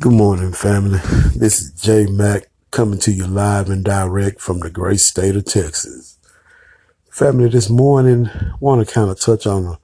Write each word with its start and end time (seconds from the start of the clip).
Good 0.00 0.12
morning, 0.12 0.52
family. 0.52 0.98
This 1.36 1.60
is 1.60 1.72
J 1.72 2.06
Mac 2.06 2.46
coming 2.70 2.98
to 3.00 3.12
you 3.12 3.26
live 3.26 3.68
and 3.68 3.84
direct 3.84 4.40
from 4.40 4.60
the 4.60 4.70
great 4.70 5.00
state 5.00 5.36
of 5.36 5.44
Texas. 5.44 6.16
Family, 7.10 7.50
this 7.50 7.68
morning, 7.68 8.30
want 8.60 8.88
to 8.88 8.90
kind 8.90 9.10
of 9.10 9.20
touch 9.20 9.46
on 9.46 9.66
a 9.66 9.78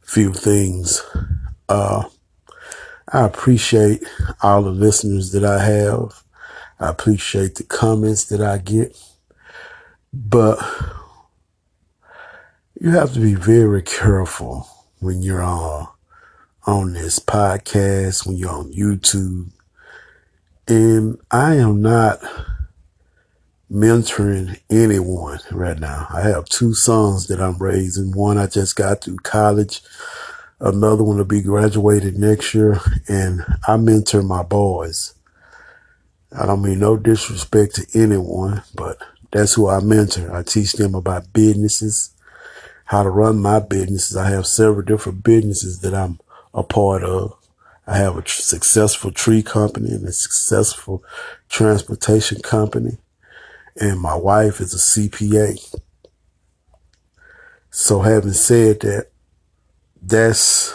few 0.00 0.32
things. 0.32 1.00
Uh, 1.68 2.08
I 3.12 3.24
appreciate 3.24 4.02
all 4.42 4.62
the 4.62 4.72
listeners 4.72 5.30
that 5.30 5.44
I 5.44 5.62
have. 5.62 6.24
I 6.80 6.88
appreciate 6.88 7.54
the 7.54 7.62
comments 7.62 8.24
that 8.30 8.40
I 8.40 8.58
get, 8.58 9.00
but 10.12 10.58
you 12.80 12.90
have 12.90 13.14
to 13.14 13.20
be 13.20 13.36
very 13.36 13.82
careful 13.82 14.66
when 14.98 15.22
you're 15.22 15.40
on 15.40 15.86
on 16.64 16.92
this 16.92 17.18
podcast, 17.18 18.26
when 18.26 18.36
you're 18.36 18.50
on 18.50 18.72
YouTube. 18.72 19.50
And 20.68 21.18
I 21.30 21.56
am 21.56 21.82
not 21.82 22.20
mentoring 23.70 24.60
anyone 24.70 25.40
right 25.50 25.78
now. 25.78 26.06
I 26.10 26.20
have 26.22 26.44
two 26.44 26.74
sons 26.74 27.26
that 27.28 27.40
I'm 27.40 27.58
raising. 27.58 28.12
One 28.12 28.38
I 28.38 28.46
just 28.46 28.76
got 28.76 29.02
through 29.02 29.18
college. 29.18 29.82
Another 30.60 31.02
one 31.02 31.16
will 31.16 31.24
be 31.24 31.42
graduated 31.42 32.16
next 32.16 32.54
year. 32.54 32.78
And 33.08 33.44
I 33.66 33.76
mentor 33.76 34.22
my 34.22 34.42
boys. 34.42 35.14
I 36.38 36.46
don't 36.46 36.62
mean 36.62 36.78
no 36.78 36.96
disrespect 36.96 37.74
to 37.74 37.86
anyone, 38.00 38.62
but 38.74 38.98
that's 39.32 39.54
who 39.54 39.68
I 39.68 39.80
mentor. 39.80 40.34
I 40.34 40.42
teach 40.42 40.74
them 40.74 40.94
about 40.94 41.32
businesses, 41.32 42.14
how 42.84 43.02
to 43.02 43.10
run 43.10 43.40
my 43.40 43.58
businesses. 43.58 44.16
I 44.16 44.30
have 44.30 44.46
several 44.46 44.82
different 44.82 45.24
businesses 45.24 45.80
that 45.80 45.94
I'm 45.94 46.20
a 46.54 46.62
part 46.62 47.02
of. 47.02 47.36
I 47.86 47.96
have 47.96 48.16
a 48.16 48.26
successful 48.26 49.10
tree 49.10 49.42
company 49.42 49.90
and 49.90 50.06
a 50.06 50.12
successful 50.12 51.02
transportation 51.48 52.40
company. 52.40 52.98
And 53.80 54.00
my 54.00 54.14
wife 54.14 54.60
is 54.60 54.74
a 54.74 55.00
CPA. 55.00 55.80
So 57.70 58.00
having 58.00 58.32
said 58.32 58.80
that, 58.80 59.08
that's 60.00 60.74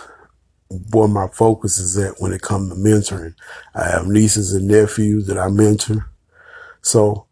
where 0.69 1.07
my 1.07 1.27
focus 1.27 1.77
is 1.77 1.97
at 1.97 2.19
when 2.19 2.33
it 2.33 2.41
comes 2.41 2.69
to 2.69 2.75
mentoring. 2.75 3.35
I 3.73 3.89
have 3.89 4.07
nieces 4.07 4.53
and 4.53 4.67
nephews 4.67 5.27
that 5.27 5.37
I 5.37 5.49
mentor. 5.49 6.09
So 6.81 7.27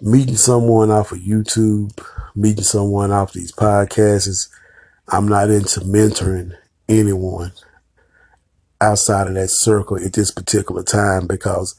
meeting 0.00 0.36
someone 0.36 0.90
off 0.90 1.12
of 1.12 1.18
YouTube, 1.18 1.98
meeting 2.34 2.64
someone 2.64 3.12
off 3.12 3.32
these 3.32 3.52
podcasts, 3.52 4.48
I'm 5.08 5.28
not 5.28 5.50
into 5.50 5.80
mentoring 5.80 6.56
anyone 6.88 7.52
outside 8.80 9.28
of 9.28 9.34
that 9.34 9.48
circle 9.50 9.96
at 9.96 10.12
this 10.12 10.30
particular 10.30 10.82
time 10.82 11.26
because 11.26 11.74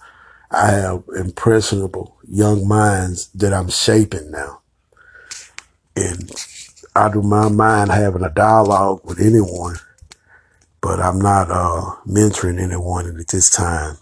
I 0.52 0.72
have 0.72 1.04
impressionable 1.16 2.18
young 2.28 2.68
minds 2.68 3.28
that 3.36 3.54
I'm 3.54 3.70
shaping 3.70 4.32
now. 4.32 4.62
And 5.96 6.32
I 6.96 7.10
do 7.12 7.22
my 7.22 7.50
mind 7.50 7.92
having 7.92 8.24
a 8.24 8.30
dialogue 8.30 9.02
with 9.04 9.20
anyone, 9.20 9.76
but 10.82 11.00
I'm 11.00 11.20
not 11.20 11.52
uh, 11.52 11.96
mentoring 12.08 12.62
anyone 12.62 13.08
at 13.08 13.28
this 13.28 13.50
time 13.50 13.98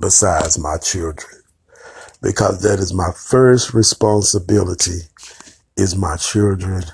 besides 0.00 0.58
my 0.58 0.78
children 0.78 1.42
because 2.22 2.62
that 2.62 2.78
is 2.78 2.94
my 2.94 3.10
first 3.12 3.74
responsibility 3.74 5.00
is 5.76 5.96
my 5.96 6.16
children, 6.16 6.84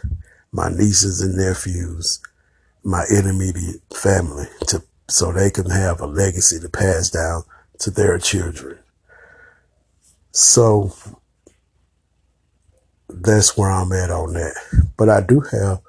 my 0.53 0.71
nieces 0.71 1.21
and 1.21 1.37
nephews, 1.37 2.21
my 2.89 3.05
intermediate 3.11 3.83
family 3.95 4.47
to 4.67 4.83
so 5.09 5.33
they 5.33 5.51
can 5.51 5.71
have 5.71 6.01
a 6.01 6.07
legacy 6.07 6.59
to 6.59 6.69
pass 6.69 7.11
down 7.11 7.43
to 7.79 7.91
their 7.91 8.19
children. 8.19 8.79
So 10.33 10.95
that's 13.09 13.57
where 13.57 13.71
I'm 13.71 13.93
at 13.93 14.11
on 14.11 14.35
that. 14.35 14.55
But 14.97 15.09
I 15.09 15.21
do 15.21 15.41
have 15.41 15.81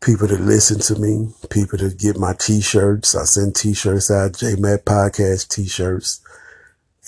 people 0.00 0.26
that 0.28 0.40
listen 0.40 0.78
to 0.80 1.00
me, 1.00 1.28
people 1.50 1.78
that 1.78 1.98
get 1.98 2.16
my 2.16 2.34
t-shirts. 2.34 3.14
I 3.14 3.24
send 3.24 3.54
t-shirts 3.54 4.10
out, 4.10 4.36
J 4.36 4.56
Mac 4.56 4.84
podcast 4.84 5.48
t-shirts. 5.48 6.20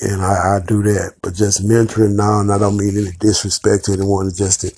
And 0.01 0.23
I, 0.23 0.57
I 0.57 0.61
do 0.67 0.83
that. 0.83 1.15
But 1.23 1.35
just 1.35 1.65
mentoring 1.65 2.17
now, 2.17 2.41
and 2.41 2.53
I 2.53 2.59
don't 2.59 2.77
mean 2.77 2.97
any 2.97 3.13
disrespect 3.19 3.85
to 3.85 3.93
anyone, 3.93 4.33
just 4.35 4.63
that 4.63 4.75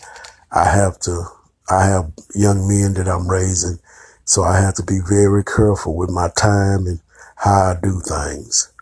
I 0.51 0.65
have 0.65 0.99
to, 1.01 1.25
I 1.71 1.87
have 1.87 2.13
young 2.35 2.69
men 2.69 2.95
that 2.95 3.09
I'm 3.09 3.29
raising. 3.29 3.79
So 4.25 4.43
I 4.43 4.61
have 4.61 4.75
to 4.75 4.83
be 4.83 5.01
very 5.07 5.45
careful 5.45 5.95
with 5.95 6.11
my 6.11 6.29
time 6.37 6.87
and 6.87 7.01
how 7.37 7.73
I 7.73 7.77
do 7.83 8.01
things. 8.01 8.73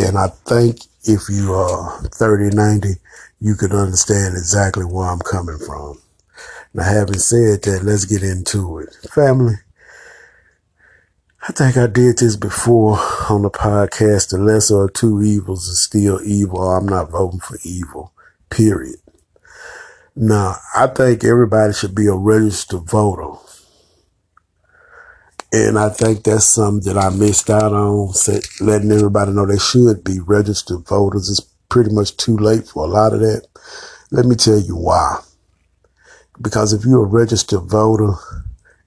And 0.00 0.18
I 0.18 0.28
think 0.28 0.80
if 1.04 1.28
you 1.28 1.54
are 1.54 2.00
30, 2.02 2.54
90, 2.54 2.88
you 3.40 3.54
can 3.54 3.72
understand 3.72 4.34
exactly 4.34 4.84
where 4.84 5.08
I'm 5.08 5.20
coming 5.20 5.58
from. 5.58 6.00
Now, 6.74 6.84
having 6.84 7.18
said 7.18 7.62
that, 7.62 7.82
let's 7.84 8.04
get 8.04 8.22
into 8.22 8.78
it. 8.78 8.94
Family, 9.10 9.54
I 11.48 11.52
think 11.52 11.76
I 11.76 11.86
did 11.86 12.18
this 12.18 12.36
before 12.36 12.98
on 13.30 13.42
the 13.42 13.50
podcast. 13.50 14.30
The 14.30 14.38
lesser 14.38 14.84
of 14.84 14.92
two 14.92 15.22
evils 15.22 15.66
is 15.68 15.82
still 15.82 16.20
evil. 16.22 16.60
I'm 16.60 16.86
not 16.86 17.10
voting 17.10 17.40
for 17.40 17.58
evil, 17.64 18.12
period. 18.50 18.96
Now, 20.20 20.56
I 20.74 20.88
think 20.88 21.22
everybody 21.22 21.72
should 21.72 21.94
be 21.94 22.08
a 22.08 22.12
registered 22.12 22.90
voter. 22.90 23.38
And 25.52 25.78
I 25.78 25.90
think 25.90 26.24
that's 26.24 26.44
something 26.44 26.92
that 26.92 27.00
I 27.00 27.10
missed 27.10 27.48
out 27.48 27.72
on, 27.72 28.12
letting 28.60 28.90
everybody 28.90 29.30
know 29.30 29.46
they 29.46 29.58
should 29.58 30.02
be 30.02 30.18
registered 30.18 30.88
voters. 30.88 31.30
It's 31.30 31.40
pretty 31.68 31.94
much 31.94 32.16
too 32.16 32.36
late 32.36 32.66
for 32.66 32.84
a 32.84 32.88
lot 32.88 33.12
of 33.12 33.20
that. 33.20 33.46
Let 34.10 34.26
me 34.26 34.34
tell 34.34 34.58
you 34.58 34.74
why. 34.74 35.20
Because 36.42 36.72
if 36.72 36.84
you're 36.84 37.04
a 37.04 37.08
registered 37.08 37.70
voter 37.70 38.14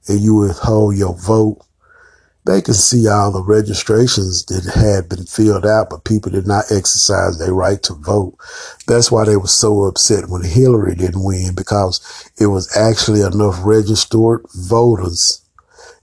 and 0.10 0.20
you 0.20 0.36
withhold 0.36 0.98
your 0.98 1.18
vote, 1.18 1.60
they 2.46 2.62
can 2.62 2.74
see 2.74 3.08
all 3.08 3.32
the 3.32 3.44
registrations 3.44 4.46
that 4.46 4.66
had 4.66 5.08
been 5.08 5.26
filled 5.26 5.66
out, 5.66 5.90
but 5.90 6.04
people 6.04 6.32
did 6.32 6.48
not 6.48 6.72
exercise 6.72 7.38
their 7.38 7.54
right 7.54 7.82
to 7.84 7.94
vote. 7.94 8.36
That's 8.88 9.12
why 9.12 9.26
they 9.26 9.38
were 9.38 9.48
so 9.48 9.84
upset 9.84 10.28
when 10.28 10.44
Hillary 10.44 10.96
didn't 10.96 11.24
win 11.24 11.54
because 11.56 12.32
it 12.40 12.48
was 12.48 12.76
actually 12.76 13.22
enough 13.22 13.60
registered 13.64 14.46
voters 14.56 15.46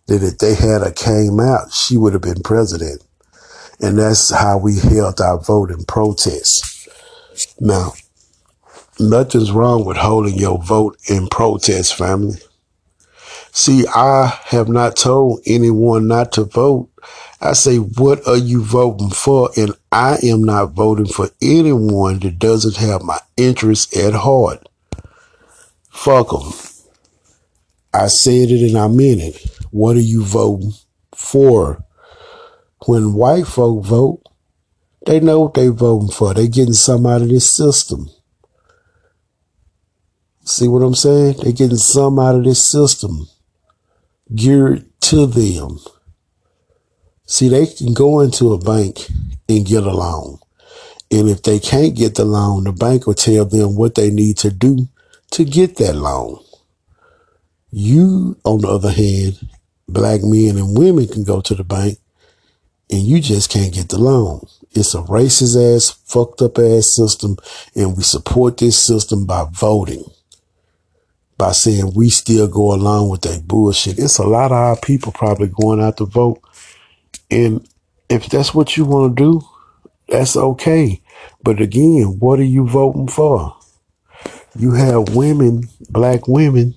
that 0.06 0.22
if 0.22 0.38
they 0.38 0.54
had 0.54 0.82
a 0.82 0.93
came 0.93 1.41
out, 1.41 1.72
she 1.72 1.97
would 1.97 2.12
have 2.12 2.22
been 2.22 2.43
president. 2.43 3.03
And 3.81 3.98
that's 3.98 4.31
how 4.31 4.59
we 4.59 4.78
held 4.78 5.21
our 5.21 5.38
vote 5.38 5.71
in 5.71 5.84
protest. 5.84 6.88
Now, 7.60 7.93
nothing's 8.98 9.53
wrong 9.53 9.84
with 9.84 9.97
holding 9.97 10.37
your 10.37 10.62
vote 10.62 10.97
in 11.09 11.28
protest, 11.28 11.94
family. 11.97 12.38
See, 13.58 13.84
I 13.92 14.38
have 14.44 14.69
not 14.69 14.94
told 14.94 15.41
anyone 15.44 16.06
not 16.06 16.30
to 16.34 16.44
vote. 16.44 16.91
I 17.41 17.54
say, 17.54 17.78
what 17.78 18.24
are 18.28 18.36
you 18.36 18.62
voting 18.62 19.10
for? 19.10 19.50
And 19.56 19.72
I 19.91 20.16
am 20.22 20.44
not 20.44 20.74
voting 20.74 21.06
for 21.06 21.30
anyone 21.42 22.20
that 22.20 22.38
doesn't 22.38 22.76
have 22.76 23.02
my 23.02 23.18
interests 23.36 23.97
at 23.97 24.14
heart. 24.14 24.68
Fuck 25.91 26.30
them. 26.30 26.52
I 27.92 28.06
said 28.06 28.48
it 28.52 28.64
and 28.68 28.78
I 28.78 28.86
meant 28.86 29.22
it. 29.22 29.50
What 29.72 29.97
are 29.97 30.00
you 30.00 30.22
voting 30.22 30.74
for? 31.12 31.84
When 32.86 33.14
white 33.14 33.48
folk 33.48 33.84
vote, 33.84 34.22
they 35.04 35.18
know 35.18 35.41
what 35.41 35.54
they're 35.54 35.72
voting 35.72 36.12
for. 36.12 36.32
They're 36.32 36.47
getting 36.47 36.74
some 36.74 37.06
out 37.06 37.22
of 37.22 37.28
this 37.28 37.56
system. 37.56 38.08
See 40.44 40.68
what 40.68 40.84
I'm 40.84 40.94
saying? 40.94 41.38
They're 41.42 41.50
getting 41.50 41.76
some 41.76 42.20
out 42.20 42.36
of 42.36 42.44
this 42.44 42.64
system 42.64 43.26
geared 44.34 44.84
to 45.03 45.27
them. 45.27 45.78
See, 47.27 47.48
they 47.48 47.66
can 47.66 47.95
go 47.95 48.21
into 48.21 48.53
a 48.53 48.59
bank 48.59 49.07
and 49.48 49.66
get 49.66 49.84
a 49.84 49.92
loan. 49.92 50.39
And 51.10 51.28
if 51.28 51.42
they 51.42 51.59
can't 51.59 51.97
get 51.97 52.15
the 52.15 52.25
loan, 52.25 52.65
the 52.65 52.72
bank 52.72 53.07
will 53.07 53.15
tell 53.15 53.45
them 53.45 53.77
what 53.77 53.95
they 53.95 54.10
need 54.10 54.39
to 54.39 54.51
do 54.51 54.89
to 55.33 55.45
get 55.45 55.77
that 55.77 55.95
loan. 55.95 56.42
You, 57.71 58.39
on 58.45 58.60
the 58.60 58.69
other 58.69 58.91
hand, 58.91 59.48
black 59.89 60.22
men 60.22 60.57
and 60.57 60.77
women 60.77 61.07
can 61.07 61.24
go 61.24 61.41
to 61.41 61.54
the 61.54 61.65
bank 61.65 61.98
and 62.91 63.03
you 63.03 63.21
just 63.21 63.51
can't 63.51 63.74
get 63.74 63.89
the 63.89 63.98
loan. 63.98 64.47
It's 64.72 64.95
a 64.95 64.98
racist 64.98 65.77
ass, 65.77 65.91
fucked 65.91 66.41
up 66.42 66.59
ass 66.59 66.95
system. 66.95 67.36
And 67.74 67.97
we 67.97 68.03
support 68.03 68.57
this 68.59 68.84
system 68.84 69.27
by 69.27 69.47
voting, 69.51 70.04
by 71.38 71.52
saying 71.52 71.94
we 71.96 72.10
still 72.10 72.48
go 72.48 72.74
along 72.74 73.10
with 73.10 73.22
that 73.22 73.48
bullshit. 73.48 73.98
It's 73.98 74.18
a 74.18 74.26
lot 74.26 74.52
of 74.52 74.58
our 74.58 74.76
people 74.76 75.12
probably 75.12 75.48
going 75.48 75.82
out 75.82 75.98
to 75.98 76.06
vote. 76.06 76.42
And 77.30 77.68
if 78.10 78.28
that's 78.28 78.54
what 78.54 78.76
you 78.76 78.84
want 78.86 79.16
to 79.16 79.22
do, 79.24 79.42
that's 80.08 80.36
okay. 80.36 81.02
But 81.42 81.60
again, 81.60 82.18
what 82.20 82.40
are 82.40 82.44
you 82.44 82.66
voting 82.68 83.08
for? 83.08 83.56
You 84.58 84.72
have 84.72 85.14
women, 85.16 85.68
black 85.90 86.28
women 86.28 86.74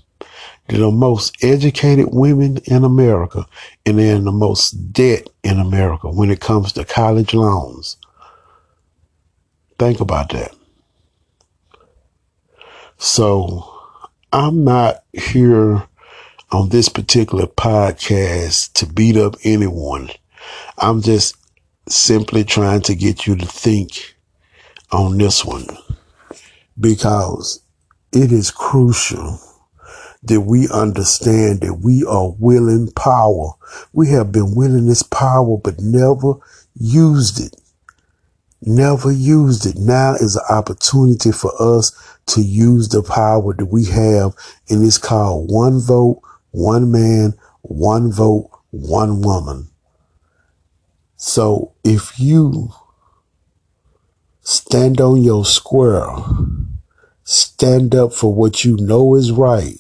They're 0.67 0.79
the 0.79 0.91
most 0.91 1.43
educated 1.43 2.07
women 2.11 2.57
in 2.65 2.83
America, 2.83 3.45
and 3.85 3.99
they're 3.99 4.15
in 4.15 4.25
the 4.25 4.31
most 4.31 4.93
debt 4.93 5.29
in 5.43 5.59
America 5.59 6.09
when 6.09 6.31
it 6.31 6.41
comes 6.41 6.73
to 6.73 6.85
college 6.85 7.35
loans. 7.35 7.97
Think 9.79 9.99
about 10.01 10.31
that. 10.31 10.53
So 12.97 13.70
I'm 14.33 14.63
not 14.63 15.03
here 15.11 15.83
on 16.51 16.69
this 16.69 16.87
particular 16.87 17.47
podcast 17.47 18.71
to 18.73 18.85
beat 18.85 19.17
up 19.17 19.35
anyone. 19.43 20.09
I'm 20.77 21.01
just 21.01 21.35
simply 21.89 22.45
trying 22.45 22.81
to 22.83 22.95
get 22.95 23.27
you 23.27 23.35
to 23.35 23.45
think 23.45 24.15
on 24.89 25.17
this 25.17 25.43
one 25.43 25.65
because 26.79 27.61
it 28.13 28.31
is 28.31 28.51
crucial 28.51 29.37
that 30.23 30.41
we 30.41 30.69
understand 30.69 31.59
that 31.61 31.79
we 31.81 32.05
are 32.05 32.31
willing 32.39 32.89
power. 32.93 33.51
We 33.91 34.11
have 34.11 34.31
been 34.31 34.55
willing 34.55 34.85
this 34.85 35.03
power, 35.03 35.57
but 35.57 35.81
never 35.81 36.35
used 36.79 37.41
it. 37.41 37.57
Never 38.61 39.11
used 39.11 39.65
it. 39.65 39.75
Now 39.77 40.13
is 40.13 40.35
an 40.35 40.43
opportunity 40.49 41.31
for 41.31 41.51
us 41.59 41.91
to 42.31 42.41
use 42.41 42.89
the 42.89 43.03
power 43.03 43.53
that 43.53 43.65
we 43.65 43.85
have, 43.85 44.33
and 44.69 44.83
it's 44.83 44.97
called 44.97 45.51
one 45.51 45.79
vote, 45.79 46.21
one 46.51 46.91
man, 46.91 47.33
one 47.61 48.11
vote, 48.11 48.49
one 48.71 49.21
woman. 49.21 49.69
So 51.15 51.73
if 51.83 52.19
you 52.19 52.69
stand 54.41 54.99
on 54.99 55.21
your 55.21 55.45
square, 55.45 56.07
stand 57.23 57.93
up 57.93 58.13
for 58.13 58.33
what 58.33 58.65
you 58.65 58.77
know 58.77 59.15
is 59.15 59.31
right, 59.31 59.77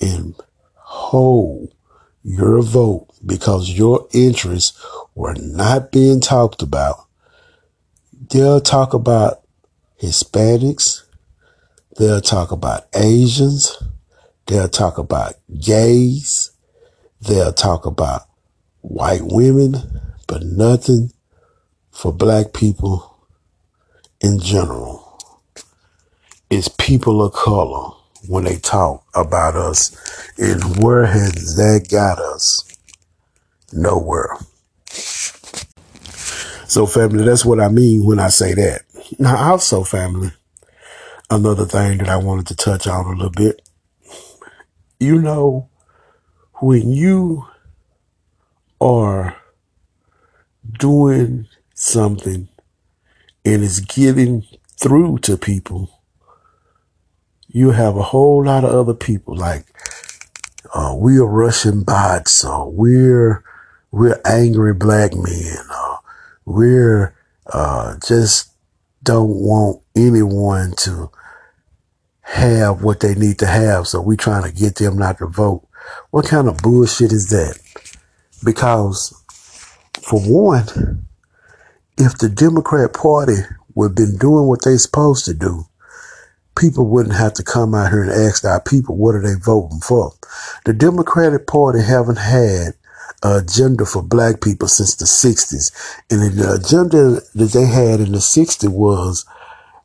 and 0.00 0.34
hold 0.74 1.74
your 2.22 2.62
vote 2.62 3.08
because 3.24 3.70
your 3.70 4.08
interests 4.12 4.78
were 5.14 5.34
not 5.34 5.92
being 5.92 6.20
talked 6.20 6.62
about. 6.62 7.06
They'll 8.30 8.60
talk 8.60 8.92
about 8.92 9.42
Hispanics. 10.00 11.03
They'll 11.96 12.20
talk 12.20 12.50
about 12.50 12.86
Asians. 12.94 13.82
They'll 14.46 14.68
talk 14.68 14.98
about 14.98 15.34
gays. 15.60 16.50
They'll 17.20 17.52
talk 17.52 17.86
about 17.86 18.22
white 18.80 19.22
women, 19.22 19.76
but 20.26 20.42
nothing 20.42 21.12
for 21.90 22.12
black 22.12 22.52
people 22.52 23.16
in 24.20 24.40
general. 24.40 25.18
It's 26.50 26.68
people 26.68 27.22
of 27.24 27.32
color 27.32 27.90
when 28.28 28.44
they 28.44 28.56
talk 28.56 29.04
about 29.14 29.54
us. 29.54 29.96
And 30.38 30.82
where 30.82 31.06
has 31.06 31.56
that 31.56 31.88
got 31.90 32.18
us? 32.18 32.76
Nowhere. 33.72 34.36
So, 36.66 36.86
family, 36.86 37.24
that's 37.24 37.44
what 37.44 37.60
I 37.60 37.68
mean 37.68 38.04
when 38.04 38.18
I 38.18 38.28
say 38.28 38.52
that. 38.54 38.82
Now, 39.18 39.36
also, 39.36 39.84
family, 39.84 40.32
another 41.34 41.66
thing 41.66 41.98
that 41.98 42.08
I 42.08 42.16
wanted 42.16 42.46
to 42.48 42.56
touch 42.56 42.86
on 42.86 43.06
a 43.06 43.10
little 43.10 43.30
bit. 43.30 43.68
You 44.98 45.20
know, 45.20 45.68
when 46.54 46.90
you 46.90 47.46
are 48.80 49.36
doing 50.78 51.46
something 51.74 52.48
and 53.44 53.64
it's 53.64 53.80
getting 53.80 54.46
through 54.80 55.18
to 55.18 55.36
people, 55.36 56.00
you 57.48 57.72
have 57.72 57.96
a 57.96 58.02
whole 58.02 58.44
lot 58.44 58.64
of 58.64 58.70
other 58.70 58.94
people 58.94 59.36
like 59.36 59.66
uh, 60.74 60.94
we 60.96 61.18
are 61.18 61.26
Russian 61.26 61.84
bots, 61.84 62.44
or 62.44 62.68
we're 62.68 63.44
we're 63.92 64.20
angry 64.24 64.74
black 64.74 65.14
men, 65.14 65.58
or 65.70 65.98
we're 66.44 67.14
uh, 67.46 67.96
just 68.04 68.50
don't 69.04 69.30
want 69.30 69.82
anyone 69.94 70.72
to 70.78 71.10
have 72.34 72.82
what 72.82 73.00
they 73.00 73.14
need 73.14 73.38
to 73.38 73.46
have, 73.46 73.86
so 73.86 74.00
we 74.00 74.16
trying 74.16 74.42
to 74.42 74.52
get 74.52 74.76
them 74.76 74.98
not 74.98 75.18
to 75.18 75.26
vote. 75.26 75.66
What 76.10 76.26
kind 76.26 76.48
of 76.48 76.58
bullshit 76.58 77.12
is 77.12 77.30
that? 77.30 77.58
Because 78.44 79.14
for 80.02 80.20
one, 80.20 81.06
if 81.96 82.18
the 82.18 82.28
Democrat 82.28 82.92
Party 82.92 83.36
would 83.74 83.94
been 83.94 84.16
doing 84.16 84.46
what 84.46 84.64
they 84.64 84.76
supposed 84.76 85.24
to 85.26 85.34
do, 85.34 85.64
people 86.56 86.86
wouldn't 86.86 87.16
have 87.16 87.34
to 87.34 87.42
come 87.42 87.74
out 87.74 87.90
here 87.90 88.02
and 88.02 88.12
ask 88.12 88.44
our 88.44 88.60
people 88.60 88.96
what 88.96 89.14
are 89.14 89.22
they 89.22 89.38
voting 89.40 89.80
for. 89.80 90.12
The 90.64 90.72
Democratic 90.72 91.46
Party 91.46 91.82
haven't 91.82 92.18
had 92.18 92.74
agenda 93.22 93.86
for 93.86 94.02
black 94.02 94.40
people 94.40 94.68
since 94.68 94.94
the 94.96 95.06
60s. 95.06 95.72
And 96.10 96.38
the 96.38 96.52
agenda 96.54 97.20
that 97.34 97.52
they 97.52 97.66
had 97.66 98.00
in 98.00 98.12
the 98.12 98.18
60s 98.18 98.68
was 98.68 99.24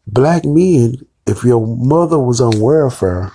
black 0.06 0.46
men, 0.46 1.06
if 1.30 1.44
your 1.44 1.66
mother 1.66 2.20
was 2.20 2.42
on 2.42 2.60
welfare 2.60 3.32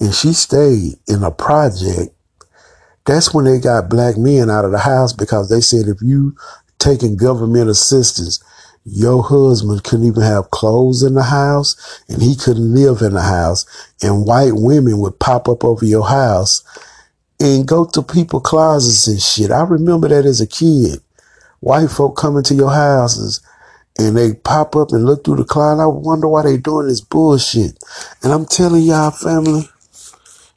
and 0.00 0.14
she 0.14 0.32
stayed 0.32 0.94
in 1.06 1.22
a 1.22 1.30
project, 1.30 2.14
that's 3.04 3.34
when 3.34 3.44
they 3.44 3.58
got 3.58 3.88
black 3.90 4.16
men 4.16 4.50
out 4.50 4.64
of 4.64 4.72
the 4.72 4.78
house 4.78 5.12
because 5.12 5.48
they 5.48 5.60
said 5.60 5.86
if 5.86 6.00
you 6.02 6.36
taking 6.78 7.16
government 7.16 7.68
assistance 7.68 8.42
your 8.84 9.22
husband 9.22 9.84
couldn't 9.84 10.06
even 10.06 10.22
have 10.22 10.50
clothes 10.50 11.02
in 11.02 11.14
the 11.14 11.24
house 11.24 12.02
and 12.08 12.22
he 12.22 12.34
couldn't 12.34 12.74
live 12.74 13.02
in 13.02 13.12
the 13.12 13.22
house 13.22 13.66
and 14.02 14.24
white 14.24 14.54
women 14.54 14.98
would 14.98 15.18
pop 15.18 15.48
up 15.48 15.64
over 15.64 15.84
your 15.84 16.06
house 16.08 16.62
and 17.38 17.68
go 17.68 17.84
to 17.84 18.02
people 18.02 18.40
closets 18.40 19.06
and 19.06 19.20
shit. 19.20 19.50
I 19.50 19.62
remember 19.62 20.08
that 20.08 20.24
as 20.24 20.40
a 20.40 20.46
kid. 20.46 21.00
White 21.60 21.90
folk 21.90 22.16
coming 22.16 22.44
to 22.44 22.54
your 22.54 22.70
houses 22.70 23.40
and 23.98 24.16
they 24.16 24.34
pop 24.34 24.76
up 24.76 24.92
and 24.92 25.04
look 25.04 25.24
through 25.24 25.36
the 25.36 25.44
cloud. 25.44 25.80
I 25.80 25.86
wonder 25.86 26.28
why 26.28 26.42
they 26.42 26.56
doing 26.56 26.86
this 26.86 27.00
bullshit. 27.00 27.78
And 28.22 28.32
I'm 28.32 28.46
telling 28.46 28.82
y'all 28.82 29.10
family, 29.10 29.68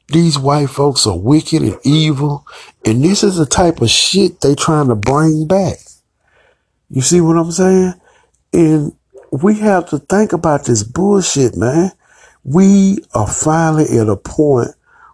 these 0.08 0.38
white 0.38 0.70
folks 0.70 1.06
are 1.06 1.18
wicked 1.18 1.62
and 1.62 1.78
evil. 1.84 2.46
And 2.84 3.02
this 3.02 3.24
is 3.24 3.36
the 3.36 3.46
type 3.46 3.80
of 3.80 3.90
shit 3.90 4.40
they 4.40 4.54
trying 4.54 4.88
to 4.88 4.94
bring 4.94 5.46
back. 5.46 5.78
You 6.88 7.00
see 7.00 7.20
what 7.20 7.36
I'm 7.36 7.50
saying? 7.50 7.94
And 8.52 8.92
we 9.32 9.58
have 9.60 9.88
to 9.88 9.98
think 9.98 10.32
about 10.32 10.66
this 10.66 10.82
bullshit, 10.82 11.56
man. 11.56 11.90
We 12.44 12.98
are 13.14 13.26
finally 13.26 13.98
at 13.98 14.08
a 14.08 14.16
point 14.16 14.70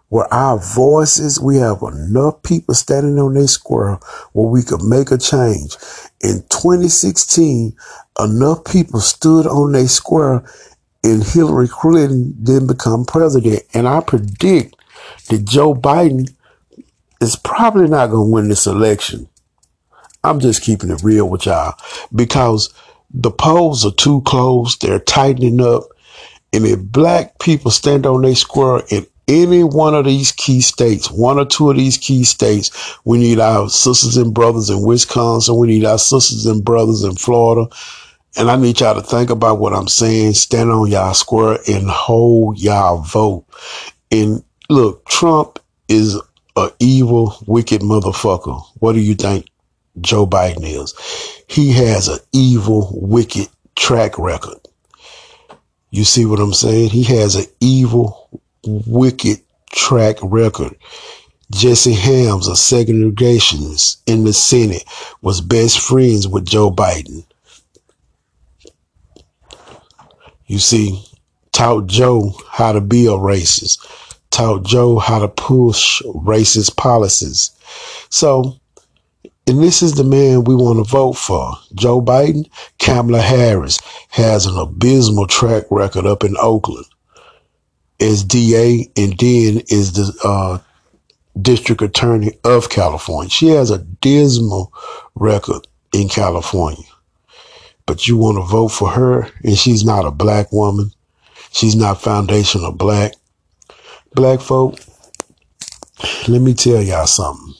where 0.09 0.31
our 0.33 0.57
voices, 0.57 1.39
we 1.39 1.57
have 1.57 1.81
enough 1.81 2.41
people 2.43 2.73
standing 2.73 3.19
on 3.19 3.35
their 3.35 3.47
square 3.47 3.99
where 4.33 4.47
we 4.47 4.63
could 4.63 4.83
make 4.83 5.11
a 5.11 5.17
change. 5.17 5.75
In 6.21 6.43
2016, 6.49 7.75
enough 8.19 8.65
people 8.65 8.99
stood 8.99 9.45
on 9.47 9.71
their 9.71 9.87
square 9.87 10.43
and 11.03 11.23
Hillary 11.23 11.67
Clinton 11.67 12.35
didn't 12.43 12.67
become 12.67 13.05
president. 13.05 13.63
And 13.73 13.87
I 13.87 14.01
predict 14.01 14.75
that 15.29 15.45
Joe 15.45 15.73
Biden 15.73 16.33
is 17.21 17.35
probably 17.37 17.87
not 17.87 18.07
going 18.07 18.27
to 18.27 18.33
win 18.33 18.49
this 18.49 18.67
election. 18.67 19.29
I'm 20.23 20.39
just 20.39 20.61
keeping 20.61 20.89
it 20.89 21.01
real 21.03 21.29
with 21.29 21.45
y'all 21.45 21.75
because 22.13 22.73
the 23.11 23.31
polls 23.31 23.85
are 23.85 23.91
too 23.91 24.21
close. 24.21 24.75
They're 24.77 24.99
tightening 24.99 25.61
up. 25.61 25.83
And 26.51 26.65
if 26.65 26.79
black 26.79 27.39
people 27.39 27.71
stand 27.71 28.05
on 28.05 28.23
their 28.23 28.35
square 28.35 28.81
in 28.89 29.05
any 29.29 29.63
one 29.63 29.93
of 29.93 30.05
these 30.05 30.31
key 30.31 30.59
states, 30.59 31.09
one 31.11 31.39
or 31.39 31.45
two 31.45 31.69
of 31.69 31.77
these 31.77 31.97
key 31.97 32.23
states, 32.23 32.97
we 33.05 33.19
need 33.19 33.39
our 33.39 33.69
sisters 33.69 34.17
and 34.17 34.33
brothers 34.33 34.69
in 34.69 34.81
Wisconsin. 34.81 35.57
We 35.57 35.67
need 35.67 35.85
our 35.85 35.99
sisters 35.99 36.47
and 36.47 36.65
brothers 36.65 37.03
in 37.03 37.15
Florida. 37.15 37.73
And 38.37 38.49
I 38.49 38.55
need 38.55 38.79
y'all 38.79 38.95
to 38.95 39.01
think 39.01 39.29
about 39.29 39.59
what 39.59 39.73
I'm 39.73 39.87
saying. 39.87 40.33
Stand 40.33 40.71
on 40.71 40.89
y'all 40.89 41.13
square 41.13 41.59
and 41.67 41.87
hold 41.87 42.59
y'all 42.59 43.01
vote. 43.01 43.45
And 44.11 44.43
look, 44.69 45.05
Trump 45.05 45.59
is 45.87 46.19
a 46.55 46.71
evil, 46.79 47.37
wicked 47.47 47.81
motherfucker. 47.81 48.61
What 48.79 48.93
do 48.93 48.99
you 48.99 49.15
think 49.15 49.47
Joe 50.01 50.25
Biden 50.25 50.63
is? 50.63 50.93
He 51.47 51.71
has 51.73 52.07
an 52.07 52.19
evil, 52.33 52.89
wicked 52.93 53.47
track 53.75 54.17
record. 54.17 54.57
You 55.91 56.03
see 56.03 56.25
what 56.25 56.39
I'm 56.39 56.53
saying? 56.53 56.89
He 56.89 57.03
has 57.03 57.35
an 57.35 57.45
evil, 57.59 58.41
wicked 58.65 59.39
track 59.71 60.17
record. 60.21 60.75
Jesse 61.51 61.93
Helms, 61.93 62.47
a 62.47 62.51
segregationist 62.51 63.97
in 64.05 64.23
the 64.23 64.33
Senate, 64.33 64.83
was 65.21 65.41
best 65.41 65.79
friends 65.79 66.27
with 66.27 66.45
Joe 66.45 66.69
Biden. 66.69 67.25
You 70.45 70.59
see, 70.59 71.03
taught 71.51 71.87
Joe 71.87 72.33
how 72.49 72.71
to 72.71 72.81
be 72.81 73.05
a 73.07 73.11
racist, 73.11 73.79
taught 74.29 74.63
Joe 74.63 74.99
how 74.99 75.19
to 75.19 75.27
push 75.27 76.01
racist 76.03 76.75
policies. 76.75 77.51
So 78.09 78.59
and 79.49 79.63
this 79.63 79.81
is 79.81 79.93
the 79.93 80.03
man 80.03 80.43
we 80.43 80.53
want 80.53 80.77
to 80.77 80.83
vote 80.83 81.13
for. 81.13 81.53
Joe 81.73 82.03
Biden, 82.03 82.47
Kamala 82.77 83.19
Harris 83.19 83.79
has 84.09 84.45
an 84.45 84.55
abysmal 84.55 85.25
track 85.25 85.63
record 85.71 86.05
up 86.05 86.23
in 86.23 86.37
Oakland. 86.39 86.85
As 87.99 88.23
DA 88.23 88.89
and 88.95 89.17
then 89.17 89.61
is 89.67 89.93
the 89.93 90.13
uh, 90.23 90.59
district 91.41 91.81
attorney 91.81 92.31
of 92.43 92.69
California. 92.69 93.29
She 93.29 93.49
has 93.49 93.71
a 93.71 93.79
dismal 93.79 94.73
record 95.15 95.67
in 95.93 96.09
California. 96.09 96.85
But 97.85 98.07
you 98.07 98.17
want 98.17 98.37
to 98.37 98.43
vote 98.43 98.69
for 98.69 98.89
her 98.89 99.27
and 99.43 99.57
she's 99.57 99.83
not 99.83 100.05
a 100.05 100.11
black 100.11 100.51
woman. 100.51 100.91
She's 101.51 101.75
not 101.75 102.01
foundational 102.01 102.71
black. 102.71 103.13
Black 104.13 104.41
folk, 104.41 104.79
let 106.27 106.41
me 106.41 106.53
tell 106.53 106.81
y'all 106.81 107.07
something. 107.07 107.53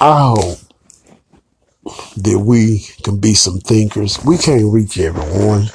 I 0.00 0.34
hope 0.36 0.58
that 2.16 2.38
we 2.38 2.86
can 3.02 3.18
be 3.18 3.34
some 3.34 3.58
thinkers. 3.58 4.22
We 4.24 4.38
can't 4.38 4.72
reach 4.72 4.98
everyone. 4.98 5.68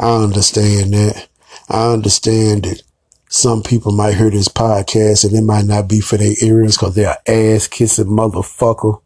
I 0.00 0.16
understand 0.16 0.94
that. 0.94 1.28
I 1.68 1.92
understand 1.92 2.62
that 2.62 2.82
some 3.28 3.62
people 3.62 3.92
might 3.92 4.14
hear 4.14 4.30
this 4.30 4.48
podcast 4.48 5.24
and 5.24 5.36
it 5.36 5.42
might 5.42 5.66
not 5.66 5.90
be 5.90 6.00
for 6.00 6.16
their 6.16 6.32
ears 6.42 6.78
because 6.78 6.94
they're 6.94 7.18
ass 7.28 7.68
kissing 7.68 8.06
motherfucker. 8.06 9.02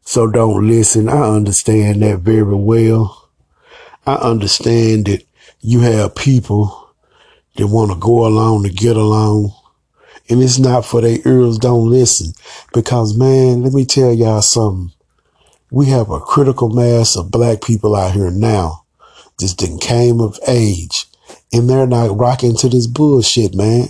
So 0.00 0.26
don't 0.26 0.66
listen. 0.66 1.10
I 1.10 1.28
understand 1.28 2.00
that 2.00 2.20
very 2.20 2.54
well. 2.54 3.28
I 4.06 4.14
understand 4.14 5.04
that 5.04 5.22
you 5.60 5.80
have 5.80 6.14
people 6.14 6.94
that 7.56 7.66
want 7.66 7.90
to 7.92 7.98
go 7.98 8.26
along 8.26 8.62
to 8.62 8.70
get 8.70 8.96
along. 8.96 9.52
And 10.30 10.42
it's 10.42 10.58
not 10.58 10.86
for 10.86 11.02
their 11.02 11.18
ears. 11.26 11.58
Don't 11.58 11.90
listen. 11.90 12.32
Because 12.72 13.14
man, 13.14 13.64
let 13.64 13.74
me 13.74 13.84
tell 13.84 14.14
y'all 14.14 14.40
something. 14.40 14.94
We 15.70 15.90
have 15.90 16.08
a 16.08 16.20
critical 16.20 16.70
mass 16.70 17.16
of 17.16 17.30
black 17.30 17.60
people 17.60 17.94
out 17.94 18.12
here 18.12 18.30
now. 18.30 18.79
Just 19.40 19.58
didn't 19.58 19.80
came 19.80 20.20
of 20.20 20.38
age 20.46 21.06
and 21.52 21.68
they're 21.68 21.86
not 21.86 22.16
rocking 22.16 22.54
to 22.56 22.68
this 22.68 22.86
bullshit, 22.86 23.54
man. 23.54 23.88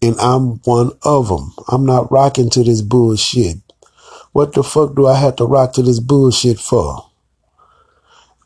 And 0.00 0.16
I'm 0.20 0.60
one 0.64 0.92
of 1.02 1.28
them. 1.28 1.52
I'm 1.68 1.84
not 1.84 2.12
rocking 2.12 2.48
to 2.50 2.62
this 2.62 2.80
bullshit. 2.80 3.58
What 4.32 4.52
the 4.52 4.62
fuck 4.62 4.94
do 4.94 5.06
I 5.06 5.18
have 5.18 5.36
to 5.36 5.44
rock 5.44 5.72
to 5.74 5.82
this 5.82 6.00
bullshit 6.00 6.58
for? 6.58 7.10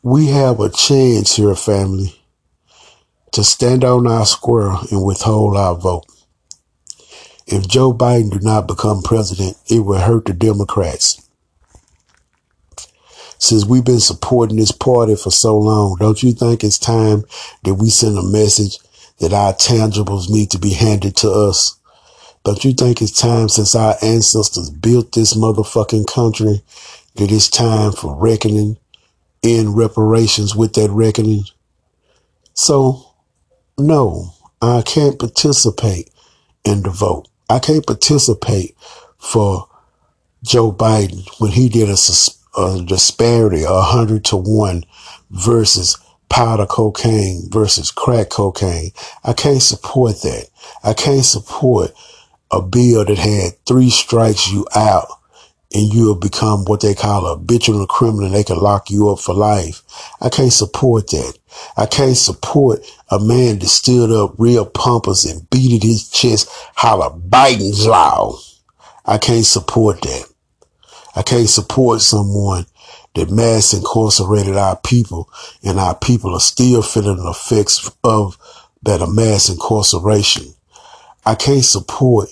We 0.01 0.27
have 0.27 0.59
a 0.59 0.69
chance 0.69 1.35
here, 1.35 1.55
family, 1.55 2.19
to 3.33 3.43
stand 3.43 3.83
on 3.83 4.07
our 4.07 4.25
square 4.25 4.75
and 4.91 5.03
withhold 5.03 5.55
our 5.55 5.75
vote. 5.75 6.05
If 7.45 7.67
Joe 7.67 7.93
Biden 7.93 8.31
do 8.31 8.39
not 8.39 8.67
become 8.67 9.01
president, 9.01 9.57
it 9.67 9.79
will 9.81 9.99
hurt 9.99 10.25
the 10.25 10.33
Democrats 10.33 11.28
since 13.39 13.65
we've 13.65 13.85
been 13.85 14.01
supporting 14.01 14.57
this 14.57 14.71
party 14.71 15.15
for 15.15 15.31
so 15.31 15.57
long, 15.57 15.97
don't 15.99 16.21
you 16.21 16.33
think 16.33 16.63
it's 16.63 16.77
time 16.77 17.23
that 17.63 17.75
we 17.75 17.89
send 17.89 18.17
a 18.17 18.23
message 18.23 18.77
that 19.19 19.33
our 19.33 19.53
tangibles 19.53 20.29
need 20.29 20.51
to 20.51 20.59
be 20.59 20.73
handed 20.73 21.15
to 21.17 21.31
us? 21.31 21.77
Don't 22.43 22.63
you 22.63 22.73
think 22.73 23.01
it's 23.01 23.19
time 23.19 23.49
since 23.49 23.75
our 23.75 23.95
ancestors 24.01 24.69
built 24.69 25.13
this 25.13 25.35
motherfucking 25.35 26.07
country 26.07 26.61
that 27.15 27.31
it's 27.31 27.49
time 27.49 27.93
for 27.93 28.15
reckoning 28.15 28.77
and 29.43 29.75
reparations 29.75 30.55
with 30.55 30.73
that 30.73 30.91
reckoning? 30.91 31.43
So, 32.53 33.13
no, 33.77 34.33
I 34.61 34.83
can't 34.85 35.17
participate 35.17 36.09
in 36.65 36.83
the 36.83 36.89
vote. 36.89 37.27
I 37.49 37.59
can't 37.59 37.85
participate 37.85 38.75
for 39.17 39.67
Joe 40.43 40.71
Biden 40.71 41.27
when 41.39 41.51
he 41.51 41.69
did 41.69 41.89
a 41.89 41.97
sus- 41.97 42.38
a 42.59 42.83
disparity, 42.83 43.63
a 43.63 43.81
hundred 43.81 44.25
to 44.25 44.37
one 44.37 44.83
versus 45.31 45.97
powder 46.29 46.65
cocaine 46.65 47.49
versus 47.49 47.91
crack 47.91 48.29
cocaine. 48.29 48.91
I 49.23 49.33
can't 49.33 49.61
support 49.61 50.21
that. 50.21 50.47
I 50.83 50.93
can't 50.93 51.25
support 51.25 51.91
a 52.51 52.61
bill 52.61 53.05
that 53.05 53.17
had 53.17 53.65
three 53.65 53.89
strikes 53.89 54.51
you 54.51 54.67
out 54.75 55.07
and 55.73 55.93
you 55.93 56.09
have 56.09 56.19
become 56.19 56.65
what 56.65 56.81
they 56.81 56.95
call 56.95 57.27
a 57.27 57.35
habitual 57.35 57.85
criminal 57.85 58.25
and 58.25 58.33
they 58.35 58.43
can 58.43 58.57
lock 58.57 58.89
you 58.89 59.09
up 59.09 59.19
for 59.19 59.35
life. 59.35 59.83
I 60.19 60.29
can't 60.29 60.53
support 60.53 61.07
that. 61.11 61.37
I 61.77 61.85
can't 61.85 62.17
support 62.17 62.79
a 63.09 63.19
man 63.19 63.59
that 63.59 63.67
stood 63.67 64.11
up 64.11 64.33
real 64.37 64.65
pompous 64.65 65.25
and 65.25 65.47
beated 65.49 65.83
his 65.83 66.09
chest, 66.09 66.49
holler 66.75 67.09
Biden's 67.11 67.85
law. 67.85 68.37
I 69.05 69.17
can't 69.17 69.45
support 69.45 70.01
that. 70.01 70.25
I 71.19 71.21
can't 71.21 71.49
support 71.49 71.99
someone 71.99 72.65
that 73.13 73.29
mass 73.29 73.73
incarcerated 73.73 74.55
our 74.55 74.77
people 74.77 75.29
and 75.61 75.77
our 75.77 75.93
people 75.93 76.33
are 76.33 76.39
still 76.39 76.81
feeling 76.81 77.17
the 77.17 77.31
effects 77.31 77.91
of 78.05 78.37
that 78.83 79.05
mass 79.09 79.49
incarceration. 79.49 80.53
I 81.25 81.35
can't 81.35 81.65
support 81.65 82.29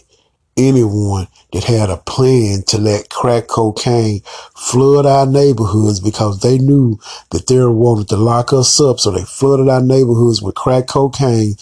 anyone 0.56 1.28
that 1.52 1.66
had 1.66 1.90
a 1.90 1.98
plan 1.98 2.64
to 2.68 2.78
let 2.78 3.10
crack 3.10 3.48
cocaine 3.48 4.22
flood 4.56 5.06
our 5.06 5.26
neighborhoods 5.26 6.00
because 6.00 6.40
they 6.40 6.58
knew 6.58 6.98
that 7.32 7.48
they 7.48 7.62
wanted 7.66 8.08
to 8.08 8.16
lock 8.16 8.54
us 8.54 8.80
up. 8.80 9.02
So 9.02 9.12
they 9.12 9.26
flooded 9.26 9.68
our 9.68 9.82
neighborhoods 9.82 10.42
with 10.42 10.56
crack 10.56 10.88
cocaine, 10.88 11.56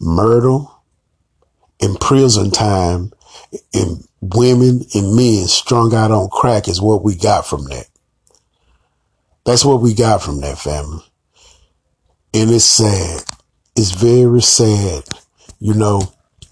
murder, 0.00 0.64
and 1.80 2.00
prison 2.00 2.50
time, 2.50 3.12
and 3.72 4.04
women 4.22 4.86
and 4.94 5.16
men 5.16 5.48
strung 5.48 5.92
out 5.92 6.12
on 6.12 6.28
crack 6.30 6.68
is 6.68 6.80
what 6.80 7.02
we 7.02 7.16
got 7.16 7.44
from 7.44 7.64
that. 7.64 7.88
That's 9.44 9.64
what 9.64 9.82
we 9.82 9.92
got 9.92 10.22
from 10.22 10.40
that 10.40 10.58
family. 10.58 11.04
And 12.32 12.50
it's 12.50 12.64
sad. 12.64 13.24
It's 13.74 13.90
very 13.90 14.40
sad, 14.40 15.02
you 15.58 15.74
know. 15.74 16.02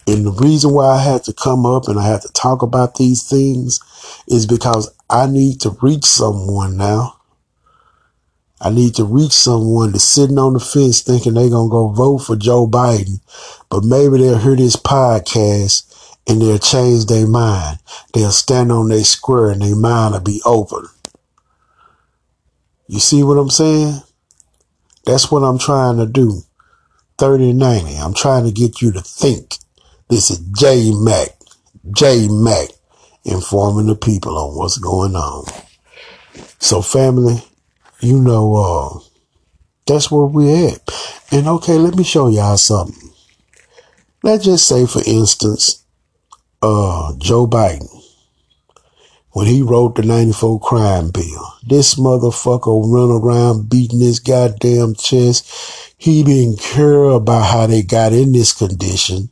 And 0.07 0.27
the 0.27 0.33
reason 0.33 0.73
why 0.73 0.89
I 0.89 1.03
had 1.03 1.23
to 1.25 1.33
come 1.33 1.65
up 1.65 1.87
and 1.87 1.99
I 1.99 2.07
had 2.07 2.23
to 2.23 2.33
talk 2.33 2.63
about 2.63 2.97
these 2.97 3.23
things 3.23 3.79
is 4.27 4.47
because 4.47 4.93
I 5.09 5.27
need 5.27 5.61
to 5.61 5.77
reach 5.81 6.05
someone 6.05 6.77
now. 6.77 7.19
I 8.61 8.71
need 8.71 8.97
to 8.97 9.05
reach 9.05 9.33
someone 9.33 9.93
that's 9.93 10.05
sitting 10.05 10.39
on 10.39 10.55
the 10.55 10.61
fence 10.61 11.01
thinking 11.01 11.35
they're 11.35 11.49
going 11.49 11.69
to 11.69 11.73
go 11.73 11.89
vote 11.89 12.19
for 12.19 12.37
Joe 12.37 12.67
Biden, 12.67 13.21
but 13.71 13.85
maybe 13.85 14.19
they'll 14.19 14.39
hear 14.39 14.57
this 14.57 14.77
podcast 14.77 15.90
and 16.31 16.41
they'll 16.41 16.59
change 16.59 17.07
their 17.07 17.27
mind. 17.27 17.81
They'll 18.15 18.31
stand 18.31 18.71
on 18.71 18.89
their 18.89 19.03
square 19.03 19.51
and 19.51 19.61
their 19.61 19.75
mind 19.75 20.15
will 20.15 20.21
be 20.21 20.41
open. 20.45 20.87
You 22.87 23.01
see 23.01 23.25
what 23.25 23.37
I'm 23.37 23.51
saying? 23.51 24.01
That's 25.05 25.33
what 25.33 25.43
I'm 25.43 25.59
trying 25.59 25.97
to 25.97 26.07
do. 26.07 26.43
3090. 27.19 27.97
I'm 27.97 28.15
trying 28.15 28.45
to 28.45 28.53
get 28.53 28.81
you 28.81 28.93
to 28.93 29.01
think. 29.01 29.57
This 30.09 30.31
is 30.31 30.39
J 30.57 30.93
Mac. 30.95 31.31
J 31.91 32.29
Mac 32.31 32.69
informing 33.25 33.89
the 33.89 33.97
people 33.97 34.39
on 34.39 34.57
what's 34.57 34.79
going 34.79 35.17
on. 35.17 35.47
So 36.61 36.81
family, 36.81 37.43
you 37.99 38.21
know, 38.21 38.55
uh, 38.55 39.01
that's 39.85 40.13
where 40.13 40.27
we're 40.27 40.69
at. 40.69 40.81
And 41.33 41.49
okay, 41.49 41.75
let 41.75 41.97
me 41.97 42.05
show 42.05 42.29
y'all 42.29 42.57
something. 42.57 43.11
Let's 44.23 44.45
just 44.45 44.69
say, 44.69 44.87
for 44.87 45.03
instance, 45.05 45.81
uh, 46.63 47.15
Joe 47.19 47.47
Biden 47.47 47.89
when 49.33 49.47
he 49.47 49.63
wrote 49.63 49.95
the 49.95 50.03
94 50.03 50.61
crime 50.61 51.11
bill. 51.11 51.55
This 51.63 51.95
motherfucker 51.95 52.83
run 52.93 53.11
around 53.11 53.71
beating 53.71 54.01
his 54.01 54.19
goddamn 54.19 54.95
chest. 54.95 55.95
He 55.97 56.23
didn't 56.23 56.61
care 56.61 57.05
about 57.05 57.51
how 57.51 57.67
they 57.67 57.83
got 57.83 58.13
in 58.13 58.33
this 58.33 58.53
condition, 58.53 59.31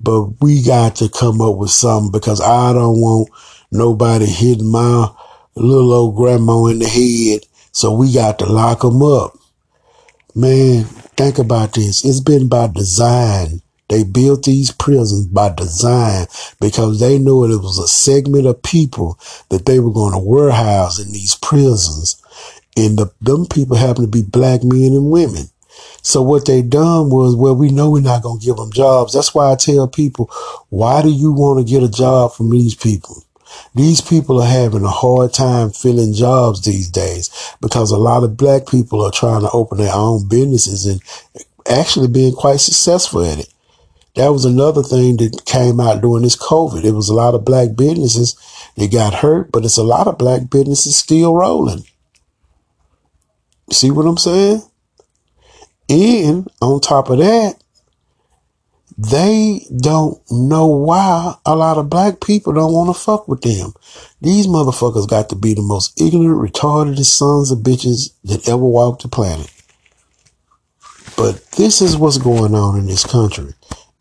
but 0.00 0.42
we 0.42 0.62
got 0.62 0.96
to 0.96 1.08
come 1.08 1.40
up 1.40 1.56
with 1.56 1.70
something 1.70 2.12
because 2.12 2.40
I 2.40 2.72
don't 2.72 3.00
want 3.00 3.30
nobody 3.70 4.26
hitting 4.26 4.70
my 4.70 5.08
little 5.56 5.92
old 5.92 6.16
grandma 6.16 6.66
in 6.66 6.80
the 6.80 6.88
head. 6.88 7.46
So 7.72 7.94
we 7.94 8.12
got 8.12 8.38
to 8.40 8.46
lock 8.46 8.80
them 8.80 9.02
up. 9.02 9.32
Man, 10.34 10.84
think 11.16 11.38
about 11.38 11.74
this. 11.74 12.04
It's 12.04 12.20
been 12.20 12.48
by 12.48 12.68
design. 12.68 13.62
They 13.94 14.02
built 14.02 14.42
these 14.42 14.72
prisons 14.72 15.28
by 15.28 15.50
design 15.50 16.26
because 16.60 16.98
they 16.98 17.16
knew 17.16 17.44
it 17.44 17.62
was 17.62 17.78
a 17.78 17.86
segment 17.86 18.44
of 18.44 18.60
people 18.60 19.20
that 19.50 19.66
they 19.66 19.78
were 19.78 19.92
going 19.92 20.14
to 20.14 20.18
warehouse 20.18 20.98
in 20.98 21.12
these 21.12 21.36
prisons. 21.36 22.20
And 22.76 22.98
the, 22.98 23.12
them 23.20 23.46
people 23.46 23.76
happen 23.76 24.02
to 24.02 24.10
be 24.10 24.22
black 24.22 24.64
men 24.64 24.94
and 24.94 25.12
women. 25.12 25.44
So 26.02 26.22
what 26.22 26.44
they 26.44 26.60
done 26.60 27.08
was, 27.08 27.36
well, 27.36 27.54
we 27.54 27.70
know 27.70 27.88
we're 27.88 28.02
not 28.02 28.24
going 28.24 28.40
to 28.40 28.44
give 28.44 28.56
them 28.56 28.72
jobs. 28.72 29.12
That's 29.12 29.32
why 29.32 29.52
I 29.52 29.54
tell 29.54 29.86
people, 29.86 30.28
why 30.70 31.00
do 31.00 31.08
you 31.08 31.30
want 31.30 31.64
to 31.64 31.72
get 31.72 31.84
a 31.84 31.88
job 31.88 32.32
from 32.32 32.50
these 32.50 32.74
people? 32.74 33.22
These 33.76 34.00
people 34.00 34.42
are 34.42 34.50
having 34.50 34.82
a 34.82 34.88
hard 34.88 35.32
time 35.32 35.70
filling 35.70 36.14
jobs 36.14 36.62
these 36.62 36.90
days 36.90 37.30
because 37.60 37.92
a 37.92 37.96
lot 37.96 38.24
of 38.24 38.36
black 38.36 38.66
people 38.66 39.02
are 39.04 39.12
trying 39.12 39.42
to 39.42 39.50
open 39.52 39.78
their 39.78 39.94
own 39.94 40.26
businesses 40.26 40.84
and 40.84 41.00
actually 41.64 42.08
being 42.08 42.34
quite 42.34 42.58
successful 42.58 43.24
at 43.24 43.38
it. 43.38 43.53
That 44.14 44.32
was 44.32 44.44
another 44.44 44.82
thing 44.82 45.16
that 45.16 45.44
came 45.44 45.80
out 45.80 46.00
during 46.00 46.22
this 46.22 46.36
COVID. 46.36 46.84
It 46.84 46.92
was 46.92 47.08
a 47.08 47.14
lot 47.14 47.34
of 47.34 47.44
black 47.44 47.74
businesses 47.76 48.36
that 48.76 48.92
got 48.92 49.14
hurt, 49.14 49.50
but 49.50 49.64
it's 49.64 49.76
a 49.76 49.82
lot 49.82 50.06
of 50.06 50.18
black 50.18 50.48
businesses 50.50 50.96
still 50.96 51.34
rolling. 51.34 51.84
See 53.72 53.90
what 53.90 54.06
I'm 54.06 54.18
saying? 54.18 54.62
And 55.88 56.48
on 56.62 56.80
top 56.80 57.10
of 57.10 57.18
that, 57.18 57.56
they 58.96 59.66
don't 59.76 60.20
know 60.30 60.66
why 60.66 61.34
a 61.44 61.56
lot 61.56 61.78
of 61.78 61.90
black 61.90 62.20
people 62.20 62.52
don't 62.52 62.72
want 62.72 62.94
to 62.94 63.02
fuck 63.02 63.26
with 63.26 63.42
them. 63.42 63.74
These 64.20 64.46
motherfuckers 64.46 65.08
got 65.08 65.28
to 65.30 65.36
be 65.36 65.54
the 65.54 65.62
most 65.62 66.00
ignorant, 66.00 66.52
retarded 66.52 67.04
sons 67.04 67.50
of 67.50 67.58
bitches 67.58 68.12
that 68.22 68.48
ever 68.48 68.64
walked 68.64 69.02
the 69.02 69.08
planet. 69.08 69.50
But 71.16 71.44
this 71.52 71.80
is 71.80 71.96
what's 71.96 72.18
going 72.18 72.54
on 72.54 72.78
in 72.78 72.86
this 72.86 73.04
country. 73.04 73.54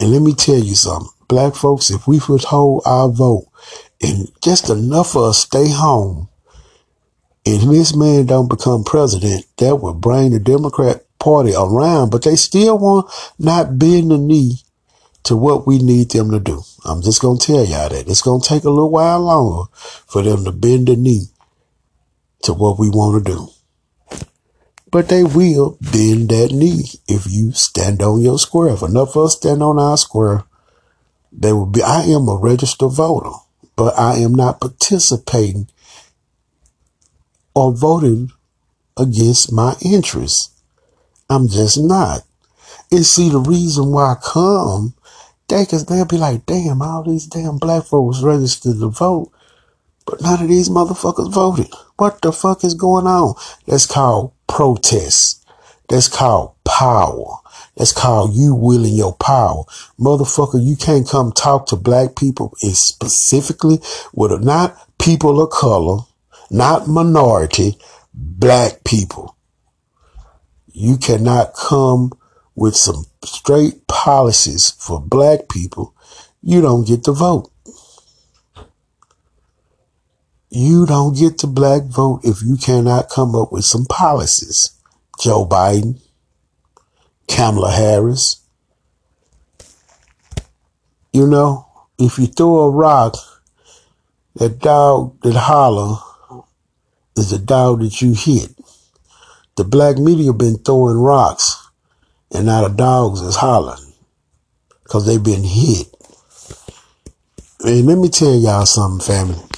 And 0.04 0.12
let 0.12 0.22
me 0.22 0.34
tell 0.34 0.60
you 0.60 0.76
something. 0.76 1.10
Black 1.30 1.56
folks, 1.56 1.90
if 1.90 2.10
we 2.10 2.20
withhold 2.28 2.84
our 2.86 3.08
vote 3.08 3.48
and 4.02 4.30
just 4.42 4.70
enough 4.70 5.16
of 5.16 5.24
us 5.30 5.38
stay 5.38 5.70
home, 5.70 6.28
and 7.46 7.62
this 7.72 7.96
man 7.96 8.26
don't 8.26 8.50
become 8.50 8.84
president, 8.84 9.46
that 9.60 9.78
would 9.78 10.02
bring 10.02 10.32
the 10.32 10.42
Democrat 10.42 11.06
Party 11.20 11.54
around, 11.56 12.10
but 12.10 12.24
they 12.24 12.36
still 12.36 12.78
want 12.78 13.10
not 13.40 13.80
bend 13.80 14.12
the 14.12 14.18
knee 14.18 14.58
to 15.24 15.38
what 15.38 15.66
we 15.66 15.78
need 15.78 16.12
them 16.12 16.32
to 16.32 16.40
do. 16.42 16.64
I'm 16.84 17.02
just 17.02 17.22
going 17.22 17.38
to 17.38 17.48
tell 17.48 17.64
y'all 17.64 17.88
that. 17.88 18.10
It's 18.10 18.22
going 18.22 18.42
to 18.42 18.50
take 18.50 18.66
a 18.66 18.70
little 18.70 18.92
while 18.92 19.22
longer 19.22 19.72
for 19.74 20.22
them 20.22 20.44
to 20.44 20.52
bend 20.52 20.90
the 20.90 20.98
knee 20.98 21.28
to 22.42 22.52
what 22.52 22.78
we 22.78 22.90
want 22.90 23.26
to 23.26 23.32
do. 23.32 23.48
But 24.94 25.10
they 25.10 25.24
will 25.24 25.80
bend 25.82 26.30
that 26.30 26.52
knee 26.52 26.84
if 27.08 27.26
you 27.28 27.52
stand 27.52 28.04
on 28.04 28.22
your 28.22 28.38
square. 28.38 28.76
If 28.76 28.84
enough 28.84 29.16
of 29.16 29.26
us 29.26 29.36
stand 29.36 29.64
on 29.64 29.80
our 29.80 29.98
square, 29.98 30.44
they 31.32 31.52
will 31.52 31.66
be. 31.66 31.82
I 31.82 32.04
am 32.04 32.30
a 32.30 32.36
registered 32.36 32.92
voter, 32.92 33.32
but 33.76 33.98
I 33.98 34.18
am 34.18 34.36
not 34.36 34.62
participating 34.62 35.68
or 37.56 37.74
voting 37.74 38.34
against 38.96 39.52
my 39.52 39.76
interests. 39.84 40.52
I'm 41.28 41.48
just 41.48 41.80
not. 41.80 42.22
And 42.92 43.04
see, 43.04 43.30
the 43.30 43.40
reason 43.40 43.92
why 43.92 44.12
I 44.12 44.16
come, 44.24 44.94
they, 45.48 45.66
cause 45.66 45.88
they'll 45.88 46.06
be 46.06 46.20
like, 46.20 46.46
damn, 46.46 46.84
all 46.84 47.02
these 47.02 47.26
damn 47.26 47.58
black 47.58 47.86
folks 47.86 48.22
registered 48.22 48.80
to 48.80 48.90
vote, 48.90 49.32
but 50.06 50.22
none 50.22 50.44
of 50.44 50.50
these 50.50 50.70
motherfuckers 50.70 51.34
voted. 51.34 51.74
What 51.98 52.22
the 52.22 52.32
fuck 52.32 52.64
is 52.64 52.76
going 52.76 53.08
on? 53.08 53.34
That's 53.66 53.88
called 53.88 54.34
protest. 54.48 55.46
That's 55.90 56.08
called 56.08 56.56
power. 56.64 57.38
That's 57.76 57.92
called 57.92 58.34
you 58.34 58.56
willing 58.56 58.96
your 58.96 59.16
power. 59.16 59.64
Motherfucker, 60.00 60.64
you 60.64 60.76
can't 60.76 61.08
come 61.08 61.32
talk 61.32 61.68
to 61.68 61.76
black 61.76 62.16
people 62.16 62.54
specifically 62.60 63.80
with 64.14 64.44
not 64.44 64.76
people 65.00 65.42
of 65.42 65.50
color, 65.50 66.02
not 66.50 66.88
minority, 66.88 67.78
black 68.14 68.84
people. 68.84 69.36
You 70.72 70.98
cannot 70.98 71.54
come 71.54 72.12
with 72.56 72.76
some 72.76 73.06
straight 73.24 73.88
policies 73.88 74.72
for 74.72 75.00
black 75.00 75.50
people. 75.50 75.96
You 76.42 76.62
don't 76.62 76.88
get 76.88 77.04
the 77.04 77.12
vote. 77.12 77.50
You 80.56 80.86
don't 80.86 81.18
get 81.18 81.40
the 81.40 81.48
black 81.48 81.82
vote 81.86 82.20
if 82.24 82.44
you 82.44 82.58
cannot 82.58 83.10
come 83.10 83.36
up 83.36 83.52
with 83.52 83.66
some 83.66 83.86
policies. 83.86 84.70
Joe 85.20 85.48
Biden, 85.48 86.00
Kamala 87.28 87.72
Harris. 87.72 88.40
You 91.12 91.26
know, 91.26 91.68
if 91.98 92.20
you 92.20 92.28
throw 92.28 92.60
a 92.60 92.70
rock, 92.70 93.16
that 94.36 94.60
dog 94.60 95.20
that 95.22 95.34
holler 95.34 95.98
is 97.18 97.32
the 97.32 97.40
dog 97.40 97.80
that 97.80 98.00
you 98.04 98.14
hit. 98.14 98.52
The 99.56 99.64
black 99.64 99.98
media 99.98 100.34
been 100.34 100.60
throwing 100.60 100.98
rocks 100.98 101.68
and 102.30 102.46
now 102.46 102.68
the 102.68 102.76
dogs 102.76 103.22
is 103.22 103.38
hollering 103.38 103.94
because 104.84 105.08
they've 105.08 105.24
been 105.24 105.44
hit. 105.44 105.88
And 107.62 107.88
let 107.88 107.98
me 107.98 108.10
tell 108.10 108.36
y'all 108.36 108.68
something, 108.68 109.04
family 109.04 109.50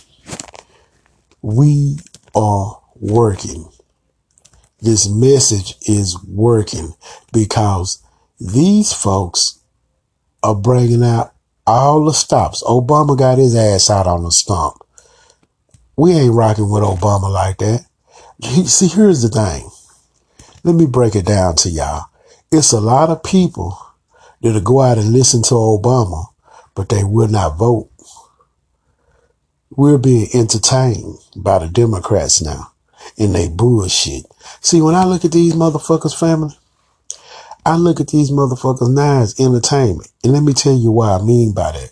we 1.46 2.00
are 2.36 2.82
working. 2.96 3.70
This 4.82 5.08
message 5.08 5.76
is 5.88 6.18
working 6.28 6.96
because 7.32 8.04
these 8.40 8.92
folks 8.92 9.60
are 10.42 10.56
bringing 10.56 11.04
out 11.04 11.34
all 11.68 12.04
the 12.04 12.14
stops. 12.14 12.64
Obama 12.64 13.16
got 13.16 13.38
his 13.38 13.56
ass 13.56 13.92
out 13.92 14.08
on 14.08 14.24
the 14.24 14.32
stump. 14.32 14.78
We 15.96 16.14
ain't 16.14 16.34
rocking 16.34 16.72
with 16.72 16.82
Obama 16.82 17.32
like 17.32 17.60
that. 17.60 17.86
See, 18.66 18.88
here's 18.88 19.22
the 19.22 19.30
thing. 19.30 19.70
Let 20.64 20.74
me 20.74 20.88
break 20.88 21.16
it 21.16 21.28
down 21.28 21.58
to 21.58 21.70
y'all. 21.70 22.06
It's 22.52 22.72
a 22.72 22.82
lot 22.82 23.12
of 23.12 23.22
people 23.22 23.78
that'll 24.42 24.62
go 24.62 24.82
out 24.82 24.98
and 24.98 25.14
listen 25.14 25.44
to 25.44 25.54
Obama, 25.54 26.26
but 26.74 26.90
they 26.90 27.04
will 27.04 27.28
not 27.28 27.60
vote 27.60 27.92
we're 29.72 29.98
being 29.98 30.28
entertained 30.34 31.18
by 31.36 31.60
the 31.60 31.68
Democrats 31.68 32.42
now 32.42 32.72
in 33.18 33.34
they 33.34 33.48
bullshit. 33.48 34.26
See, 34.62 34.82
when 34.82 34.96
I 34.96 35.06
look 35.06 35.26
at 35.26 35.32
these 35.32 35.54
motherfuckers, 35.54 36.18
family, 36.18 36.56
I 37.66 37.78
look 37.78 38.00
at 38.00 38.10
these 38.10 38.32
motherfuckers 38.32 38.94
now 38.94 39.22
as 39.22 39.40
entertainment. 39.40 40.12
And 40.24 40.34
let 40.34 40.44
me 40.44 40.54
tell 40.54 40.76
you 40.76 40.92
what 40.92 41.22
I 41.22 41.24
mean 41.24 41.54
by 41.54 41.72
that. 41.72 41.92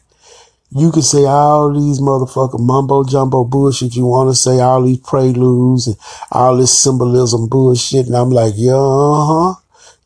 You 0.75 0.91
can 0.91 1.03
say 1.03 1.25
all 1.25 1.71
these 1.71 1.99
motherfucker 1.99 2.59
mumbo 2.59 3.03
jumbo 3.03 3.43
bullshit 3.43 3.95
you 3.95 4.05
want 4.05 4.31
to 4.31 4.35
say, 4.35 4.59
all 4.59 4.83
these 4.83 4.99
preludes 4.99 5.87
and 5.87 5.97
all 6.31 6.57
this 6.57 6.81
symbolism 6.81 7.47
bullshit. 7.47 8.07
And 8.07 8.15
I'm 8.15 8.31
like, 8.31 8.53
yeah, 8.55 8.73
uh 8.73 9.25
huh. 9.25 9.55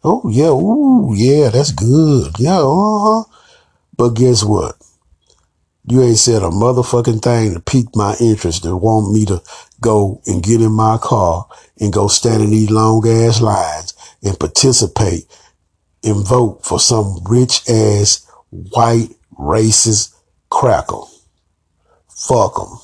Oh, 0.04 0.30
yeah, 0.30 0.50
ooh, 0.50 1.14
yeah, 1.16 1.50
that's 1.50 1.72
good. 1.72 2.34
Yeah, 2.38 2.60
uh 2.60 3.00
huh. 3.00 3.24
But 3.96 4.10
guess 4.12 4.44
what? 4.44 4.76
You 5.90 6.04
ain't 6.04 6.18
said 6.18 6.44
a 6.44 6.48
motherfucking 6.48 7.22
thing 7.22 7.54
to 7.54 7.62
pique 7.62 7.96
my 7.96 8.14
interest 8.20 8.64
to 8.64 8.76
want 8.76 9.14
me 9.14 9.26
to 9.28 9.42
go 9.80 10.22
and 10.28 10.44
get 10.44 10.62
in 10.62 10.74
my 10.74 10.98
car 11.02 11.48
and 11.80 11.94
go 11.94 12.10
stand 12.10 12.44
in 12.44 12.50
these 12.50 12.70
long 12.70 13.08
ass 13.08 13.40
lines 13.40 13.94
and 14.22 14.38
participate 14.38 15.26
and 16.04 16.28
vote 16.28 16.66
for 16.66 16.78
some 16.78 17.24
rich 17.30 17.70
ass 17.70 18.30
white 18.50 19.10
racist 19.40 20.14
crackle. 20.50 21.10
Fuck 22.10 22.56
them. 22.56 22.80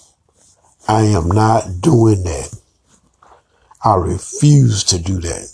I 0.87 1.01
am 1.03 1.27
not 1.27 1.81
doing 1.81 2.23
that. 2.23 2.57
I 3.83 3.95
refuse 3.95 4.85
to 4.85 4.97
do 4.97 5.19
that. 5.19 5.49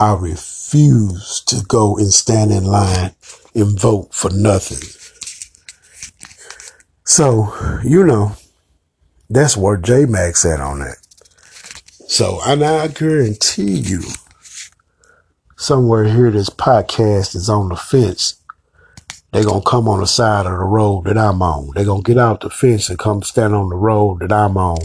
I 0.00 0.14
refuse 0.14 1.42
to 1.46 1.62
go 1.68 1.98
and 1.98 2.10
stand 2.10 2.52
in 2.52 2.64
line 2.64 3.14
and 3.54 3.78
vote 3.78 4.14
for 4.14 4.30
nothing. 4.30 5.03
So, 7.06 7.52
you 7.84 8.02
know, 8.04 8.32
that's 9.28 9.58
where 9.58 9.76
J 9.76 10.06
Mac's 10.06 10.46
at 10.46 10.60
on 10.60 10.78
that. 10.78 10.96
So, 12.08 12.40
and 12.46 12.64
I 12.64 12.88
guarantee 12.88 13.74
you, 13.74 14.00
somewhere 15.56 16.04
here, 16.04 16.30
this 16.30 16.48
podcast 16.48 17.36
is 17.36 17.50
on 17.50 17.68
the 17.68 17.76
fence. 17.76 18.40
They're 19.32 19.44
going 19.44 19.62
to 19.62 19.68
come 19.68 19.86
on 19.86 20.00
the 20.00 20.06
side 20.06 20.46
of 20.46 20.52
the 20.52 20.64
road 20.64 21.04
that 21.04 21.18
I'm 21.18 21.42
on. 21.42 21.72
They're 21.74 21.84
going 21.84 22.02
to 22.02 22.06
get 22.10 22.18
out 22.18 22.40
the 22.40 22.48
fence 22.48 22.88
and 22.88 22.98
come 22.98 23.22
stand 23.22 23.54
on 23.54 23.68
the 23.68 23.76
road 23.76 24.20
that 24.20 24.32
I'm 24.32 24.56
on. 24.56 24.78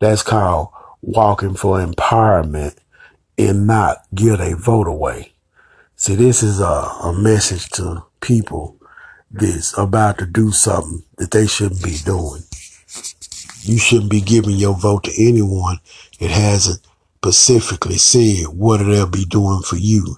That's 0.00 0.22
called 0.22 0.68
walking 1.00 1.54
for 1.54 1.78
empowerment 1.78 2.76
and 3.38 3.66
not 3.66 3.98
give 4.14 4.38
a 4.38 4.54
vote 4.54 4.86
away. 4.86 5.32
See, 5.96 6.14
this 6.14 6.42
is 6.42 6.60
a, 6.60 6.64
a 6.64 7.14
message 7.16 7.70
to 7.70 8.04
people 8.20 8.76
this 9.34 9.76
about 9.76 10.18
to 10.18 10.26
do 10.26 10.50
something 10.52 11.02
that 11.16 11.30
they 11.30 11.46
shouldn't 11.46 11.82
be 11.82 11.96
doing. 12.04 12.42
You 13.62 13.78
shouldn't 13.78 14.10
be 14.10 14.20
giving 14.20 14.56
your 14.56 14.74
vote 14.74 15.04
to 15.04 15.28
anyone 15.28 15.78
that 16.20 16.30
hasn't 16.30 16.80
specifically 17.18 17.96
said 17.96 18.48
what 18.48 18.78
they'll 18.78 19.06
be 19.06 19.24
doing 19.24 19.62
for 19.62 19.76
you. 19.76 20.16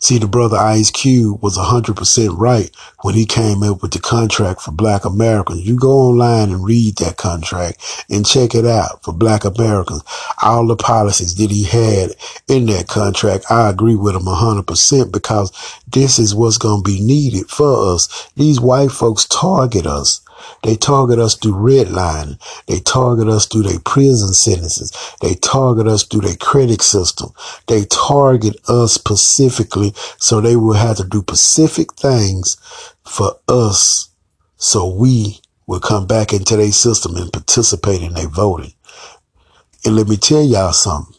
See, 0.00 0.18
the 0.18 0.28
brother 0.28 0.56
Ice 0.56 0.92
Cube 0.92 1.42
was 1.42 1.58
100% 1.58 2.38
right 2.38 2.70
when 3.02 3.16
he 3.16 3.26
came 3.26 3.64
up 3.64 3.82
with 3.82 3.90
the 3.92 3.98
contract 3.98 4.60
for 4.60 4.70
black 4.70 5.04
Americans. 5.04 5.66
You 5.66 5.76
go 5.76 5.90
online 5.90 6.50
and 6.50 6.64
read 6.64 6.98
that 6.98 7.16
contract 7.16 8.04
and 8.08 8.24
check 8.24 8.54
it 8.54 8.64
out 8.64 9.02
for 9.02 9.12
black 9.12 9.44
Americans. 9.44 10.04
All 10.40 10.68
the 10.68 10.76
policies 10.76 11.34
that 11.36 11.50
he 11.50 11.64
had 11.64 12.12
in 12.46 12.66
that 12.66 12.86
contract, 12.86 13.46
I 13.50 13.68
agree 13.70 13.96
with 13.96 14.14
him 14.14 14.22
100% 14.22 15.10
because 15.10 15.50
this 15.88 16.20
is 16.20 16.32
what's 16.32 16.58
going 16.58 16.84
to 16.84 16.88
be 16.88 17.00
needed 17.00 17.48
for 17.48 17.92
us. 17.94 18.30
These 18.36 18.60
white 18.60 18.92
folks 18.92 19.24
target 19.26 19.84
us. 19.84 20.20
They 20.62 20.76
target 20.76 21.18
us 21.18 21.36
through 21.36 21.54
redlining. 21.54 22.38
They 22.66 22.80
target 22.80 23.28
us 23.28 23.46
through 23.46 23.62
their 23.64 23.80
prison 23.80 24.34
sentences. 24.34 24.92
They 25.20 25.34
target 25.34 25.86
us 25.86 26.04
through 26.04 26.22
their 26.22 26.36
credit 26.36 26.82
system. 26.82 27.30
They 27.66 27.84
target 27.86 28.56
us 28.68 28.94
specifically 28.94 29.92
so 30.18 30.40
they 30.40 30.56
will 30.56 30.74
have 30.74 30.96
to 30.98 31.04
do 31.04 31.20
specific 31.20 31.94
things 31.94 32.56
for 33.04 33.38
us 33.48 34.10
so 34.56 34.88
we 34.88 35.40
will 35.66 35.80
come 35.80 36.06
back 36.06 36.32
into 36.32 36.56
their 36.56 36.72
system 36.72 37.16
and 37.16 37.32
participate 37.32 38.02
in 38.02 38.14
their 38.14 38.28
voting. 38.28 38.72
And 39.84 39.96
let 39.96 40.08
me 40.08 40.16
tell 40.16 40.42
y'all 40.42 40.72
something. 40.72 41.14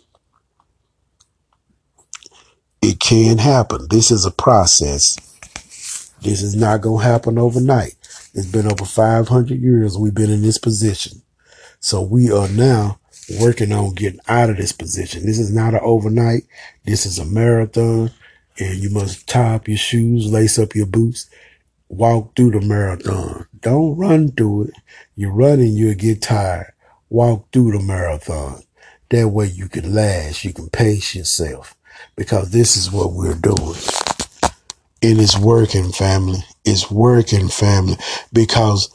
It 2.81 2.99
can 2.99 3.37
happen. 3.39 3.87
This 3.89 4.11
is 4.11 4.25
a 4.25 4.31
process. 4.31 5.17
This 6.21 6.41
is 6.41 6.55
not 6.55 6.81
going 6.81 7.03
to 7.03 7.09
happen 7.09 7.37
overnight. 7.37 7.95
It's 8.33 8.51
been 8.51 8.71
over 8.71 8.85
500 8.85 9.59
years 9.59 9.97
we've 9.97 10.13
been 10.13 10.29
in 10.29 10.41
this 10.41 10.57
position. 10.57 11.21
So 11.79 12.01
we 12.01 12.31
are 12.31 12.47
now 12.49 12.99
working 13.39 13.71
on 13.71 13.93
getting 13.95 14.19
out 14.27 14.49
of 14.49 14.57
this 14.57 14.71
position. 14.71 15.25
This 15.25 15.39
is 15.39 15.53
not 15.53 15.73
an 15.73 15.79
overnight. 15.81 16.43
This 16.85 17.05
is 17.05 17.17
a 17.19 17.25
marathon 17.25 18.11
and 18.59 18.77
you 18.77 18.89
must 18.89 19.27
tie 19.27 19.55
up 19.55 19.67
your 19.67 19.77
shoes, 19.77 20.31
lace 20.31 20.59
up 20.59 20.75
your 20.75 20.85
boots, 20.85 21.29
walk 21.87 22.35
through 22.35 22.51
the 22.51 22.61
marathon. 22.61 23.47
Don't 23.61 23.97
run 23.97 24.31
through 24.31 24.65
it. 24.65 24.73
You're 25.15 25.31
running, 25.31 25.73
you'll 25.73 25.95
get 25.95 26.21
tired. 26.21 26.73
Walk 27.09 27.51
through 27.51 27.71
the 27.71 27.83
marathon. 27.83 28.61
That 29.09 29.29
way 29.29 29.47
you 29.47 29.67
can 29.67 29.93
last, 29.93 30.43
you 30.43 30.53
can 30.53 30.69
pace 30.69 31.15
yourself 31.15 31.75
because 32.15 32.51
this 32.51 32.77
is 32.77 32.91
what 32.91 33.13
we're 33.13 33.33
doing. 33.33 33.75
It's 35.01 35.37
working, 35.37 35.91
family. 35.93 36.43
It's 36.65 36.91
working, 36.91 37.47
family, 37.47 37.97
because 38.33 38.93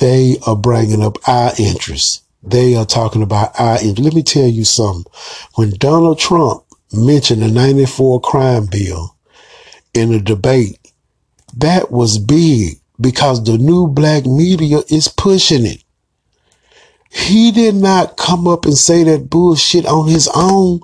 they 0.00 0.36
are 0.46 0.56
bringing 0.56 1.02
up 1.02 1.18
our 1.28 1.52
interests. 1.58 2.22
They 2.42 2.74
are 2.74 2.84
talking 2.84 3.22
about 3.22 3.58
our 3.58 3.76
interests. 3.76 4.00
Let 4.00 4.14
me 4.14 4.22
tell 4.24 4.48
you 4.48 4.64
something. 4.64 5.10
When 5.54 5.70
Donald 5.70 6.18
Trump 6.18 6.64
mentioned 6.92 7.42
the 7.42 7.48
94 7.48 8.20
crime 8.20 8.66
bill 8.66 9.16
in 9.94 10.12
a 10.12 10.20
debate, 10.20 10.78
that 11.56 11.92
was 11.92 12.18
big 12.18 12.80
because 13.00 13.44
the 13.44 13.56
new 13.56 13.86
black 13.86 14.26
media 14.26 14.80
is 14.90 15.06
pushing 15.06 15.66
it. 15.66 15.83
He 17.14 17.52
did 17.52 17.76
not 17.76 18.16
come 18.16 18.48
up 18.48 18.64
and 18.64 18.76
say 18.76 19.04
that 19.04 19.30
bullshit 19.30 19.86
on 19.86 20.08
his 20.08 20.28
own. 20.34 20.80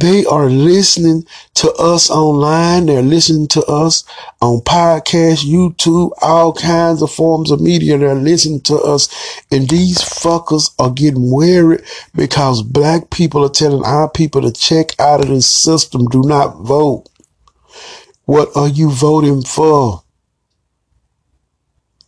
They 0.00 0.24
are 0.24 0.48
listening 0.48 1.26
to 1.56 1.70
us 1.74 2.08
online. 2.08 2.86
They're 2.86 3.02
listening 3.02 3.48
to 3.48 3.62
us 3.66 4.02
on 4.40 4.60
podcast, 4.60 5.44
YouTube, 5.44 6.12
all 6.22 6.54
kinds 6.54 7.02
of 7.02 7.12
forms 7.12 7.50
of 7.50 7.60
media. 7.60 7.98
They're 7.98 8.14
listening 8.14 8.62
to 8.62 8.76
us. 8.76 9.10
And 9.50 9.68
these 9.68 9.98
fuckers 9.98 10.74
are 10.78 10.90
getting 10.90 11.30
worried 11.30 11.82
because 12.14 12.62
black 12.62 13.10
people 13.10 13.44
are 13.44 13.50
telling 13.50 13.84
our 13.84 14.08
people 14.08 14.40
to 14.40 14.52
check 14.52 14.98
out 14.98 15.20
of 15.20 15.28
this 15.28 15.54
system. 15.54 16.06
Do 16.06 16.22
not 16.22 16.62
vote. 16.62 17.04
What 18.24 18.48
are 18.56 18.68
you 18.68 18.90
voting 18.90 19.42
for? 19.42 20.02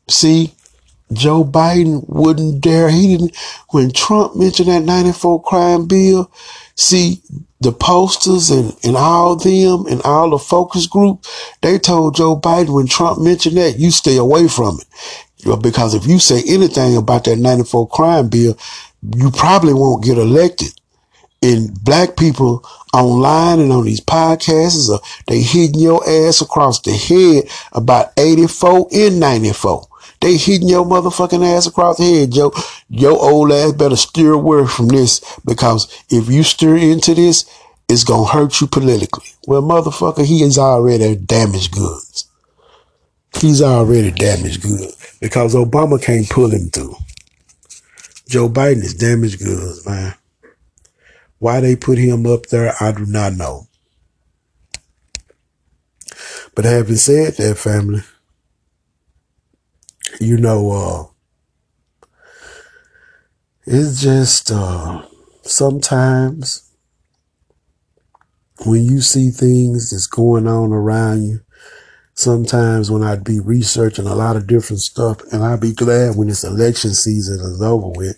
See, 0.09 0.56
Joe 1.13 1.45
Biden 1.45 2.05
wouldn't 2.09 2.61
dare. 2.61 2.91
He 2.91 3.17
didn't. 3.17 3.37
When 3.71 3.91
Trump 3.93 4.37
mentioned 4.37 4.69
that 4.69 4.83
94 4.83 5.43
crime 5.43 5.87
bill, 5.87 6.31
see, 6.75 7.23
the 7.61 7.73
posters 7.73 8.51
and, 8.51 8.77
and 8.85 8.97
all 8.97 9.37
them 9.37 9.87
and 9.87 10.03
all 10.03 10.31
the 10.31 10.39
focus 10.39 10.87
group, 10.87 11.25
they 11.63 11.79
told 11.79 12.17
Joe 12.17 12.39
Biden 12.39 12.75
when 12.75 12.87
Trump 12.87 13.21
mentioned 13.21 13.57
that, 13.57 13.79
you 13.79 13.91
stay 13.91 14.17
away 14.17 14.49
from 14.49 14.79
it. 14.81 15.63
Because 15.63 15.95
if 15.95 16.07
you 16.07 16.19
say 16.19 16.43
anything 16.47 16.97
about 16.97 17.25
that 17.25 17.37
94 17.37 17.89
crime 17.89 18.29
bill, 18.29 18.59
you 19.17 19.31
probably 19.31 19.73
won't 19.75 20.05
get 20.05 20.19
elected. 20.19 20.69
And 21.43 21.73
black 21.85 22.17
people 22.17 22.67
online 22.93 23.61
and 23.61 23.71
on 23.71 23.85
these 23.85 24.01
podcasts, 24.01 24.91
they 25.27 25.41
hitting 25.41 25.81
your 25.81 26.03
ass 26.09 26.41
across 26.41 26.81
the 26.81 26.93
head 26.93 27.45
about 27.73 28.13
84 28.17 28.89
and 28.93 29.21
94. 29.21 29.87
They 30.27 30.39
hitting 30.39 30.69
your 30.69 30.85
motherfucking 30.85 31.57
ass 31.57 31.69
across 31.69 31.99
the 31.99 32.05
head, 32.05 32.33
Joe. 32.33 32.53
Your 32.89 33.13
old 33.13 33.53
ass 33.53 33.71
better 33.75 33.95
steer 33.95 34.33
away 34.33 34.67
from 34.67 34.89
this 34.89 35.21
because 35.45 35.87
if 36.11 36.29
you 36.29 36.43
steer 36.43 36.77
into 36.77 37.15
this, 37.15 37.49
it's 37.89 38.03
gonna 38.03 38.27
hurt 38.27 38.61
you 38.61 38.67
politically. 38.67 39.29
Well, 39.47 39.63
motherfucker, 39.63 40.25
he 40.25 40.43
is 40.43 40.59
already 40.59 41.15
damaged 41.15 41.71
goods. 41.71 42.29
He's 43.39 43.63
already 43.63 44.11
damaged 44.11 44.63
goods 44.63 45.17
because 45.21 45.55
Obama 45.55 46.03
can't 46.03 46.29
pull 46.29 46.51
him 46.51 46.71
through. 46.71 46.97
Joe 48.29 48.49
Biden 48.49 48.83
is 48.83 48.95
damaged 48.95 49.39
goods, 49.39 49.87
man. 49.87 50.17
Why 51.39 51.61
they 51.61 51.77
put 51.77 51.99
him 51.99 52.27
up 52.27 52.47
there, 52.47 52.75
I 52.81 52.91
do 52.91 53.07
not 53.07 53.35
know. 53.35 53.69
But 56.57 56.65
having 56.65 56.97
said 56.97 57.35
that, 57.35 57.59
family, 57.59 58.03
you 60.21 60.37
know, 60.37 60.71
uh, 60.71 62.09
it's 63.67 64.01
just, 64.01 64.51
uh, 64.51 65.07
sometimes 65.43 66.71
when 68.65 68.85
you 68.85 69.01
see 69.01 69.31
things 69.31 69.91
that's 69.91 70.07
going 70.07 70.47
on 70.47 70.73
around 70.73 71.23
you, 71.25 71.41
sometimes 72.15 72.91
when 72.91 73.03
I'd 73.03 73.25
be 73.25 73.41
researching 73.41 74.07
a 74.07 74.15
lot 74.15 74.37
of 74.37 74.47
different 74.47 74.81
stuff 74.81 75.21
and 75.33 75.45
I'd 75.45 75.61
be 75.61 75.75
glad 75.75 76.17
when 76.17 76.29
this 76.29 76.45
election 76.45 76.95
season 76.95 77.41
is 77.41 77.61
over 77.61 77.89
with 77.89 78.17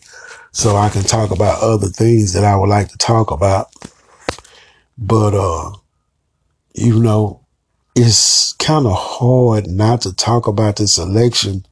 so 0.53 0.77
I 0.77 0.89
can 0.89 1.03
talk 1.03 1.31
about 1.31 1.63
other 1.63 1.89
things 1.89 2.33
that 2.33 2.45
I 2.45 2.57
would 2.57 2.69
like 2.69 2.89
to 2.89 2.99
talk 2.99 3.31
about. 3.31 3.69
But, 4.97 5.35
uh, 5.35 5.73
you 6.75 7.01
know, 7.01 7.47
it's 7.95 8.53
kind 8.55 8.87
of 8.87 8.97
hard 8.97 9.67
not 9.67 10.03
to 10.03 10.15
talk 10.15 10.47
about 10.47 10.77
this 10.77 10.99
election 10.99 11.67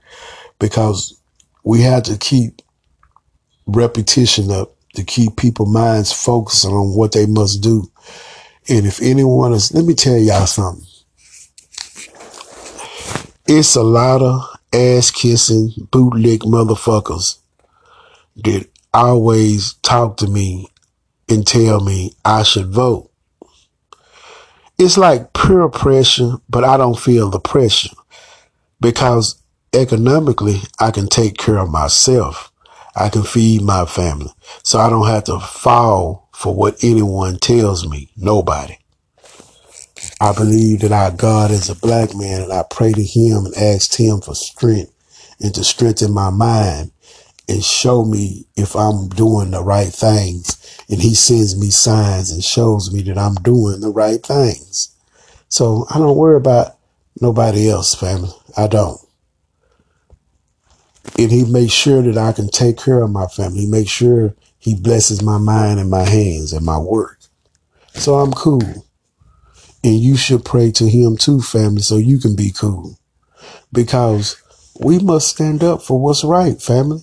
because 0.59 1.21
we 1.65 1.81
had 1.83 2.05
to 2.07 2.17
keep 2.17 2.63
repetition 3.67 4.51
up 4.51 4.77
to 4.95 5.05
keep 5.05 5.37
people 5.37 5.67
minds 5.67 6.13
focusing 6.13 6.73
on 6.73 6.97
what 6.97 7.13
they 7.13 7.27
must 7.27 7.63
do. 7.63 7.91
And 8.69 8.87
if 8.87 9.01
anyone 9.01 9.53
is, 9.53 9.73
let 9.73 9.85
me 9.85 9.95
tell 9.95 10.17
y'all 10.17 10.47
something. 10.47 10.87
It's 13.47 13.77
a 13.77 13.83
lot 13.83 14.23
of 14.23 14.43
ass 14.73 15.11
kissing 15.11 15.71
bootleg 15.91 16.41
motherfuckers 16.41 17.39
that 18.37 18.69
always 18.93 19.75
talk 19.83 20.17
to 20.19 20.27
me 20.27 20.69
and 21.29 21.47
tell 21.47 21.81
me 21.81 22.15
I 22.25 22.43
should 22.43 22.67
vote. 22.67 23.11
It's 24.79 24.99
like 24.99 25.33
peer 25.33 25.69
pressure, 25.69 26.35
but 26.49 26.65
I 26.65 26.77
don't 26.77 26.99
feel 26.99 27.31
the 27.31 27.41
pressure 27.41 27.95
because 28.81 29.41
economically, 29.77 30.63
I 30.81 30.91
can 30.91 31.09
take 31.09 31.39
care 31.39 31.59
of 31.59 31.71
myself. 31.71 32.53
I 32.97 33.11
can 33.11 33.25
feed 33.25 33.63
my 33.63 33.87
family. 33.87 34.33
So 34.65 34.79
I 34.81 34.91
don't 34.91 35.07
have 35.07 35.25
to 35.25 35.39
fall 35.41 36.29
for 36.35 36.55
what 36.55 36.83
anyone 36.83 37.39
tells 37.39 37.89
me. 37.89 38.11
Nobody. 38.17 38.79
I 40.21 40.35
believe 40.35 40.81
that 40.81 40.93
our 40.93 41.11
God 41.11 41.51
is 41.51 41.69
a 41.69 41.77
black 41.77 42.15
man 42.15 42.43
and 42.43 42.53
I 42.53 42.65
pray 42.71 42.93
to 42.93 43.03
him 43.03 43.47
and 43.47 43.57
ask 43.57 43.97
him 43.97 44.21
for 44.21 44.35
strength 44.35 44.93
and 45.41 45.55
to 45.55 45.65
strengthen 45.65 46.13
my 46.13 46.31
mind 46.31 46.93
and 47.49 47.63
show 47.63 48.05
me 48.05 48.47
if 48.57 48.75
I'm 48.75 49.09
doing 49.09 49.51
the 49.51 49.63
right 49.63 49.89
things. 49.93 50.85
And 50.89 51.01
he 51.03 51.15
sends 51.15 51.59
me 51.59 51.71
signs 51.71 52.31
and 52.31 52.43
shows 52.43 52.93
me 52.93 53.03
that 53.03 53.19
I'm 53.19 53.35
doing 53.37 53.81
the 53.81 53.91
right 53.91 54.25
things. 54.25 54.95
So 55.49 55.87
I 55.91 55.99
don't 55.99 56.17
worry 56.17 56.37
about 56.37 56.77
nobody 57.21 57.71
else, 57.71 57.95
family. 57.95 58.31
I 58.57 58.67
don't 58.69 59.01
and 61.19 61.31
he 61.31 61.45
makes 61.45 61.73
sure 61.73 62.03
that 62.03 62.19
I 62.19 62.33
can 62.33 62.49
take 62.49 62.79
care 62.79 63.03
of 63.03 63.11
my 63.11 63.27
family. 63.27 63.61
He 63.61 63.67
makes 63.67 63.91
sure 63.91 64.35
he 64.59 64.75
blesses 64.75 65.23
my 65.23 65.39
mind 65.39 65.81
and 65.81 65.91
my 65.91 66.05
hands 66.05 66.53
and 66.53 66.65
my 66.65 66.79
work. 66.79 67.19
So 67.95 68.17
I'm 68.17 68.33
cool. 68.33 68.87
And 69.83 69.95
you 69.95 70.17
should 70.17 70.45
pray 70.45 70.71
to 70.73 70.89
him 70.89 71.17
too, 71.17 71.41
family, 71.41 71.83
so 71.83 71.97
you 71.97 72.19
can 72.19 72.35
be 72.35 72.51
cool. 72.51 72.99
Because 73.73 74.43
we 74.81 74.99
must 74.99 75.29
stand 75.29 75.63
up 75.63 75.83
for 75.83 76.01
what's 76.01 76.25
right, 76.25 76.61
family. 76.61 77.03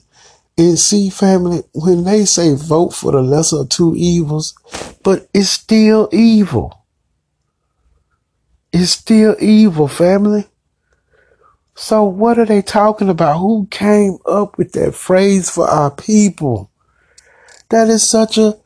And 0.57 0.77
see, 0.77 1.09
family, 1.09 1.63
when 1.73 2.03
they 2.03 2.25
say 2.25 2.53
vote 2.53 2.93
for 2.93 3.11
the 3.11 3.21
lesser 3.21 3.61
of 3.61 3.69
two 3.69 3.95
evils, 3.95 4.53
but 5.01 5.27
it's 5.33 5.49
still 5.49 6.09
evil. 6.11 6.85
It's 8.71 8.91
still 8.91 9.35
evil, 9.39 9.87
family. 9.87 10.47
So 11.75 12.03
what 12.03 12.37
are 12.37 12.45
they 12.45 12.61
talking 12.61 13.09
about? 13.09 13.39
Who 13.39 13.67
came 13.71 14.17
up 14.25 14.57
with 14.57 14.73
that 14.73 14.93
phrase 14.93 15.49
for 15.49 15.67
our 15.67 15.91
people? 15.91 16.71
That 17.69 17.89
is 17.89 18.07
such 18.07 18.37
a 18.37 18.57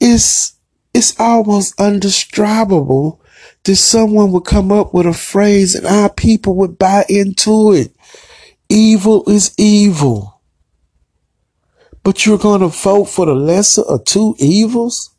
it's 0.00 0.54
it's 0.94 1.18
almost 1.18 1.80
undescribable 1.80 3.20
that 3.64 3.76
someone 3.76 4.32
would 4.32 4.44
come 4.44 4.70
up 4.70 4.92
with 4.92 5.06
a 5.06 5.12
phrase 5.12 5.74
and 5.74 5.86
our 5.86 6.10
people 6.10 6.54
would 6.56 6.78
buy 6.78 7.04
into 7.08 7.72
it. 7.72 7.94
Evil 8.68 9.28
is 9.28 9.54
evil. 9.58 10.40
But 12.02 12.26
you're 12.26 12.38
to 12.38 12.68
vote 12.68 13.04
for 13.04 13.26
the 13.26 13.34
lesser 13.34 13.82
of 13.82 14.04
two 14.04 14.34
evils? 14.38 15.14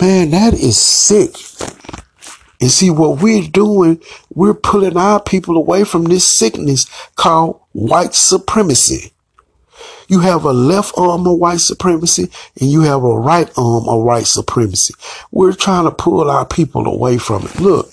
Man, 0.00 0.30
that 0.30 0.54
is 0.54 0.78
sick. 0.78 1.36
And 2.60 2.70
see 2.70 2.90
what 2.90 3.20
we're 3.20 3.48
doing, 3.48 4.00
we're 4.34 4.54
pulling 4.54 4.96
our 4.96 5.20
people 5.22 5.56
away 5.56 5.84
from 5.84 6.04
this 6.04 6.26
sickness 6.26 6.86
called 7.16 7.60
white 7.72 8.14
supremacy. 8.14 9.12
You 10.08 10.20
have 10.20 10.44
a 10.44 10.52
left 10.52 10.96
arm 10.96 11.26
of 11.26 11.38
white 11.38 11.60
supremacy 11.60 12.30
and 12.60 12.70
you 12.70 12.82
have 12.82 13.02
a 13.02 13.18
right 13.18 13.50
arm 13.58 13.88
of 13.88 14.04
white 14.04 14.26
supremacy. 14.26 14.94
We're 15.30 15.52
trying 15.52 15.84
to 15.84 15.90
pull 15.90 16.30
our 16.30 16.46
people 16.46 16.86
away 16.86 17.18
from 17.18 17.44
it. 17.44 17.58
Look, 17.60 17.90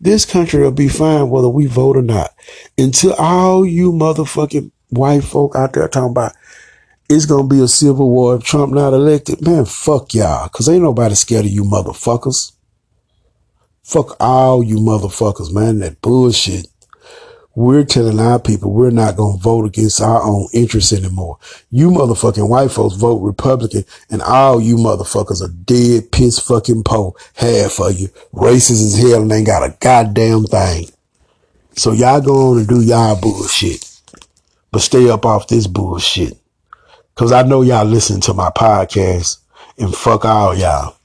this 0.00 0.24
country 0.24 0.62
will 0.62 0.72
be 0.72 0.88
fine 0.88 1.30
whether 1.30 1.48
we 1.48 1.66
vote 1.66 1.96
or 1.96 2.02
not. 2.02 2.34
Until 2.76 3.14
all 3.14 3.64
you 3.64 3.92
motherfucking 3.92 4.70
white 4.90 5.24
folk 5.24 5.54
out 5.56 5.72
there 5.72 5.88
talking 5.88 6.10
about 6.10 6.32
it's 7.08 7.26
gonna 7.26 7.46
be 7.46 7.60
a 7.60 7.68
civil 7.68 8.10
war 8.10 8.34
if 8.34 8.42
Trump 8.42 8.72
not 8.72 8.92
elected, 8.92 9.40
man, 9.40 9.64
fuck 9.64 10.12
y'all. 10.12 10.48
Cause 10.48 10.68
ain't 10.68 10.82
nobody 10.82 11.14
scared 11.14 11.44
of 11.44 11.52
you 11.52 11.62
motherfuckers. 11.62 12.52
Fuck 13.86 14.16
all 14.18 14.64
you 14.64 14.78
motherfuckers, 14.78 15.54
man. 15.54 15.78
That 15.78 16.02
bullshit. 16.02 16.66
We're 17.54 17.84
telling 17.84 18.18
our 18.18 18.40
people 18.40 18.72
we're 18.72 18.90
not 18.90 19.16
going 19.16 19.36
to 19.36 19.42
vote 19.42 19.64
against 19.64 20.00
our 20.00 20.20
own 20.24 20.48
interests 20.52 20.92
anymore. 20.92 21.38
You 21.70 21.90
motherfucking 21.90 22.48
white 22.48 22.72
folks 22.72 22.96
vote 22.96 23.20
Republican 23.20 23.84
and 24.10 24.22
all 24.22 24.60
you 24.60 24.74
motherfuckers 24.74 25.40
are 25.40 25.52
dead, 25.52 26.10
piss 26.10 26.40
fucking 26.40 26.82
po. 26.82 27.14
Half 27.36 27.78
of 27.78 27.96
you. 27.96 28.08
Racist 28.34 28.84
as 28.84 28.98
hell 28.98 29.22
and 29.22 29.30
ain't 29.30 29.46
got 29.46 29.62
a 29.62 29.76
goddamn 29.78 30.46
thing. 30.46 30.88
So 31.76 31.92
y'all 31.92 32.20
go 32.20 32.50
on 32.50 32.58
and 32.58 32.66
do 32.66 32.82
y'all 32.82 33.20
bullshit. 33.20 33.88
But 34.72 34.80
stay 34.80 35.08
up 35.08 35.24
off 35.24 35.46
this 35.46 35.68
bullshit. 35.68 36.36
Cause 37.14 37.30
I 37.30 37.42
know 37.42 37.62
y'all 37.62 37.84
listen 37.84 38.20
to 38.22 38.34
my 38.34 38.50
podcast 38.50 39.38
and 39.78 39.94
fuck 39.94 40.24
all 40.24 40.56
y'all 40.56 40.95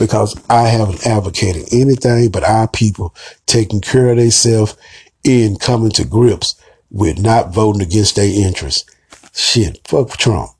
because 0.00 0.34
I 0.48 0.62
haven't 0.62 1.06
advocated 1.06 1.72
anything 1.72 2.30
but 2.30 2.42
our 2.42 2.66
people 2.66 3.14
taking 3.46 3.82
care 3.82 4.08
of 4.08 4.16
themselves 4.16 4.76
in 5.22 5.56
coming 5.56 5.90
to 5.92 6.04
grips 6.04 6.54
with 6.90 7.20
not 7.20 7.52
voting 7.52 7.82
against 7.82 8.16
their 8.16 8.24
interests. 8.24 8.90
Shit, 9.34 9.86
fuck 9.86 10.16
Trump. 10.16 10.50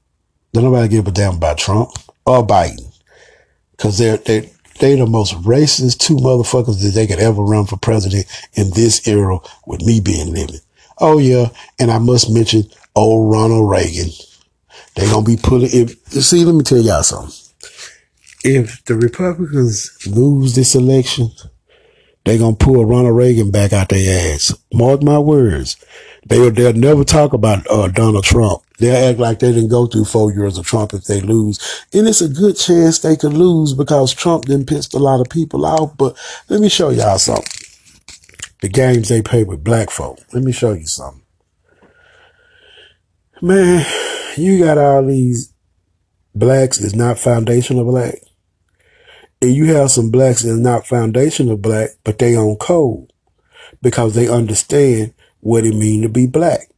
Don't 0.53 0.65
nobody 0.65 0.89
give 0.89 1.09
a 1.09 1.11
damn 1.11 1.37
about 1.37 1.59
Trump 1.59 1.91
or 2.27 2.47
Biden. 2.47 2.87
Cause 3.79 3.97
they're, 3.99 4.19
they 4.19 4.51
they 4.79 4.97
the 4.97 5.07
most 5.07 5.35
racist 5.43 5.99
two 5.99 6.17
motherfuckers 6.17 6.83
that 6.83 6.93
they 6.95 7.07
could 7.07 7.19
ever 7.19 7.43
run 7.43 7.65
for 7.65 7.79
president 7.79 8.27
in 8.55 8.71
this 8.71 9.09
era 9.09 9.39
with 9.67 9.83
me 9.83 10.01
being 10.01 10.33
living. 10.35 10.61
Oh 10.99 11.19
yeah. 11.19 11.49
And 11.79 11.91
I 11.91 11.99
must 11.99 12.31
mention 12.31 12.65
old 12.95 13.33
Ronald 13.33 13.71
Reagan. 13.71 14.11
They 14.97 15.07
gonna 15.07 15.25
be 15.25 15.39
pulling 15.39 15.71
if 15.73 15.97
see, 16.09 16.45
let 16.45 16.55
me 16.55 16.63
tell 16.63 16.79
y'all 16.79 17.03
something. 17.03 17.50
If 18.43 18.85
the 18.85 18.95
Republicans 18.95 20.07
lose 20.07 20.55
this 20.55 20.75
election, 20.75 21.31
they're 22.25 22.39
gonna 22.39 22.57
pull 22.57 22.85
Ronald 22.85 23.17
Reagan 23.17 23.51
back 23.51 23.73
out 23.73 23.89
their 23.89 24.35
ass. 24.35 24.55
Mark 24.73 25.03
my 25.03 25.19
words. 25.19 25.77
They'll 26.27 26.51
they'll 26.51 26.73
never 26.73 27.05
talk 27.05 27.33
about 27.33 27.67
uh, 27.71 27.89
Donald 27.89 28.25
Trump. 28.25 28.63
They'll 28.79 29.11
act 29.11 29.19
like 29.19 29.39
they 29.41 29.53
didn't 29.53 29.69
go 29.69 29.87
through 29.87 30.07
four 30.07 30.33
years 30.33 30.57
of 30.57 30.67
Trump 30.67 30.95
if 30.95 31.05
they 31.05 31.21
lose. 31.21 31.59
And 31.93 32.09
it's 32.09 32.23
a 32.23 32.29
good 32.29 32.57
chance 32.57 32.99
they 32.99 33.17
could 33.17 33.35
lose 33.35 33.75
because 33.75 34.15
Trump 34.15 34.47
didn't 34.47 34.69
piss 34.69 34.93
a 34.95 34.99
lot 34.99 35.21
of 35.21 35.29
people 35.29 35.67
off. 35.67 35.97
But 35.97 36.17
let 36.49 36.61
me 36.61 36.69
show 36.69 36.91
y'all 36.91 37.19
something. 37.19 37.45
The 38.63 38.69
games 38.69 39.09
they 39.09 39.23
play 39.23 39.45
with 39.45 39.65
black 39.65 39.91
folk. 39.91 40.19
Let 40.33 40.43
me 40.43 40.53
show 40.53 40.73
you 40.73 40.87
something. 40.87 41.23
Man, 43.43 43.85
you 44.37 44.59
got 44.59 44.79
all 44.79 45.05
these 45.07 45.53
blacks 46.35 46.79
that's 46.79 46.95
not 46.95 47.19
foundational 47.19 47.85
black. 47.85 48.15
And 49.43 49.55
you 49.55 49.75
have 49.75 49.91
some 49.91 50.11
blacks 50.11 50.43
that's 50.43 50.59
not 50.59 50.87
foundational 50.87 51.57
black, 51.57 51.91
but 52.05 52.19
they 52.19 52.37
on 52.37 52.57
code 52.57 53.11
because 53.83 54.15
they 54.15 54.29
understand 54.29 55.15
what 55.41 55.65
it 55.65 55.75
mean 55.75 56.03
to 56.03 56.09
be 56.09 56.27
black. 56.27 56.71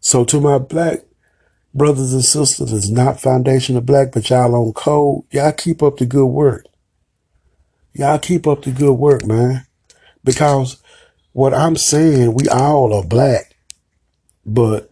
So 0.00 0.24
to 0.24 0.40
my 0.40 0.58
black 0.58 1.00
brothers 1.74 2.12
and 2.12 2.24
sisters 2.24 2.72
that's 2.72 2.88
not 2.88 3.20
foundational 3.20 3.82
black, 3.82 4.12
but 4.12 4.28
y'all 4.30 4.54
on 4.54 4.72
code, 4.72 5.24
y'all 5.30 5.52
keep 5.52 5.82
up 5.82 5.98
the 5.98 6.06
good 6.06 6.26
work. 6.26 6.66
Y'all 7.94 8.18
keep 8.18 8.46
up 8.46 8.62
the 8.62 8.70
good 8.70 8.94
work, 8.94 9.24
man. 9.26 9.66
Because 10.24 10.82
what 11.32 11.52
I'm 11.52 11.76
saying, 11.76 12.34
we 12.34 12.48
all 12.48 12.94
are 12.94 13.04
black, 13.04 13.54
but 14.46 14.91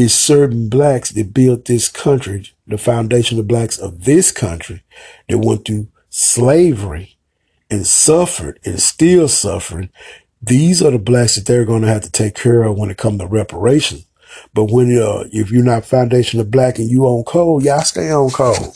it's 0.00 0.14
certain 0.14 0.68
blacks 0.68 1.10
that 1.10 1.34
built 1.34 1.64
this 1.64 1.88
country, 1.88 2.52
the 2.68 2.78
foundation 2.78 3.36
of 3.36 3.48
blacks 3.48 3.76
of 3.76 4.04
this 4.04 4.30
country 4.30 4.84
that 5.28 5.38
went 5.38 5.66
through 5.66 5.88
slavery 6.08 7.16
and 7.68 7.84
suffered 7.84 8.60
and 8.64 8.80
still 8.80 9.26
suffering. 9.26 9.90
These 10.40 10.84
are 10.84 10.92
the 10.92 11.00
blacks 11.00 11.34
that 11.34 11.46
they're 11.46 11.64
going 11.64 11.82
to 11.82 11.88
have 11.88 12.02
to 12.02 12.12
take 12.12 12.36
care 12.36 12.62
of 12.62 12.78
when 12.78 12.92
it 12.92 12.96
comes 12.96 13.18
to 13.18 13.26
reparations. 13.26 14.06
But 14.54 14.66
when 14.66 14.96
uh, 14.96 15.24
if 15.32 15.50
you're 15.50 15.64
not 15.64 15.84
foundation 15.84 16.38
of 16.38 16.48
black 16.48 16.78
and 16.78 16.88
you 16.88 17.04
on 17.06 17.24
code, 17.24 17.64
y'all 17.64 17.80
stay 17.80 18.12
on 18.12 18.30
code. 18.30 18.70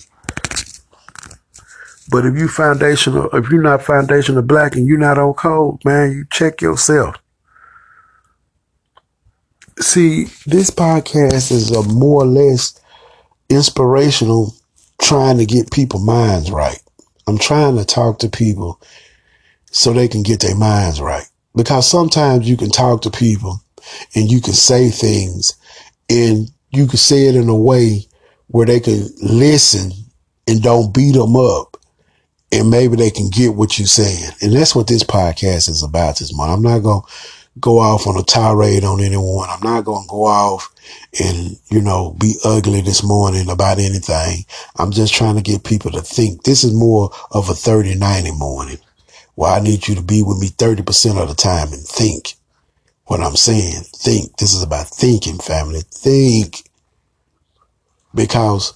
But 2.10 2.26
if 2.26 2.36
you 2.36 2.48
foundational, 2.48 3.30
if 3.32 3.48
you're 3.48 3.62
not 3.62 3.84
foundation 3.84 4.36
of 4.38 4.48
black 4.48 4.74
and 4.74 4.88
you're 4.88 4.98
not 4.98 5.18
on 5.18 5.34
code, 5.34 5.84
man, 5.84 6.10
you 6.10 6.26
check 6.32 6.60
yourself. 6.60 7.14
See, 9.80 10.24
this 10.46 10.70
podcast 10.70 11.50
is 11.50 11.70
a 11.70 11.82
more 11.82 12.22
or 12.22 12.26
less 12.26 12.78
inspirational, 13.48 14.54
trying 15.00 15.38
to 15.38 15.46
get 15.46 15.70
people 15.70 16.00
minds 16.00 16.50
right. 16.50 16.78
I'm 17.26 17.38
trying 17.38 17.76
to 17.76 17.84
talk 17.84 18.18
to 18.20 18.28
people 18.28 18.80
so 19.70 19.92
they 19.92 20.08
can 20.08 20.22
get 20.22 20.40
their 20.40 20.56
minds 20.56 21.00
right. 21.00 21.26
Because 21.54 21.88
sometimes 21.88 22.48
you 22.48 22.56
can 22.56 22.70
talk 22.70 23.02
to 23.02 23.10
people 23.10 23.60
and 24.14 24.30
you 24.30 24.40
can 24.40 24.54
say 24.54 24.90
things 24.90 25.54
and 26.08 26.50
you 26.70 26.86
can 26.86 26.98
say 26.98 27.26
it 27.26 27.36
in 27.36 27.48
a 27.48 27.56
way 27.56 28.06
where 28.48 28.66
they 28.66 28.80
can 28.80 29.08
listen 29.22 29.92
and 30.46 30.62
don't 30.62 30.94
beat 30.94 31.12
them 31.12 31.36
up 31.36 31.76
and 32.50 32.70
maybe 32.70 32.96
they 32.96 33.10
can 33.10 33.28
get 33.30 33.54
what 33.54 33.78
you're 33.78 33.86
saying. 33.86 34.30
And 34.42 34.52
that's 34.52 34.74
what 34.74 34.86
this 34.86 35.02
podcast 35.02 35.68
is 35.68 35.82
about 35.82 36.18
this 36.18 36.36
month. 36.36 36.52
I'm 36.52 36.62
not 36.62 36.80
going 36.80 37.02
to 37.02 37.08
go 37.60 37.78
off 37.78 38.06
on 38.06 38.16
a 38.18 38.22
tirade 38.22 38.84
on 38.84 39.00
anyone. 39.00 39.48
I'm 39.50 39.62
not 39.62 39.84
going 39.84 40.04
to 40.04 40.10
go 40.10 40.24
off 40.24 40.72
and, 41.22 41.56
you 41.70 41.80
know, 41.80 42.16
be 42.18 42.34
ugly 42.44 42.80
this 42.80 43.02
morning 43.02 43.50
about 43.50 43.78
anything. 43.78 44.44
I'm 44.76 44.90
just 44.90 45.14
trying 45.14 45.36
to 45.36 45.42
get 45.42 45.64
people 45.64 45.90
to 45.92 46.00
think. 46.00 46.44
This 46.44 46.64
is 46.64 46.72
more 46.72 47.10
of 47.30 47.48
a 47.50 47.54
30 47.54 47.94
90 47.94 48.32
morning 48.32 48.78
where 49.34 49.52
I 49.52 49.60
need 49.60 49.88
you 49.88 49.94
to 49.94 50.02
be 50.02 50.22
with 50.22 50.38
me 50.38 50.48
30% 50.48 51.20
of 51.20 51.28
the 51.28 51.34
time 51.34 51.72
and 51.72 51.82
think 51.82 52.34
what 53.06 53.20
I'm 53.20 53.36
saying. 53.36 53.82
Think. 53.94 54.36
This 54.38 54.54
is 54.54 54.62
about 54.62 54.88
thinking, 54.88 55.38
family. 55.38 55.82
Think. 55.90 56.62
Because 58.14 58.74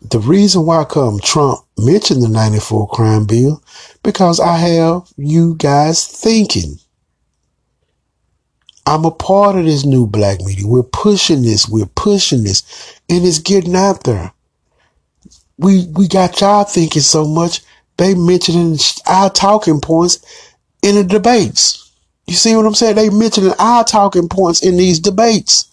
the 0.00 0.18
reason 0.20 0.66
why 0.66 0.84
come 0.84 1.18
Trump 1.20 1.60
mentioned 1.78 2.22
the 2.22 2.28
94 2.28 2.88
crime 2.88 3.26
bill, 3.26 3.62
because 4.02 4.38
I 4.38 4.56
have 4.56 5.08
you 5.16 5.56
guys 5.56 6.06
thinking. 6.06 6.78
I'm 8.86 9.04
a 9.04 9.10
part 9.10 9.56
of 9.56 9.64
this 9.64 9.84
new 9.84 10.06
black 10.06 10.40
media. 10.40 10.66
We're 10.66 10.82
pushing 10.82 11.42
this. 11.42 11.68
We're 11.68 11.86
pushing 11.86 12.44
this 12.44 12.62
and 13.08 13.24
it's 13.24 13.38
getting 13.38 13.76
out 13.76 14.04
there. 14.04 14.32
We, 15.58 15.86
we 15.92 16.08
got 16.08 16.40
y'all 16.40 16.64
thinking 16.64 17.02
so 17.02 17.26
much. 17.26 17.60
They 17.96 18.14
mentioning 18.14 18.78
our 19.06 19.30
talking 19.30 19.80
points 19.80 20.52
in 20.82 20.96
the 20.96 21.04
debates. 21.04 21.92
You 22.26 22.34
see 22.34 22.56
what 22.56 22.66
I'm 22.66 22.74
saying? 22.74 22.96
They 22.96 23.10
mentioning 23.10 23.52
our 23.58 23.84
talking 23.84 24.28
points 24.28 24.62
in 24.64 24.76
these 24.76 24.98
debates 24.98 25.70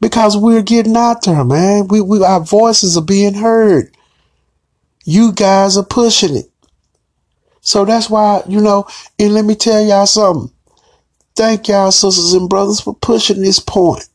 because 0.00 0.36
we're 0.36 0.62
getting 0.62 0.96
out 0.96 1.22
there, 1.24 1.44
man. 1.44 1.88
We, 1.88 2.00
we, 2.00 2.24
our 2.24 2.40
voices 2.40 2.96
are 2.96 3.02
being 3.02 3.34
heard. 3.34 3.94
You 5.04 5.32
guys 5.32 5.76
are 5.76 5.84
pushing 5.84 6.36
it. 6.36 6.50
So 7.60 7.84
that's 7.84 8.08
why, 8.08 8.42
you 8.48 8.60
know, 8.60 8.86
and 9.18 9.34
let 9.34 9.44
me 9.44 9.54
tell 9.54 9.84
y'all 9.84 10.06
something. 10.06 10.52
Thank 11.40 11.68
y'all, 11.68 11.90
sisters 11.90 12.34
and 12.34 12.50
brothers, 12.50 12.82
for 12.82 12.94
pushing 12.94 13.40
this 13.40 13.60
point 13.60 14.06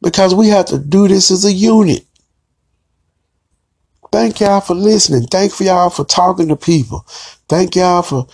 because 0.00 0.34
we 0.34 0.48
have 0.48 0.64
to 0.68 0.78
do 0.78 1.06
this 1.06 1.30
as 1.30 1.44
a 1.44 1.52
unit. 1.52 2.06
Thank 4.10 4.40
y'all 4.40 4.62
for 4.62 4.74
listening. 4.74 5.26
Thank 5.26 5.52
for 5.52 5.64
y'all 5.64 5.90
for 5.90 6.06
talking 6.06 6.48
to 6.48 6.56
people. 6.56 7.04
Thank 7.46 7.76
y'all 7.76 8.00
for 8.00 8.26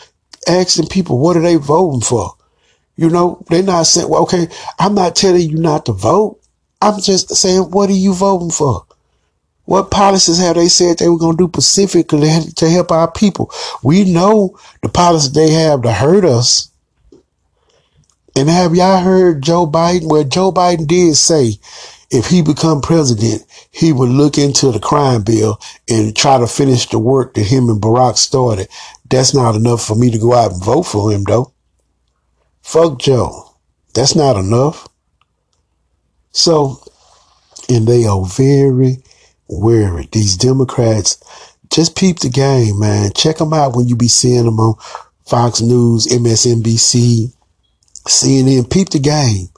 asking 0.46 0.86
people 0.86 1.18
what 1.18 1.36
are 1.36 1.40
they 1.42 1.56
voting 1.56 2.00
for. 2.00 2.30
You 2.94 3.10
know, 3.10 3.44
they're 3.50 3.64
not 3.64 3.86
saying, 3.86 4.08
well, 4.08 4.22
okay, 4.22 4.46
I'm 4.78 4.94
not 4.94 5.16
telling 5.16 5.50
you 5.50 5.56
not 5.56 5.86
to 5.86 5.92
vote. 5.92 6.38
I'm 6.80 7.00
just 7.00 7.34
saying, 7.34 7.72
what 7.72 7.90
are 7.90 7.92
you 7.92 8.14
voting 8.14 8.52
for? 8.52 8.86
What 9.64 9.90
policies 9.90 10.38
have 10.38 10.54
they 10.54 10.68
said 10.68 10.98
they 10.98 11.08
were 11.08 11.18
going 11.18 11.36
to 11.38 11.48
do 11.48 11.50
specifically 11.52 12.30
to 12.54 12.70
help 12.70 12.92
our 12.92 13.10
people? 13.10 13.50
We 13.82 14.04
know 14.04 14.56
the 14.84 14.90
policies 14.90 15.32
they 15.32 15.50
have 15.50 15.82
to 15.82 15.92
hurt 15.92 16.24
us. 16.24 16.70
And 18.36 18.50
have 18.50 18.74
y'all 18.74 19.00
heard 19.00 19.42
Joe 19.42 19.66
Biden? 19.66 20.08
Well, 20.10 20.24
Joe 20.24 20.52
Biden 20.52 20.86
did 20.86 21.16
say 21.16 21.54
if 22.10 22.26
he 22.26 22.42
become 22.42 22.82
president, 22.82 23.44
he 23.70 23.92
would 23.92 24.10
look 24.10 24.36
into 24.36 24.70
the 24.70 24.78
crime 24.78 25.22
bill 25.22 25.58
and 25.88 26.14
try 26.14 26.38
to 26.38 26.46
finish 26.46 26.86
the 26.88 26.98
work 26.98 27.34
that 27.34 27.44
him 27.44 27.70
and 27.70 27.80
Barack 27.80 28.16
started. 28.16 28.68
That's 29.08 29.34
not 29.34 29.54
enough 29.54 29.84
for 29.84 29.96
me 29.96 30.10
to 30.10 30.18
go 30.18 30.34
out 30.34 30.52
and 30.52 30.62
vote 30.62 30.82
for 30.82 31.10
him, 31.10 31.24
though. 31.24 31.52
Fuck 32.62 32.98
Joe. 32.98 33.54
That's 33.94 34.14
not 34.14 34.36
enough. 34.36 34.86
So, 36.32 36.82
and 37.70 37.86
they 37.86 38.04
are 38.04 38.24
very 38.26 38.98
wary. 39.48 40.08
These 40.12 40.36
Democrats, 40.36 41.18
just 41.72 41.96
peep 41.96 42.18
the 42.18 42.28
game, 42.28 42.78
man. 42.78 43.12
Check 43.14 43.38
them 43.38 43.54
out 43.54 43.74
when 43.74 43.88
you 43.88 43.96
be 43.96 44.08
seeing 44.08 44.44
them 44.44 44.60
on 44.60 44.74
Fox 45.24 45.62
News, 45.62 46.06
MSNBC, 46.06 47.32
CNN. 48.06 48.70
Peep 48.70 48.90
the 48.90 48.98
game. 48.98 49.48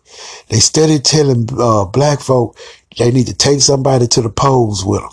They 0.48 0.58
started 0.58 1.04
telling 1.04 1.48
uh, 1.58 1.84
black 1.84 2.20
folk 2.20 2.58
they 2.98 3.10
need 3.10 3.26
to 3.28 3.34
take 3.34 3.60
somebody 3.60 4.06
to 4.08 4.22
the 4.22 4.30
polls 4.30 4.84
with 4.84 5.00
them 5.00 5.10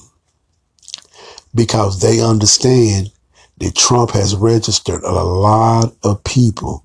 because 1.53 2.01
they 2.01 2.21
understand 2.21 3.11
that 3.57 3.75
Trump 3.75 4.11
has 4.11 4.35
registered 4.35 5.03
a 5.03 5.11
lot 5.11 5.93
of 6.03 6.23
people 6.23 6.84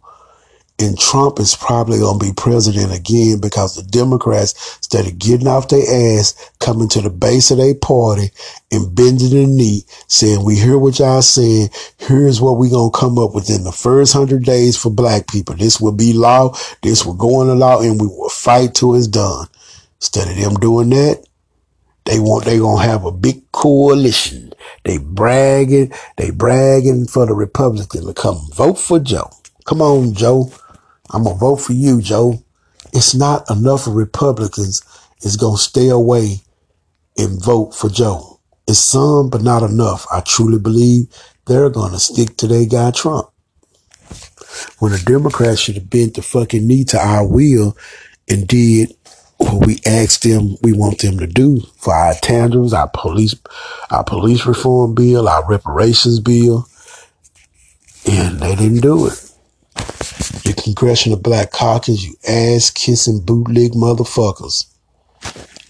and 0.80 0.98
Trump 0.98 1.38
is 1.38 1.54
probably 1.54 1.98
going 1.98 2.18
to 2.18 2.26
be 2.26 2.32
president 2.32 2.92
again 2.92 3.38
because 3.38 3.76
the 3.76 3.82
Democrats, 3.82 4.78
instead 4.78 5.06
of 5.06 5.18
getting 5.18 5.46
off 5.46 5.68
their 5.68 6.18
ass, 6.18 6.50
coming 6.58 6.88
to 6.88 7.02
the 7.02 7.10
base 7.10 7.50
of 7.50 7.58
their 7.58 7.74
party 7.74 8.30
and 8.72 8.94
bending 8.94 9.30
the 9.30 9.46
knee, 9.46 9.84
saying, 10.08 10.42
we 10.42 10.56
hear 10.56 10.78
what 10.78 10.98
y'all 10.98 11.20
saying. 11.20 11.68
Here's 11.98 12.40
what 12.40 12.56
we 12.56 12.70
going 12.70 12.90
to 12.90 12.98
come 12.98 13.18
up 13.18 13.34
with 13.34 13.50
in 13.50 13.64
the 13.64 13.72
first 13.72 14.14
hundred 14.14 14.44
days 14.44 14.76
for 14.76 14.90
black 14.90 15.28
people. 15.28 15.54
This 15.54 15.80
will 15.80 15.92
be 15.92 16.14
law. 16.14 16.54
This 16.82 17.04
will 17.04 17.14
go 17.14 17.42
into 17.42 17.54
law 17.54 17.82
and 17.82 18.00
we 18.00 18.06
will 18.06 18.30
fight 18.30 18.74
till 18.74 18.94
it's 18.94 19.06
done. 19.06 19.48
Instead 19.96 20.28
of 20.28 20.36
them 20.36 20.54
doing 20.54 20.88
that, 20.90 21.26
they 22.06 22.18
want, 22.18 22.46
they 22.46 22.58
going 22.58 22.82
to 22.82 22.88
have 22.88 23.04
a 23.04 23.12
big 23.12 23.52
coalition. 23.52 24.54
They 24.84 24.96
bragging, 24.96 25.92
they 26.16 26.30
bragging 26.30 27.06
for 27.06 27.26
the 27.26 27.34
Republican 27.34 28.06
to 28.06 28.14
come 28.14 28.40
vote 28.54 28.78
for 28.78 28.98
Joe. 28.98 29.30
Come 29.66 29.82
on, 29.82 30.14
Joe. 30.14 30.50
I'm 31.10 31.24
going 31.24 31.36
to 31.36 31.40
vote 31.40 31.56
for 31.56 31.72
you, 31.72 32.00
Joe. 32.00 32.42
It's 32.92 33.14
not 33.14 33.50
enough 33.50 33.86
Republicans 33.86 34.82
is 35.22 35.36
going 35.36 35.56
to 35.56 35.62
stay 35.62 35.88
away 35.88 36.38
and 37.16 37.42
vote 37.42 37.74
for 37.74 37.88
Joe. 37.88 38.40
It's 38.66 38.78
some, 38.78 39.30
but 39.30 39.42
not 39.42 39.62
enough. 39.62 40.06
I 40.12 40.20
truly 40.20 40.58
believe 40.58 41.08
they're 41.46 41.70
going 41.70 41.92
to 41.92 41.98
stick 41.98 42.36
to 42.38 42.46
their 42.46 42.66
guy 42.66 42.90
Trump. 42.92 43.28
When 44.78 44.92
the 44.92 44.98
Democrats 44.98 45.60
should 45.60 45.76
have 45.76 45.90
bent 45.90 46.14
the 46.14 46.22
fucking 46.22 46.66
knee 46.66 46.84
to 46.84 46.98
our 46.98 47.26
will 47.26 47.76
and 48.28 48.46
did 48.46 48.94
what 49.38 49.66
we 49.66 49.80
asked 49.86 50.22
them 50.22 50.56
we 50.62 50.72
want 50.72 50.98
them 51.00 51.18
to 51.18 51.26
do 51.26 51.60
for 51.78 51.94
our 51.94 52.14
tangibles, 52.14 52.72
our 52.72 52.88
police, 52.88 53.34
our 53.90 54.04
police 54.04 54.44
reform 54.46 54.94
bill, 54.94 55.28
our 55.28 55.46
reparations 55.48 56.20
bill, 56.20 56.68
and 58.06 58.40
they 58.40 58.54
didn't 58.54 58.80
do 58.80 59.06
it. 59.06 59.29
The 60.50 60.60
Congressional 60.60 61.16
Black 61.16 61.52
Caucus, 61.52 62.04
you 62.04 62.16
ass 62.26 62.70
kissing 62.70 63.20
bootleg 63.20 63.70
motherfuckers. 63.70 64.66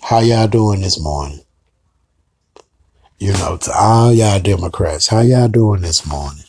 How 0.01 0.21
y'all 0.21 0.49
doing 0.49 0.81
this 0.81 0.99
morning? 0.99 1.43
You 3.19 3.35
know, 3.35 3.59
to 3.59 3.73
all 3.79 4.11
y'all 4.11 4.40
Democrats, 4.40 5.09
how 5.09 5.21
y'all 5.21 5.49
doing 5.49 5.83
this 5.83 6.07
morning? 6.07 6.45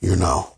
You 0.00 0.16
know, 0.16 0.54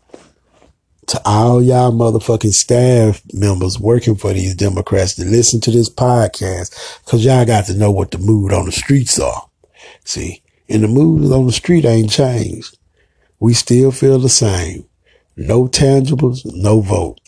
to 1.07 1.21
all 1.25 1.61
y'all 1.61 1.91
motherfucking 1.91 2.53
staff 2.53 3.21
members 3.33 3.77
working 3.77 4.15
for 4.15 4.31
these 4.31 4.55
Democrats 4.55 5.15
to 5.15 5.25
listen 5.25 5.59
to 5.59 5.71
this 5.71 5.89
podcast, 5.89 7.03
cause 7.03 7.25
y'all 7.25 7.43
got 7.43 7.65
to 7.65 7.73
know 7.73 7.91
what 7.91 8.11
the 8.11 8.17
mood 8.17 8.53
on 8.53 8.65
the 8.65 8.71
streets 8.71 9.19
are. 9.19 9.49
See, 10.05 10.41
and 10.69 10.85
the 10.85 10.87
mood 10.87 11.33
on 11.33 11.47
the 11.47 11.51
street 11.51 11.83
ain't 11.83 12.11
changed. 12.11 12.77
We 13.41 13.53
still 13.53 13.91
feel 13.91 14.19
the 14.19 14.29
same. 14.29 14.85
No 15.41 15.69
tangibles, 15.69 16.41
no 16.43 16.81
vote. 16.81 17.21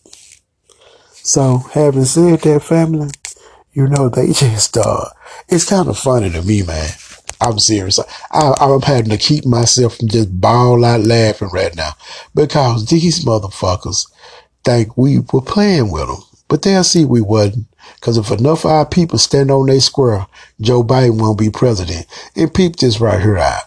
So 1.13 1.60
having 1.74 2.04
said 2.04 2.41
that, 2.41 2.62
family, 2.62 3.10
you 3.71 3.88
know, 3.88 4.10
they 4.10 4.28
just, 4.34 4.76
uh, 4.76 5.06
it's 5.47 5.63
kind 5.63 5.88
of 5.88 5.97
funny 5.97 6.30
to 6.32 6.41
me, 6.41 6.62
man. 6.62 6.89
I'm 7.39 7.58
serious. 7.58 8.00
I, 8.00 8.54
I'm 8.60 8.82
having 8.82 9.12
to 9.12 9.17
keep 9.17 9.45
myself 9.45 9.95
from 9.95 10.10
just 10.10 10.41
ball 10.41 10.84
out 10.84 11.00
laughing 11.00 11.52
right 11.54 11.74
now 11.74 11.91
because 12.36 12.86
these 12.88 13.24
motherfuckers 13.24 14.12
think 14.65 14.97
we 14.97 15.19
were 15.32 15.41
playing 15.41 15.89
with 15.89 16.08
them, 16.08 16.21
but 16.50 16.63
they'll 16.63 16.84
see 16.84 17.06
we 17.06 17.21
wasn't. 17.21 17.67
Cause 18.02 18.17
if 18.17 18.30
enough 18.30 18.65
of 18.65 18.71
our 18.71 18.86
people 18.86 19.19
stand 19.19 19.50
on 19.50 19.67
their 19.67 19.80
square, 19.80 20.28
Joe 20.60 20.84
Biden 20.84 21.17
won't 21.17 21.39
be 21.39 21.50
president. 21.50 22.08
And 22.36 22.54
peep 22.54 22.76
this 22.76 23.00
right 23.00 23.21
here 23.21 23.38
out. 23.38 23.63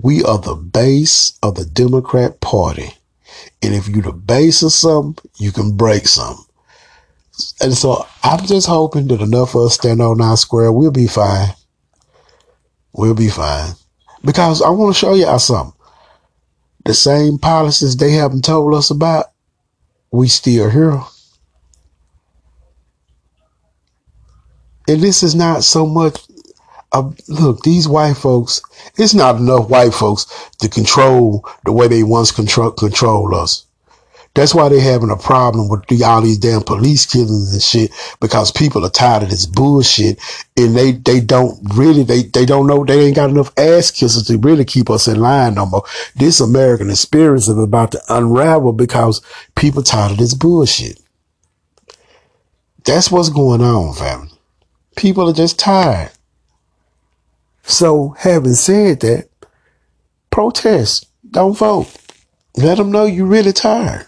We 0.00 0.22
are 0.22 0.38
the 0.38 0.54
base 0.54 1.36
of 1.42 1.56
the 1.56 1.64
Democrat 1.64 2.40
party. 2.40 2.95
And 3.66 3.74
if 3.74 3.88
you 3.88 4.00
the 4.00 4.12
base 4.12 4.62
of 4.62 4.70
something, 4.70 5.28
you 5.38 5.50
can 5.50 5.76
break 5.76 6.06
something. 6.06 6.44
And 7.60 7.74
so 7.74 8.06
I'm 8.22 8.46
just 8.46 8.68
hoping 8.68 9.08
that 9.08 9.20
enough 9.20 9.56
of 9.56 9.62
us 9.62 9.74
stand 9.74 10.00
on 10.00 10.20
our 10.20 10.36
square, 10.36 10.70
we'll 10.70 10.92
be 10.92 11.08
fine. 11.08 11.48
We'll 12.92 13.16
be 13.16 13.28
fine. 13.28 13.72
Because 14.24 14.62
I 14.62 14.68
want 14.68 14.94
to 14.94 14.98
show 15.00 15.14
y'all 15.14 15.40
something. 15.40 15.76
The 16.84 16.94
same 16.94 17.38
policies 17.38 17.96
they 17.96 18.12
haven't 18.12 18.44
told 18.44 18.72
us 18.72 18.90
about, 18.90 19.32
we 20.12 20.28
still 20.28 20.70
here. 20.70 21.00
And 24.86 25.00
this 25.00 25.24
is 25.24 25.34
not 25.34 25.64
so 25.64 25.86
much 25.86 26.24
uh, 26.98 27.10
look, 27.28 27.62
these 27.62 27.88
white 27.88 28.16
folks, 28.16 28.62
it's 28.96 29.14
not 29.14 29.36
enough 29.36 29.68
white 29.68 29.94
folks 29.94 30.26
to 30.60 30.68
control 30.68 31.48
the 31.64 31.72
way 31.72 31.88
they 31.88 32.02
once 32.02 32.30
control, 32.32 32.70
control 32.70 33.34
us. 33.34 33.66
That's 34.36 34.54
why 34.54 34.68
they're 34.68 34.80
having 34.82 35.10
a 35.10 35.16
problem 35.16 35.70
with 35.70 35.86
the, 35.86 36.04
all 36.04 36.20
these 36.20 36.36
damn 36.36 36.60
police 36.60 37.06
killings 37.06 37.54
and 37.54 37.62
shit 37.62 37.90
because 38.20 38.52
people 38.52 38.84
are 38.84 38.90
tired 38.90 39.22
of 39.22 39.30
this 39.30 39.46
bullshit 39.46 40.20
and 40.58 40.76
they, 40.76 40.92
they 40.92 41.20
don't 41.20 41.58
really, 41.74 42.02
they, 42.02 42.24
they 42.24 42.44
don't 42.44 42.66
know, 42.66 42.84
they 42.84 43.06
ain't 43.06 43.16
got 43.16 43.30
enough 43.30 43.58
ass 43.58 43.90
kissers 43.90 44.26
to 44.26 44.36
really 44.36 44.66
keep 44.66 44.90
us 44.90 45.08
in 45.08 45.20
line 45.20 45.54
no 45.54 45.64
more. 45.64 45.84
This 46.16 46.38
American 46.40 46.90
experience 46.90 47.48
is 47.48 47.56
about 47.56 47.92
to 47.92 48.02
unravel 48.10 48.74
because 48.74 49.22
people 49.54 49.82
tired 49.82 50.12
of 50.12 50.18
this 50.18 50.34
bullshit. 50.34 51.00
That's 52.84 53.10
what's 53.10 53.30
going 53.30 53.62
on, 53.62 53.94
family. 53.94 54.32
People 54.96 55.30
are 55.30 55.34
just 55.34 55.58
tired. 55.58 56.10
So 57.66 58.14
having 58.18 58.54
said 58.54 59.00
that, 59.00 59.28
protest. 60.30 61.06
Don't 61.28 61.58
vote. 61.58 61.92
Let 62.56 62.78
them 62.78 62.92
know 62.92 63.04
you're 63.04 63.26
really 63.26 63.52
tired. 63.52 64.06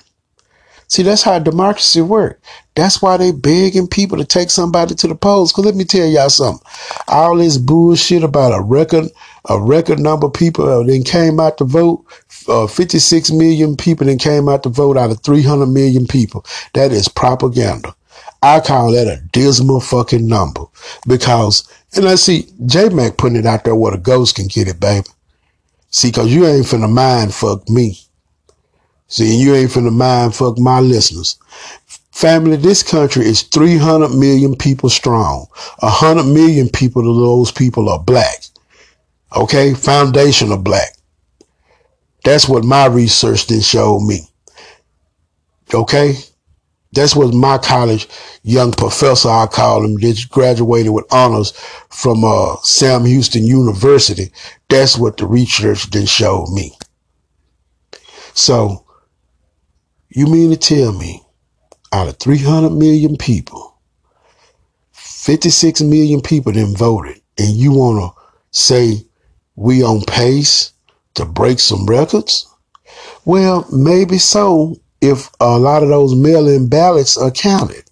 See, 0.87 1.03
that's 1.03 1.23
how 1.23 1.39
democracy 1.39 2.01
works. 2.01 2.41
That's 2.75 3.03
why 3.03 3.19
they 3.19 3.31
begging 3.31 3.89
people 3.89 4.17
to 4.17 4.25
take 4.25 4.49
somebody 4.49 4.95
to 4.95 5.09
the 5.09 5.15
polls. 5.15 5.53
Cause 5.53 5.67
let 5.67 5.75
me 5.75 5.85
tell 5.85 6.07
y'all 6.07 6.31
something. 6.31 6.67
All 7.09 7.37
this 7.37 7.59
bullshit 7.59 8.23
about 8.23 8.59
a 8.59 8.63
record, 8.63 9.09
a 9.51 9.61
record 9.61 9.99
number 9.99 10.29
of 10.29 10.33
people 10.33 10.67
uh, 10.67 10.83
then 10.85 11.03
came 11.03 11.41
out 11.41 11.59
to 11.59 11.65
vote. 11.65 12.07
Uh, 12.47 12.67
56 12.67 13.33
million 13.33 13.77
people 13.77 14.07
then 14.07 14.17
came 14.17 14.49
out 14.49 14.63
to 14.63 14.71
vote 14.71 14.97
out 14.97 15.11
of 15.11 15.21
300 15.23 15.67
million 15.67 16.07
people. 16.07 16.47
That 16.73 16.93
is 16.93 17.09
propaganda. 17.09 17.95
I 18.43 18.61
call 18.61 18.93
that 18.93 19.07
a 19.09 19.23
dismal 19.33 19.81
fucking 19.81 20.27
number 20.27 20.65
because, 21.07 21.69
and 21.97 22.09
I 22.09 22.15
see 22.15 22.49
J 22.67 22.89
Mac 22.89 23.17
putting 23.17 23.37
it 23.39 23.47
out 23.47 23.65
there 23.65 23.75
where 23.75 23.93
the 23.93 23.99
ghost 23.99 24.37
can 24.37 24.47
get 24.47 24.69
it, 24.69 24.79
baby. 24.79 25.07
See, 25.91 26.13
cause 26.13 26.33
you 26.33 26.47
ain't 26.47 26.67
finna 26.67 26.91
mind 26.91 27.35
fuck 27.35 27.69
me. 27.69 27.99
See, 29.09 29.41
you 29.41 29.55
ain't 29.55 29.71
finna 29.71 29.93
mind 29.93 30.35
fuck 30.35 30.59
my 30.59 30.81
listeners. 30.81 31.39
Family, 32.13 32.57
this 32.57 32.83
country 32.83 33.25
is 33.25 33.43
300 33.43 34.11
million 34.11 34.55
people 34.57 34.91
strong. 34.91 35.47
100 35.79 36.25
million 36.25 36.69
people 36.69 37.09
of 37.09 37.17
those 37.17 37.53
people 37.53 37.89
are 37.89 37.99
black. 38.01 38.45
Okay? 39.37 39.73
Foundation 39.73 40.53
of 40.53 40.65
black. 40.65 40.97
That's 42.25 42.49
what 42.49 42.65
my 42.65 42.87
research 42.87 43.47
then 43.47 43.61
showed 43.61 44.01
me. 44.01 44.29
Okay? 45.73 46.17
That's 46.93 47.15
what 47.15 47.35
my 47.35 47.59
college 47.59 48.09
young 48.43 48.73
professor, 48.73 49.29
I 49.29 49.47
call 49.47 49.85
him, 49.85 49.99
just 49.99 50.31
graduated 50.31 50.93
with 50.93 51.13
honors 51.13 51.53
from 51.91 52.25
uh, 52.25 52.57
Sam 52.63 53.05
Houston 53.05 53.45
University. 53.45 54.33
That's 54.69 54.97
what 54.97 55.19
the 55.19 55.27
research 55.27 55.91
then 55.91 56.07
showed 56.07 56.49
me. 56.51 56.73
So 58.35 58.87
you 60.09 60.27
mean 60.27 60.51
to 60.51 60.57
tell 60.57 60.93
me 60.93 61.23
out 61.93 62.09
of 62.09 62.19
300 62.19 62.71
million 62.71 63.17
people, 63.17 63.77
56 64.93 65.83
million 65.83 66.21
people 66.23 66.53
then 66.53 66.75
voted 66.75 67.21
and 67.39 67.49
you 67.49 67.73
want 67.73 68.01
to 68.01 68.21
say 68.51 69.05
we 69.57 69.83
on 69.83 70.03
pace 70.03 70.73
to 71.15 71.25
break 71.25 71.59
some 71.59 71.87
records? 71.87 72.47
Well, 73.25 73.67
maybe 73.73 74.19
so 74.19 74.77
if 75.01 75.31
a 75.41 75.59
lot 75.59 75.83
of 75.83 75.91
those 75.91 76.15
mail-in 76.15 76.69
ballots 76.69 77.17
are 77.17 77.31
counted. 77.31 77.85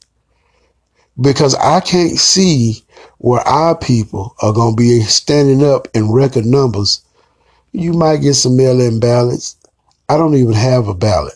Because 1.20 1.54
I 1.56 1.80
can't 1.80 2.18
see 2.18 2.84
where 3.18 3.40
our 3.42 3.76
people 3.76 4.34
are 4.42 4.52
going 4.52 4.76
to 4.76 4.82
be 4.82 5.00
standing 5.02 5.64
up 5.64 5.88
in 5.94 6.12
record 6.12 6.46
numbers. 6.46 7.02
You 7.72 7.92
might 7.94 8.18
get 8.18 8.34
some 8.34 8.56
mail-in 8.56 9.00
ballots. 9.00 9.56
I 10.08 10.16
don't 10.18 10.34
even 10.36 10.54
have 10.54 10.88
a 10.88 10.94
ballot. 10.94 11.34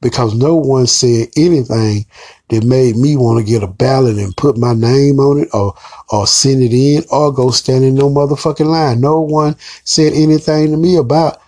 because 0.00 0.34
no 0.34 0.56
one 0.56 0.86
said 0.86 1.28
anything 1.36 2.06
that 2.50 2.64
made 2.64 2.96
me 2.96 3.16
want 3.16 3.38
to 3.38 3.50
get 3.50 3.62
a 3.62 3.68
ballot 3.68 4.18
and 4.18 4.36
put 4.36 4.58
my 4.58 4.74
name 4.74 5.20
on 5.20 5.40
it 5.40 5.48
or 5.54 5.74
or 6.10 6.26
send 6.26 6.62
it 6.62 6.72
in 6.72 7.04
or 7.10 7.32
go 7.32 7.50
stand 7.50 7.84
in 7.84 7.94
no 7.94 8.10
motherfucking 8.10 8.66
line. 8.66 9.00
No 9.00 9.20
one 9.20 9.56
said 9.84 10.12
anything 10.14 10.72
to 10.72 10.76
me 10.76 10.96
about 10.96 11.40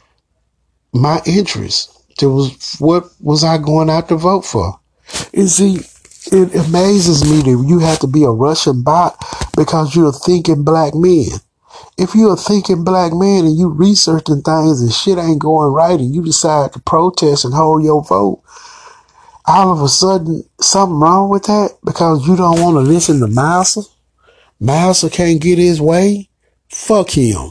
my 0.93 1.21
interest. 1.27 1.94
It 2.21 2.27
was 2.27 2.77
what 2.79 3.05
was 3.21 3.45
I 3.45 3.59
going 3.59 3.91
out 3.91 4.09
to 4.09 4.17
vote 4.17 4.45
for? 4.45 4.79
And 5.33 5.49
see, 5.49 5.81
it 6.33 6.55
amazes 6.55 7.25
me 7.25 7.43
that 7.43 7.65
you 7.69 7.81
have 7.81 7.99
to 8.01 8.07
be 8.07 8.25
a 8.25 8.31
Russian 8.31 8.83
bot 8.83 9.17
because 9.57 9.95
you're 9.95 10.13
thinking 10.13 10.65
black 10.65 10.95
man. 10.95 11.29
If 11.99 12.15
you're 12.15 12.35
a 12.35 12.37
thinking 12.37 12.85
black 12.85 13.13
man 13.13 13.45
and 13.45 13.57
you 13.57 13.69
researching 13.69 14.43
things 14.43 14.81
and 14.81 14.93
shit 14.93 15.19
ain't 15.19 15.41
going 15.41 15.73
right 15.73 15.99
and 15.99 16.15
you 16.15 16.23
decide 16.23 16.73
to 16.73 16.81
protest 16.81 17.45
and 17.45 17.55
hold 17.55 17.85
your 17.85 18.03
vote, 18.03 18.43
all 19.47 19.73
of 19.73 19.83
a 19.83 19.89
sudden 19.89 20.45
something 20.61 20.99
wrong 20.99 21.29
with 21.29 21.45
that 21.45 21.77
because 21.85 22.27
you 22.27 22.37
don't 22.37 22.61
want 22.61 22.77
to 22.77 22.81
listen 22.81 23.21
to 23.21 23.27
Massa? 23.27 23.83
Massa 24.59 25.11
can't 25.11 25.41
get 25.41 25.59
his 25.59 25.81
way? 25.81 26.29
Fuck 26.69 27.11
him. 27.11 27.51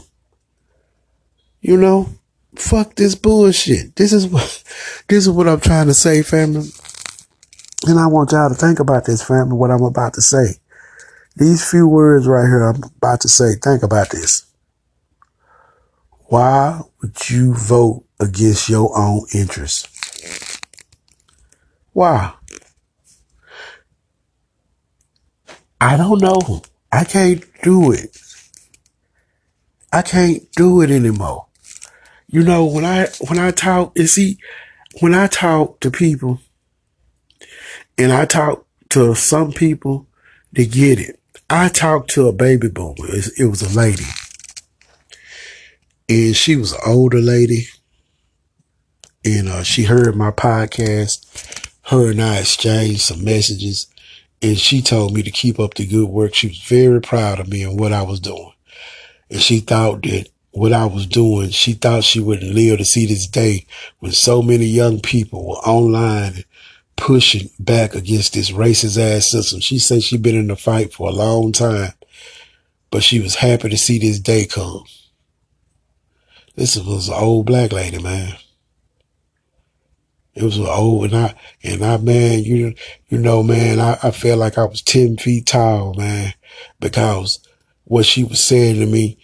You 1.60 1.76
know? 1.76 2.08
Fuck 2.56 2.94
this 2.94 3.14
bullshit. 3.14 3.96
This 3.96 4.12
is 4.12 4.26
what 4.26 4.62
this 5.08 5.26
is 5.26 5.30
what 5.30 5.48
I'm 5.48 5.60
trying 5.60 5.86
to 5.86 5.94
say, 5.94 6.22
family. 6.22 6.68
And 7.86 7.98
I 7.98 8.06
want 8.06 8.32
y'all 8.32 8.48
to 8.48 8.54
think 8.54 8.80
about 8.80 9.04
this, 9.04 9.22
family, 9.22 9.56
what 9.56 9.70
I'm 9.70 9.82
about 9.82 10.14
to 10.14 10.22
say. 10.22 10.56
These 11.36 11.68
few 11.68 11.86
words 11.88 12.26
right 12.26 12.46
here 12.46 12.62
I'm 12.62 12.82
about 12.82 13.20
to 13.22 13.28
say, 13.28 13.54
think 13.62 13.82
about 13.82 14.10
this. 14.10 14.46
Why 16.26 16.80
would 17.02 17.28
you 17.28 17.54
vote 17.54 18.04
against 18.20 18.68
your 18.68 18.96
own 18.96 19.26
interests? 19.34 19.88
Why? 21.92 22.32
I 25.80 25.96
don't 25.96 26.22
know. 26.22 26.62
I 26.90 27.04
can't 27.04 27.44
do 27.62 27.92
it. 27.92 28.16
I 29.92 30.02
can't 30.02 30.50
do 30.52 30.80
it 30.80 30.90
anymore. 30.90 31.46
You 32.34 32.42
know, 32.42 32.66
when 32.66 32.84
I 32.84 33.06
when 33.28 33.38
I 33.38 33.52
talk 33.52 33.96
and 33.96 34.10
see 34.10 34.38
when 35.00 35.14
I 35.14 35.28
talk 35.28 35.78
to 35.78 35.88
people 35.88 36.40
and 37.96 38.10
I 38.10 38.24
talk 38.24 38.66
to 38.88 39.14
some 39.14 39.52
people 39.52 40.08
to 40.56 40.66
get 40.66 40.98
it. 40.98 41.20
I 41.48 41.68
talked 41.68 42.10
to 42.10 42.26
a 42.26 42.32
baby 42.32 42.68
boomer. 42.68 43.06
It 43.38 43.48
was 43.48 43.62
a 43.62 43.78
lady. 43.78 44.06
And 46.08 46.34
she 46.34 46.56
was 46.56 46.72
an 46.72 46.80
older 46.84 47.20
lady. 47.20 47.68
And 49.24 49.48
uh, 49.48 49.62
she 49.62 49.84
heard 49.84 50.16
my 50.16 50.32
podcast. 50.32 51.70
Her 51.82 52.10
and 52.10 52.20
I 52.20 52.38
exchanged 52.38 53.02
some 53.02 53.22
messages. 53.22 53.86
And 54.42 54.58
she 54.58 54.82
told 54.82 55.14
me 55.14 55.22
to 55.22 55.30
keep 55.30 55.60
up 55.60 55.74
the 55.74 55.86
good 55.86 56.08
work. 56.08 56.34
She 56.34 56.48
was 56.48 56.58
very 56.58 57.00
proud 57.00 57.38
of 57.38 57.46
me 57.46 57.62
and 57.62 57.78
what 57.78 57.92
I 57.92 58.02
was 58.02 58.18
doing. 58.18 58.54
And 59.30 59.40
she 59.40 59.60
thought 59.60 60.02
that 60.02 60.30
what 60.54 60.72
I 60.72 60.86
was 60.86 61.06
doing, 61.06 61.50
she 61.50 61.72
thought 61.72 62.04
she 62.04 62.20
wouldn't 62.20 62.54
live 62.54 62.78
to 62.78 62.84
see 62.84 63.06
this 63.06 63.26
day 63.26 63.66
when 63.98 64.12
so 64.12 64.40
many 64.40 64.66
young 64.66 65.00
people 65.00 65.44
were 65.44 65.56
online 65.56 66.44
pushing 66.96 67.50
back 67.58 67.96
against 67.96 68.34
this 68.34 68.52
racist 68.52 68.96
ass 68.96 69.32
system. 69.32 69.58
She 69.58 69.80
said 69.80 70.04
she'd 70.04 70.22
been 70.22 70.36
in 70.36 70.46
the 70.46 70.54
fight 70.54 70.92
for 70.92 71.08
a 71.08 71.12
long 71.12 71.50
time, 71.50 71.92
but 72.92 73.02
she 73.02 73.18
was 73.18 73.34
happy 73.34 73.68
to 73.68 73.76
see 73.76 73.98
this 73.98 74.20
day 74.20 74.46
come. 74.46 74.84
This 76.54 76.76
was 76.76 77.08
an 77.08 77.14
old 77.14 77.46
black 77.46 77.72
lady, 77.72 78.00
man. 78.00 78.36
It 80.36 80.44
was 80.44 80.56
an 80.56 80.66
old, 80.66 81.06
and 81.06 81.16
I, 81.16 81.34
and 81.64 81.84
I, 81.84 81.96
man, 81.96 82.44
you, 82.44 82.74
you 83.08 83.18
know, 83.18 83.42
man, 83.42 83.80
I, 83.80 83.98
I 84.04 84.12
felt 84.12 84.38
like 84.38 84.56
I 84.56 84.64
was 84.64 84.82
10 84.82 85.16
feet 85.16 85.46
tall, 85.46 85.94
man, 85.94 86.32
because 86.78 87.40
what 87.82 88.06
she 88.06 88.22
was 88.22 88.46
saying 88.46 88.78
to 88.78 88.86
me, 88.86 89.18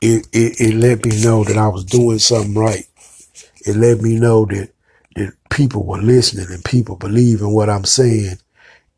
it, 0.00 0.26
it, 0.32 0.60
it 0.60 0.74
let 0.74 1.04
me 1.04 1.22
know 1.22 1.44
that 1.44 1.56
I 1.56 1.68
was 1.68 1.84
doing 1.84 2.18
something 2.18 2.54
right. 2.54 2.86
It 3.66 3.76
let 3.76 4.00
me 4.00 4.18
know 4.18 4.44
that 4.46 4.70
that 5.16 5.32
people 5.48 5.84
were 5.84 5.98
listening 5.98 6.46
and 6.50 6.64
people 6.64 6.96
believe 6.96 7.40
in 7.40 7.50
what 7.50 7.70
I'm 7.70 7.86
saying 7.86 8.36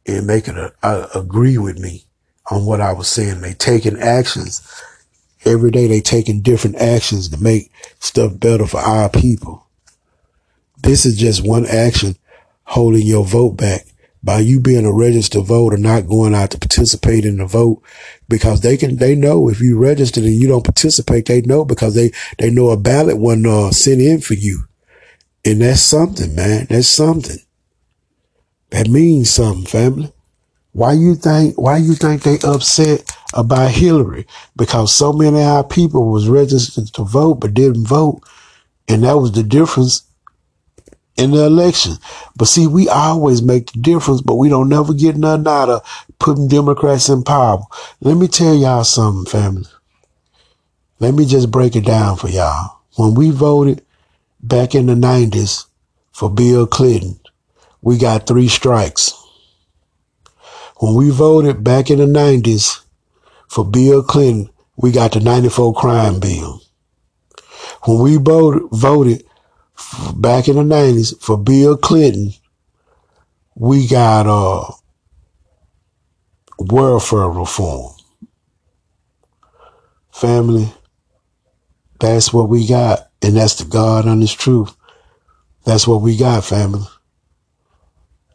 and 0.04 0.26
making 0.26 0.56
a, 0.56 0.72
a, 0.82 1.08
agree 1.14 1.58
with 1.58 1.78
me 1.78 2.04
on 2.50 2.66
what 2.66 2.80
I 2.80 2.92
was 2.92 3.08
saying. 3.08 3.40
They 3.40 3.54
taking 3.54 3.98
actions 3.98 4.82
every 5.44 5.70
day. 5.70 5.86
They 5.86 6.00
taking 6.00 6.40
different 6.40 6.76
actions 6.76 7.28
to 7.28 7.40
make 7.40 7.70
stuff 8.00 8.38
better 8.38 8.66
for 8.66 8.80
our 8.80 9.08
people. 9.08 9.64
This 10.82 11.06
is 11.06 11.16
just 11.16 11.46
one 11.46 11.66
action 11.66 12.16
holding 12.64 13.06
your 13.06 13.24
vote 13.24 13.56
back 13.56 13.86
by 14.22 14.40
you 14.40 14.60
being 14.60 14.84
a 14.84 14.92
registered 14.92 15.44
voter, 15.44 15.76
not 15.76 16.08
going 16.08 16.34
out 16.34 16.50
to 16.50 16.58
participate 16.58 17.24
in 17.24 17.38
the 17.38 17.46
vote 17.46 17.82
because 18.28 18.60
they 18.60 18.76
can, 18.76 18.96
they 18.96 19.14
know 19.14 19.48
if 19.48 19.60
you 19.60 19.78
registered 19.78 20.24
and 20.24 20.34
you 20.34 20.48
don't 20.48 20.64
participate, 20.64 21.26
they 21.26 21.40
know 21.42 21.64
because 21.64 21.94
they, 21.94 22.10
they 22.38 22.50
know 22.50 22.70
a 22.70 22.76
ballot 22.76 23.18
wasn't 23.18 23.46
uh, 23.46 23.70
sent 23.70 24.00
in 24.00 24.20
for 24.20 24.34
you. 24.34 24.64
And 25.44 25.60
that's 25.60 25.80
something, 25.80 26.34
man. 26.34 26.66
That's 26.68 26.88
something. 26.88 27.38
That 28.70 28.88
means 28.88 29.30
something, 29.30 29.66
family. 29.66 30.12
Why 30.72 30.92
you 30.92 31.14
think, 31.14 31.58
why 31.58 31.78
you 31.78 31.94
think 31.94 32.22
they 32.22 32.38
upset 32.44 33.10
about 33.34 33.70
Hillary? 33.70 34.26
Because 34.56 34.94
so 34.94 35.12
many 35.12 35.40
of 35.40 35.46
our 35.46 35.64
people 35.64 36.10
was 36.10 36.28
registered 36.28 36.88
to 36.94 37.04
vote, 37.04 37.36
but 37.36 37.54
didn't 37.54 37.86
vote. 37.86 38.20
And 38.88 39.04
that 39.04 39.18
was 39.18 39.32
the 39.32 39.42
difference 39.42 40.07
in 41.18 41.32
the 41.32 41.44
election. 41.44 41.96
But 42.36 42.46
see, 42.46 42.66
we 42.66 42.88
always 42.88 43.42
make 43.42 43.72
the 43.72 43.80
difference, 43.80 44.22
but 44.22 44.36
we 44.36 44.48
don't 44.48 44.68
never 44.68 44.94
get 44.94 45.16
nothing 45.16 45.48
out 45.48 45.68
of 45.68 46.06
putting 46.18 46.48
Democrats 46.48 47.08
in 47.08 47.24
power. 47.24 47.58
Let 48.00 48.16
me 48.16 48.28
tell 48.28 48.54
y'all 48.54 48.84
something, 48.84 49.30
family. 49.30 49.68
Let 51.00 51.14
me 51.14 51.26
just 51.26 51.50
break 51.50 51.76
it 51.76 51.84
down 51.84 52.16
for 52.16 52.28
y'all. 52.28 52.78
When 52.96 53.14
we 53.14 53.30
voted, 53.30 53.84
back 54.40 54.74
in 54.74 54.86
the 54.86 54.94
90s 54.94 55.66
for 56.12 56.30
Bill 56.30 56.66
Clinton, 56.66 57.20
we 57.82 57.98
got 57.98 58.26
three 58.26 58.48
strikes. 58.48 59.12
When 60.78 60.94
we 60.94 61.10
voted 61.10 61.64
back 61.64 61.90
in 61.90 61.98
the 61.98 62.06
90s 62.06 62.80
for 63.48 63.64
Bill 63.64 64.02
Clinton, 64.02 64.50
we 64.76 64.92
got 64.92 65.12
the 65.12 65.20
94 65.20 65.74
crime 65.74 66.20
bill. 66.20 66.62
When 67.84 67.98
we 68.00 68.16
voted, 68.16 68.62
voted 68.70 69.24
back 70.16 70.48
in 70.48 70.56
the 70.56 70.62
90s 70.62 71.20
for 71.20 71.36
Bill 71.36 71.76
Clinton, 71.76 72.32
we 73.54 73.86
got 73.86 74.26
uh, 74.26 74.72
welfare 76.58 77.28
reform. 77.28 77.94
Family, 80.12 80.72
that's 82.00 82.32
what 82.32 82.48
we 82.48 82.66
got. 82.66 83.10
And 83.22 83.36
that's 83.36 83.56
the 83.56 83.64
God 83.64 84.06
honest 84.06 84.38
truth. 84.38 84.74
That's 85.64 85.86
what 85.86 86.02
we 86.02 86.16
got, 86.16 86.44
family. 86.44 86.86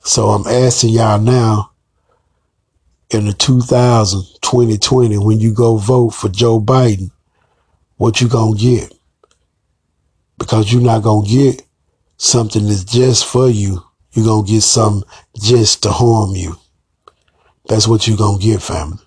So 0.01 0.29
I'm 0.29 0.45
asking 0.45 0.91
y'all 0.91 1.19
now 1.19 1.71
in 3.09 3.25
the 3.25 3.33
2000, 3.33 4.23
2020, 4.41 5.17
when 5.17 5.39
you 5.39 5.53
go 5.53 5.77
vote 5.77 6.09
for 6.09 6.29
Joe 6.29 6.59
Biden, 6.59 7.11
what 7.97 8.19
you 8.19 8.27
gonna 8.27 8.57
get? 8.57 8.93
Because 10.43 10.73
you're 10.73 10.81
not 10.81 11.03
gonna 11.03 11.25
get 11.25 11.65
something 12.17 12.67
that's 12.67 12.83
just 12.83 13.25
for 13.25 13.47
you. 13.47 13.81
You're 14.11 14.25
gonna 14.25 14.45
get 14.45 14.59
something 14.59 15.09
just 15.41 15.83
to 15.83 15.89
harm 15.89 16.35
you. 16.35 16.57
That's 17.69 17.87
what 17.87 18.05
you're 18.05 18.17
gonna 18.17 18.39
get, 18.39 18.61
family. 18.61 18.99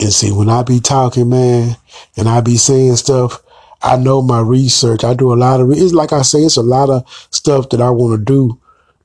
And 0.00 0.10
see, 0.10 0.32
when 0.32 0.48
I 0.48 0.62
be 0.62 0.80
talking, 0.80 1.28
man, 1.28 1.76
and 2.16 2.30
I 2.30 2.40
be 2.40 2.56
saying 2.56 2.96
stuff, 2.96 3.42
I 3.82 3.96
know 3.96 4.22
my 4.22 4.40
research. 4.40 5.04
I 5.04 5.12
do 5.12 5.34
a 5.34 5.36
lot 5.36 5.60
of, 5.60 5.70
it's 5.70 5.92
like 5.92 6.14
I 6.14 6.22
say, 6.22 6.38
it's 6.38 6.56
a 6.56 6.62
lot 6.62 6.88
of 6.88 7.06
stuff 7.30 7.68
that 7.68 7.82
I 7.82 7.90
want 7.90 8.18
to 8.18 8.24
do 8.24 8.58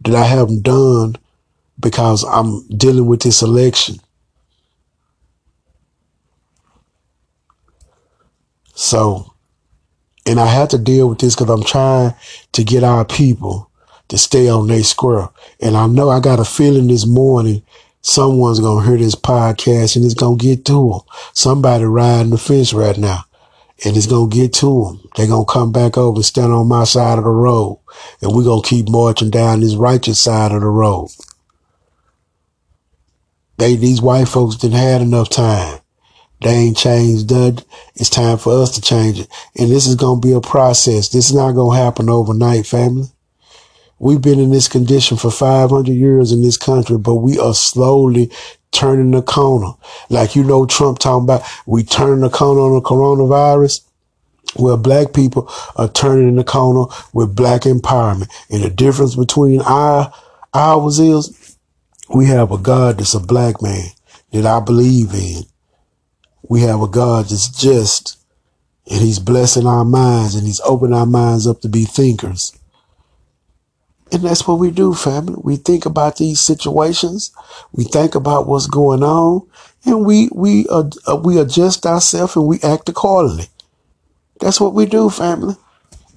that 0.06 0.16
I 0.16 0.24
haven't 0.24 0.64
done 0.64 1.18
because 1.78 2.24
I'm 2.24 2.66
dealing 2.70 3.06
with 3.06 3.20
this 3.20 3.42
election. 3.42 3.98
So, 8.76 9.34
and 10.28 10.40
I 10.40 10.48
have 10.48 10.70
to 10.70 10.78
deal 10.78 11.08
with 11.10 11.20
this 11.20 11.36
because 11.36 11.50
I'm 11.50 11.64
trying 11.64 12.14
to 12.52 12.64
get 12.64 12.84
our 12.84 13.06
people 13.06 13.72
to 14.10 14.18
stay 14.18 14.50
on 14.50 14.68
their 14.68 14.84
square. 14.84 15.30
And 15.62 15.78
I 15.78 15.88
know 15.88 16.10
I 16.10 16.20
got 16.20 16.40
a 16.40 16.46
feeling 16.46 16.88
this 16.88 17.08
morning 17.08 17.64
someone's 18.02 18.60
going 18.60 18.84
to 18.84 18.90
hear 18.90 18.98
this 18.98 19.16
podcast 19.16 19.96
and 19.96 20.06
it's 20.06 20.14
going 20.14 20.38
to 20.38 20.44
get 20.44 20.66
to 20.66 20.92
them. 20.92 21.00
Somebody 21.34 21.86
riding 21.86 22.32
the 22.32 22.38
fence 22.38 22.74
right 22.74 22.98
now 22.98 23.24
and 23.86 23.96
it's 23.96 24.08
going 24.08 24.30
to 24.30 24.36
get 24.36 24.54
to 24.56 24.84
them. 24.84 25.10
They're 25.16 25.28
going 25.28 25.46
to 25.46 25.52
come 25.52 25.72
back 25.72 25.98
over 25.98 26.18
and 26.18 26.26
stand 26.26 26.52
on 26.52 26.68
my 26.68 26.84
side 26.84 27.18
of 27.18 27.24
the 27.24 27.30
road. 27.30 27.80
And 28.22 28.34
we're 28.34 28.44
going 28.44 28.62
to 28.62 28.70
keep 28.70 28.90
marching 28.90 29.30
down 29.30 29.62
this 29.62 29.76
righteous 29.76 30.22
side 30.22 30.52
of 30.52 30.62
the 30.62 30.68
road. 30.68 31.10
They, 33.58 33.76
these 33.76 34.02
white 34.02 34.28
folks 34.28 34.56
didn't 34.56 34.78
had 34.78 35.02
enough 35.02 35.30
time. 35.30 35.80
They 36.42 36.52
ain't 36.52 36.78
changed 36.78 37.30
that. 37.30 37.64
It's 37.96 38.10
time 38.10 38.38
for 38.38 38.62
us 38.62 38.72
to 38.76 38.82
change 38.82 39.20
it. 39.20 39.28
And 39.58 39.72
this 39.72 39.88
is 39.88 39.96
going 39.96 40.22
to 40.22 40.28
be 40.28 40.34
a 40.34 40.42
process. 40.42 41.10
This 41.10 41.30
is 41.30 41.36
not 41.36 41.54
going 41.54 41.78
to 41.78 41.84
happen 41.84 42.10
overnight, 42.10 42.68
family. 42.68 43.08
We've 44.00 44.22
been 44.22 44.40
in 44.40 44.52
this 44.52 44.68
condition 44.68 45.18
for 45.18 45.32
500 45.32 45.92
years 45.92 46.32
in 46.32 46.44
this 46.44 46.58
country, 46.58 47.00
but 47.00 47.16
we 47.16 47.40
are 47.40 47.56
slowly 47.56 48.32
turning 48.72 49.12
the 49.12 49.24
corner. 49.24 49.74
Like, 50.10 50.36
you 50.36 50.44
know, 50.44 50.68
Trump 50.68 51.00
talking 51.00 51.24
about 51.24 51.42
we 51.66 51.84
turning 51.84 52.22
the 52.22 52.30
corner 52.30 52.62
on 52.62 52.76
the 52.76 52.82
coronavirus. 52.82 53.82
Well, 54.56 54.78
black 54.78 55.14
people 55.14 55.52
are 55.76 55.90
turning 55.90 56.36
the 56.36 56.44
corner 56.44 56.86
with 57.14 57.36
black 57.36 57.62
empowerment. 57.62 58.30
And 58.52 58.64
the 58.64 58.70
difference 58.70 59.16
between 59.16 59.62
our, 59.62 60.14
ours 60.54 61.00
is 61.00 61.58
we 62.14 62.28
have 62.28 62.52
a 62.52 62.58
God 62.58 63.00
that's 63.00 63.16
a 63.16 63.20
black 63.20 63.62
man 63.62 63.88
that 64.32 64.46
I 64.46 64.60
believe 64.60 65.14
in. 65.14 65.44
We 66.50 66.62
have 66.62 66.82
a 66.82 66.88
God 66.88 67.26
that's 67.26 67.50
just 67.50 68.18
and 68.90 69.02
he's 69.02 69.20
blessing 69.20 69.68
our 69.68 69.84
minds 69.84 70.36
and 70.36 70.48
he's 70.48 70.62
opening 70.62 70.98
our 70.98 71.06
minds 71.06 71.46
up 71.46 71.62
to 71.62 71.70
be 71.70 71.84
thinkers. 71.84 72.58
And 74.12 74.24
that's 74.24 74.48
what 74.48 74.60
we 74.60 74.72
do, 74.72 74.94
family. 74.94 75.36
We 75.44 75.58
think 75.58 75.86
about 75.86 76.18
these 76.18 76.40
situations. 76.40 77.32
We 77.74 77.84
think 77.84 78.16
about 78.16 78.48
what's 78.48 78.68
going 78.68 79.04
on 79.04 79.46
and 79.86 80.06
we, 80.06 80.30
we, 80.34 80.66
uh, 80.70 80.90
we 81.22 81.38
adjust 81.38 81.86
ourselves 81.86 82.38
and 82.38 82.48
we 82.48 82.60
act 82.62 82.88
accordingly. 82.88 83.48
That's 84.40 84.62
what 84.62 84.74
we 84.74 84.86
do, 84.86 85.10
family. 85.10 85.56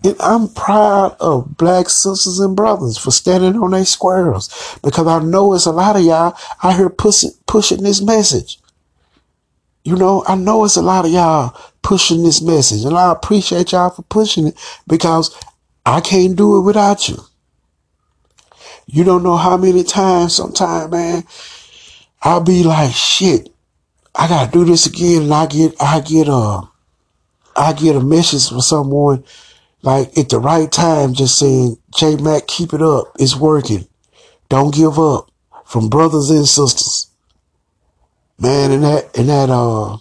And 0.05 0.17
I'm 0.21 0.49
proud 0.49 1.17
of 1.19 1.57
black 1.57 1.89
sisters 1.89 2.39
and 2.39 2.55
brothers 2.55 2.97
for 2.97 3.11
standing 3.11 3.61
on 3.61 3.73
their 3.73 3.85
squares 3.85 4.79
because 4.83 5.07
I 5.07 5.19
know 5.19 5.53
it's 5.55 5.67
a 5.67 5.73
lot 5.73 5.97
of 5.97 6.03
y'all 6.03 6.37
out 6.63 6.77
here 6.77 6.89
pushing, 6.89 7.33
pushing 7.47 7.83
this 7.83 8.01
message. 8.01 8.60
You 9.83 9.97
know, 9.97 10.25
I 10.27 10.35
know 10.35 10.65
it's 10.65 10.77
a 10.77 10.83
lot 10.83 11.07
of 11.07 11.11
y'all 11.11 11.59
pushing 11.83 12.23
this 12.23 12.43
message 12.43 12.85
and 12.85 12.97
I 12.97 13.13
appreciate 13.13 13.73
y'all 13.73 13.91
for 13.91 14.03
pushing 14.03 14.49
it 14.49 14.59
because 14.87 15.35
I 15.87 16.01
can't 16.01 16.37
do 16.37 16.59
it 16.59 16.63
without 16.63 17.09
you. 17.09 17.19
You 18.87 19.05
don't 19.05 19.23
know 19.23 19.37
how 19.37 19.57
many 19.57 19.85
times 19.85 20.35
sometimes, 20.35 20.91
man, 20.91 21.25
I'll 22.23 22.43
be 22.43 22.63
like, 22.63 22.93
shit, 22.93 23.49
I 24.15 24.29
gotta 24.29 24.51
do 24.51 24.65
this 24.65 24.87
again. 24.87 25.23
And 25.23 25.35
I 25.35 25.47
get, 25.47 25.75
I 25.81 26.01
get 26.01 26.29
a, 26.29 26.63
I 27.57 27.73
get 27.73 27.97
a 27.97 28.01
message 28.01 28.49
from 28.49 28.61
someone 28.61 29.25
like 29.83 30.17
at 30.19 30.29
the 30.29 30.39
right 30.39 30.71
time, 30.71 31.15
just 31.15 31.39
saying, 31.39 31.79
J 31.97 32.17
Mac, 32.17 32.47
keep 32.47 32.75
it 32.75 32.83
up. 32.83 33.13
It's 33.19 33.37
working. 33.37 33.87
Don't 34.49 34.75
give 34.75 34.99
up 34.99 35.31
from 35.65 35.89
brothers 35.89 36.31
and 36.31 36.47
sisters. 36.47 37.10
Man, 38.41 38.71
and 38.71 38.83
that, 38.85 39.17
and 39.19 39.29
that, 39.29 39.51
uh, 39.51 39.99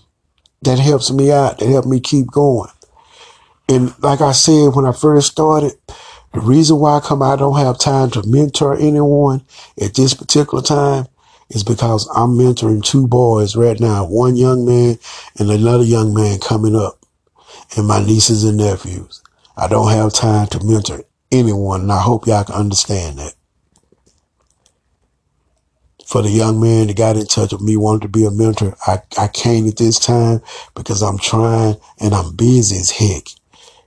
that 0.62 0.80
helps 0.80 1.12
me 1.12 1.32
out. 1.32 1.60
That 1.60 1.70
helps 1.70 1.88
me 1.88 2.00
keep 2.00 2.28
going. 2.28 2.70
And 3.68 3.94
like 4.02 4.22
I 4.22 4.32
said, 4.32 4.70
when 4.74 4.86
I 4.86 4.94
first 4.94 5.32
started, 5.32 5.74
the 6.34 6.40
reason 6.42 6.80
why 6.80 6.98
I 6.98 7.00
come, 7.00 7.22
I 7.22 7.36
don't 7.36 7.58
have 7.58 7.80
time 7.80 8.12
to 8.12 8.26
mentor 8.26 8.76
anyone 8.76 9.44
at 9.82 9.96
this 9.96 10.14
particular 10.14 10.64
time 10.64 11.08
is 11.50 11.64
because 11.64 12.08
I'm 12.16 12.32
mentoring 12.32 12.84
two 12.84 13.08
boys 13.08 13.56
right 13.56 13.80
now, 13.80 14.06
one 14.06 14.36
young 14.36 14.66
man 14.66 15.00
and 15.38 15.50
another 15.50 15.84
young 15.84 16.14
man 16.14 16.40
coming 16.40 16.76
up 16.76 17.00
and 17.76 17.88
my 17.88 18.04
nieces 18.04 18.44
and 18.44 18.58
nephews. 18.58 19.22
I 19.58 19.68
don't 19.68 19.92
have 19.92 20.14
time 20.14 20.48
to 20.48 20.64
mentor 20.64 21.04
anyone 21.32 21.82
and 21.82 21.92
I 21.92 22.02
hope 22.02 22.28
y'all 22.28 22.44
can 22.44 22.56
understand 22.56 23.20
that. 23.20 23.34
For 26.10 26.24
the 26.24 26.32
young 26.32 26.60
man 26.60 26.88
that 26.88 26.97
got 26.97 27.18
in 27.18 27.28
touch 27.28 27.51
with 27.51 27.62
me, 27.62 27.78
wanted 27.78 28.01
to 28.01 28.07
be 28.07 28.26
a 28.26 28.32
mentor, 28.32 28.76
I, 28.88 28.97
I 29.16 29.28
can't 29.28 29.68
at 29.68 29.78
this 29.78 29.99
time 29.99 30.41
because 30.74 31.03
I'm 31.03 31.20
trying 31.20 31.76
and 32.01 32.16
I'm 32.16 32.36
busy 32.36 32.78
as 32.78 32.89
heck. 32.89 33.26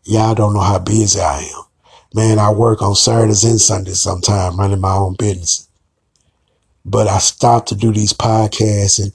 Y'all 0.04 0.36
don't 0.36 0.54
know 0.54 0.60
how 0.60 0.78
busy 0.78 1.18
I 1.18 1.40
am. 1.40 1.62
Man, 2.14 2.38
I 2.38 2.52
work 2.52 2.80
on 2.80 2.94
Saturdays 2.94 3.42
and 3.42 3.60
Sundays 3.60 4.02
sometimes 4.02 4.54
running 4.54 4.80
my 4.80 4.94
own 4.94 5.16
business. 5.18 5.66
But 6.84 7.08
I 7.08 7.18
stopped 7.18 7.70
to 7.70 7.74
do 7.74 7.92
these 7.92 8.12
podcasts 8.12 9.02
and 9.02 9.12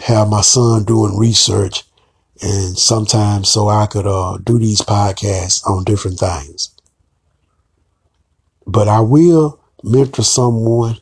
have 0.00 0.28
my 0.28 0.40
son 0.40 0.82
doing 0.82 1.16
research 1.16 1.84
and 2.42 2.76
sometimes 2.76 3.52
so 3.52 3.68
I 3.68 3.86
could 3.86 4.08
uh, 4.08 4.38
do 4.38 4.58
these 4.58 4.80
podcasts 4.80 5.64
on 5.64 5.84
different 5.84 6.18
things. 6.18 6.74
But 8.66 8.88
I 8.88 8.98
will 8.98 9.60
mentor 9.84 10.24
someone 10.24 10.98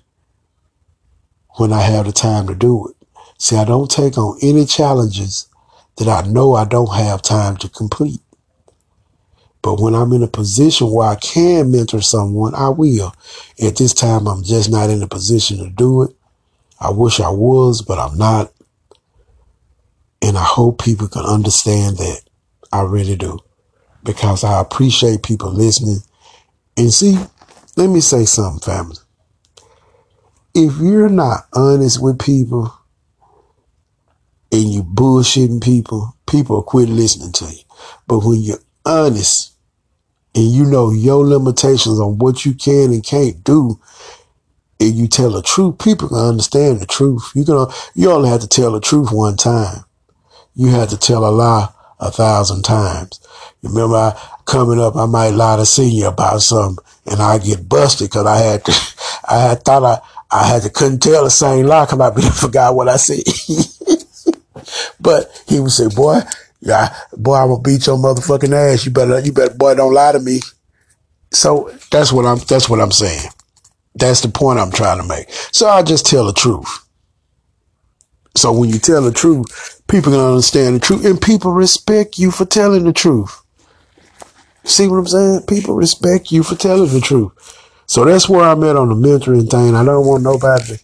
when 1.57 1.73
I 1.73 1.83
have 1.83 2.07
the 2.07 2.13
time 2.13 2.47
to 2.49 2.55
do 2.55 2.89
it. 2.89 2.97
See, 3.39 3.57
I 3.57 3.65
don't 3.65 3.91
take 3.91 4.17
on 4.19 4.39
any 4.43 4.67
challenges 4.67 5.49
that 5.97 6.09
I 6.09 6.29
know 6.29 6.55
I 6.55 6.65
don't 6.65 6.95
have 6.95 7.23
time 7.23 7.57
to 7.59 7.69
complete. 7.69 8.21
But 9.63 9.81
when 9.81 9.95
I'm 9.95 10.13
in 10.13 10.23
a 10.23 10.29
position 10.29 10.91
where 10.91 11.09
I 11.09 11.17
can 11.17 11.71
mentor 11.71 12.03
someone, 12.03 12.55
I 12.55 12.69
will. 12.69 13.15
At 13.63 13.77
this 13.77 13.95
time, 13.95 14.27
I'm 14.27 14.43
just 14.43 14.71
not 14.71 14.91
in 14.91 15.03
a 15.03 15.09
position 15.09 15.59
to 15.59 15.71
do 15.71 16.03
it. 16.03 16.15
I 16.81 16.91
wish 16.91 17.19
I 17.19 17.31
was, 17.31 17.81
but 17.81 17.99
I'm 17.99 18.19
not. 18.19 18.53
And 20.21 20.37
I 20.37 20.45
hope 20.45 20.83
people 20.83 21.09
can 21.09 21.25
understand 21.25 21.97
that. 21.97 22.21
I 22.73 22.83
really 22.83 23.17
do. 23.17 23.39
Because 24.03 24.45
I 24.45 24.61
appreciate 24.61 25.23
people 25.23 25.51
listening. 25.51 26.01
And 26.77 26.93
see, 26.93 27.17
let 27.77 27.89
me 27.89 28.01
say 28.01 28.25
something, 28.27 28.61
family. 28.61 28.97
If 30.55 30.79
you're 30.79 31.09
not 31.09 31.47
honest 31.53 32.01
with 32.03 32.21
people 32.21 32.73
and 34.53 34.73
you 34.73 34.85
bullshitting 34.85 35.63
people, 35.63 36.17
people 36.29 36.63
quit 36.63 36.89
listening 36.89 37.33
to 37.33 37.47
you. 37.47 37.63
But 38.07 38.21
when 38.21 38.41
you're 38.41 38.63
honest 38.85 39.53
and 40.35 40.45
you 40.45 40.65
know 40.65 40.91
your 40.91 41.25
limitations 41.25 41.99
on 41.99 42.19
what 42.19 42.45
you 42.45 42.55
can 42.55 42.93
and 42.93 43.05
can't 43.05 43.43
do, 43.43 43.81
and 44.81 44.95
you 44.95 45.07
tell 45.09 45.31
the 45.31 45.43
truth, 45.43 45.79
people 45.79 46.09
can 46.09 46.19
understand 46.19 46.81
the 46.81 46.87
truth. 46.87 47.31
You 47.35 47.45
can, 47.45 47.67
you 47.95 48.11
only 48.11 48.29
have 48.29 48.41
to 48.41 48.49
tell 48.49 48.73
the 48.73 48.81
truth 48.81 49.11
one 49.13 49.37
time. 49.37 49.85
You 50.55 50.69
have 50.69 50.91
to 50.91 50.99
tell 50.99 51.25
a 51.25 51.31
lie 51.31 51.69
a 52.01 52.11
thousand 52.11 52.63
times. 52.63 53.21
Remember, 53.63 53.97
I, 53.97 54.29
coming 54.45 54.81
up, 54.81 54.97
I 54.97 55.07
might 55.07 55.31
lie 55.31 55.57
to 55.57 55.67
senior 55.67 56.09
about 56.09 56.43
something, 56.43 56.85
and 57.07 57.21
I 57.21 57.39
get 57.39 57.69
busted 57.69 58.11
because 58.11 58.27
I 58.27 58.37
had 58.37 58.63
I 59.29 59.39
had 59.39 59.65
thought 59.65 59.85
I, 59.85 60.01
I 60.31 60.47
had 60.47 60.63
to 60.63 60.71
couldn't 60.71 61.01
tell 61.01 61.25
the 61.25 61.31
same 61.31 61.67
lie 61.67 61.85
because 61.85 62.27
I 62.27 62.31
forgot 62.31 62.75
what 62.75 62.89
I 62.89 62.97
said. 62.97 63.23
but 65.01 65.45
he 65.47 65.61
would 65.61 65.71
say, 65.71 65.89
"Boy, 65.89 66.21
yeah, 66.61 66.97
boy, 67.13 67.37
I'm 67.37 67.49
gonna 67.49 67.61
beat 67.61 67.87
your 67.87 67.99
motherfucking 67.99 68.53
ass. 68.53 68.87
You 68.87 68.93
better, 68.93 69.21
you 69.21 69.33
better, 69.33 69.55
boy, 69.55 69.75
don't 69.75 69.93
lie 69.93 70.13
to 70.13 70.19
me. 70.19 70.41
So 71.33 71.71
that's 71.91 72.13
what 72.13 72.25
I'm, 72.25 72.39
that's 72.49 72.71
what 72.71 72.81
I'm 72.81 72.93
saying. 72.93 73.29
That's 73.95 74.23
the 74.23 74.29
point 74.29 74.59
I'm 74.59 74.71
trying 74.71 75.01
to 75.01 75.07
make. 75.07 75.31
So 75.31 75.69
I 75.69 75.83
just 75.83 76.07
tell 76.07 76.27
the 76.27 76.33
truth. 76.33 76.85
So 78.37 78.53
when 78.53 78.71
you 78.71 78.79
tell 78.79 79.03
the 79.03 79.13
truth, 79.13 79.83
people 79.89 80.13
can 80.13 80.21
understand 80.21 80.77
the 80.77 80.81
truth 80.81 81.05
and 81.05 81.21
people 81.21 81.53
respect 81.53 82.19
you 82.19 82.31
for 82.31 82.45
telling 82.45 82.85
the 82.85 82.93
truth. 82.93 83.41
See 84.65 84.89
what 84.89 84.97
I'm 84.97 85.07
saying? 85.07 85.43
People 85.47 85.75
respect 85.75 86.33
you 86.33 86.43
for 86.43 86.57
telling 86.57 86.93
the 86.93 87.01
truth. 87.01 87.33
So 87.87 88.05
that's 88.05 88.29
where 88.29 88.45
I'm 88.45 88.65
at 88.65 88.77
on 88.77 88.89
the 88.89 88.95
mentoring 88.95 89.51
thing. 89.51 89.75
I 89.75 89.85
don't 89.85 90.07
want 90.07 90.23
nobody 90.23 90.77
to 90.77 90.81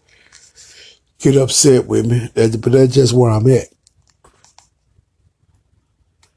get 1.18 1.36
upset 1.36 1.86
with 1.86 2.06
me, 2.06 2.28
but 2.34 2.72
that's 2.72 2.94
just 2.94 3.12
where 3.12 3.30
I'm 3.30 3.48
at. 3.48 3.68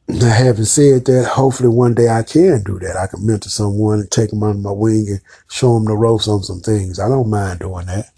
Now, 0.07 0.32
having 0.32 0.66
said 0.66 1.05
that, 1.05 1.26
hopefully 1.26 1.70
one 1.70 1.95
day 1.95 2.07
I 2.07 2.24
can 2.24 2.64
do 2.64 2.78
that. 2.80 2.97
I 2.97 3.07
can 3.07 3.26
mentor 3.26 3.49
someone 3.49 4.01
and 4.01 4.11
take 4.11 4.30
them 4.30 4.43
under 4.43 4.59
my 4.59 4.72
wing 4.72 5.07
and 5.09 5.22
show 5.49 5.74
them 5.74 5.86
the 5.86 5.95
ropes 5.95 6.28
on 6.28 6.43
some 6.43 6.59
things. 6.59 6.99
I 6.99 7.09
don't 7.09 7.30
mind 7.30 7.61
doing 7.61 7.88
that. 7.88 8.11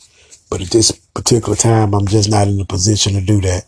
But 0.49 0.61
at 0.61 0.69
this 0.69 0.91
particular 0.91 1.55
time, 1.55 1.93
I'm 1.93 2.07
just 2.07 2.29
not 2.29 2.47
in 2.47 2.59
a 2.59 2.65
position 2.65 3.13
to 3.13 3.21
do 3.21 3.39
that. 3.41 3.65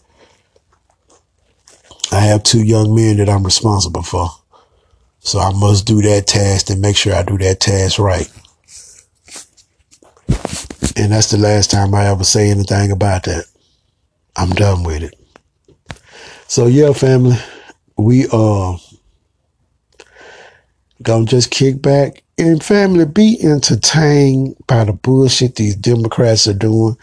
I 2.12 2.22
have 2.22 2.44
two 2.44 2.64
young 2.64 2.96
men 2.96 3.18
that 3.18 3.30
I'm 3.30 3.44
responsible 3.44 4.04
for. 4.04 4.30
So 5.20 5.40
I 5.40 5.54
must 5.54 5.86
do 5.86 6.02
that 6.02 6.28
task 6.28 6.70
and 6.70 6.82
make 6.82 6.98
sure 6.98 7.14
I 7.14 7.24
do 7.24 7.38
that 7.40 7.60
task 7.60 8.00
right. 8.00 8.30
And 10.98 11.12
that's 11.12 11.30
the 11.30 11.38
last 11.38 11.70
time 11.70 11.94
I 11.94 12.08
ever 12.08 12.24
say 12.24 12.50
anything 12.50 12.92
about 12.92 13.24
that. 13.24 13.46
I'm 14.36 14.50
done 14.50 14.84
with 14.84 15.04
it. 15.04 15.16
So 16.48 16.66
yeah, 16.66 16.92
family 16.94 17.38
we 17.98 18.28
are 18.28 18.78
gonna 21.02 21.26
just 21.26 21.52
kick 21.52 21.82
back 21.82 22.24
and 22.38 22.64
family 22.64 23.06
be 23.06 23.38
entertained 23.42 24.56
by 24.68 24.84
the 24.84 24.94
bullshit 24.94 25.56
these 25.56 25.76
Democrats 25.76 26.48
are 26.48 26.54
doing. 26.54 26.96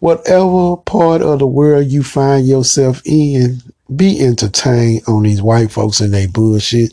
Whatever 0.00 0.76
part 0.78 1.22
of 1.22 1.38
the 1.38 1.46
world 1.46 1.86
you 1.86 2.02
find 2.02 2.46
yourself 2.46 3.00
in, 3.04 3.62
be 3.94 4.20
entertained 4.20 5.02
on 5.06 5.22
these 5.22 5.42
white 5.42 5.70
folks 5.70 6.00
and 6.00 6.12
they 6.12 6.26
bullshit. 6.26 6.92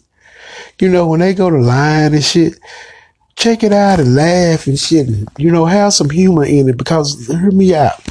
You 0.79 0.89
know, 0.89 1.07
when 1.07 1.19
they 1.19 1.33
go 1.33 1.49
to 1.49 1.57
lying 1.57 2.13
and 2.13 2.23
shit, 2.23 2.59
check 3.37 3.63
it 3.63 3.71
out 3.71 3.99
and 3.99 4.15
laugh 4.15 4.67
and 4.67 4.77
shit. 4.77 5.07
And, 5.07 5.29
you 5.37 5.51
know, 5.51 5.65
have 5.65 5.93
some 5.93 6.09
humor 6.09 6.43
in 6.43 6.67
it 6.67 6.75
because 6.75 7.27
hear 7.27 7.51
me 7.51 7.73
out. 7.73 8.03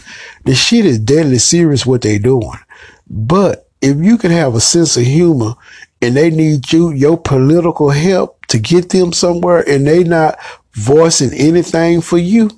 The 0.44 0.54
shit 0.54 0.86
is 0.86 0.98
deadly 0.98 1.38
serious 1.38 1.84
what 1.84 2.02
they 2.02 2.18
doing. 2.18 2.58
But 3.10 3.68
if 3.82 3.98
you 3.98 4.16
can 4.16 4.30
have 4.30 4.54
a 4.54 4.60
sense 4.60 4.96
of 4.96 5.02
humor 5.02 5.54
and 6.00 6.16
they 6.16 6.30
need 6.30 6.72
you, 6.72 6.92
your 6.92 7.18
political 7.18 7.90
help 7.90 8.46
to 8.46 8.58
get 8.58 8.90
them 8.90 9.12
somewhere 9.12 9.68
and 9.68 9.86
they 9.86 10.04
not 10.04 10.38
voicing 10.72 11.32
anything 11.34 12.00
for 12.00 12.18
you, 12.18 12.50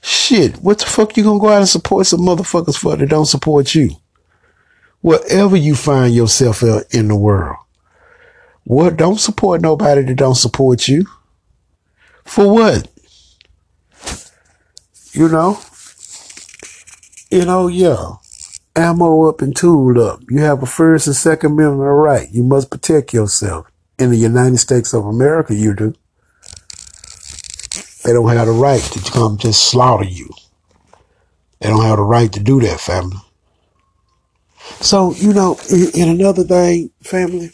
shit, 0.00 0.56
what 0.56 0.80
the 0.80 0.86
fuck 0.86 1.16
you 1.16 1.22
gonna 1.22 1.38
go 1.38 1.48
out 1.48 1.58
and 1.58 1.68
support 1.68 2.06
some 2.06 2.20
motherfuckers 2.20 2.76
for 2.76 2.96
that 2.96 3.06
don't 3.06 3.26
support 3.26 3.74
you? 3.74 3.90
Wherever 5.02 5.56
you 5.56 5.74
find 5.76 6.14
yourself 6.14 6.62
in 6.62 7.08
the 7.08 7.16
world. 7.16 7.56
What 8.64 8.96
don't 8.96 9.18
support 9.18 9.60
nobody 9.60 10.02
that 10.02 10.14
don't 10.14 10.36
support 10.36 10.86
you. 10.88 11.06
For 12.24 12.52
what? 12.52 12.88
You 15.12 15.28
know? 15.28 15.58
You 17.30 17.44
know, 17.44 17.68
yeah. 17.68 18.14
Ammo 18.74 19.24
up 19.24 19.42
and 19.42 19.54
tooled 19.54 19.98
up. 19.98 20.20
You 20.30 20.40
have 20.40 20.62
a 20.62 20.66
first 20.66 21.06
and 21.06 21.16
second 21.16 21.52
amendment 21.52 21.90
right. 21.90 22.28
You 22.30 22.42
must 22.42 22.70
protect 22.70 23.12
yourself. 23.12 23.66
In 23.98 24.10
the 24.10 24.16
United 24.16 24.58
States 24.58 24.94
of 24.94 25.04
America, 25.04 25.54
you 25.54 25.74
do. 25.74 25.94
They 28.04 28.12
don't 28.12 28.28
have 28.30 28.46
the 28.46 28.52
right 28.52 28.80
to 28.80 29.10
come 29.12 29.36
just 29.36 29.64
slaughter 29.70 30.04
you. 30.04 30.30
They 31.60 31.68
don't 31.68 31.84
have 31.84 31.98
the 31.98 32.02
right 32.02 32.32
to 32.32 32.40
do 32.40 32.60
that, 32.62 32.80
family. 32.80 33.18
So, 34.80 35.12
you 35.14 35.32
know, 35.32 35.58
in, 35.70 35.90
in 35.94 36.08
another 36.08 36.42
thing, 36.42 36.90
family, 37.02 37.50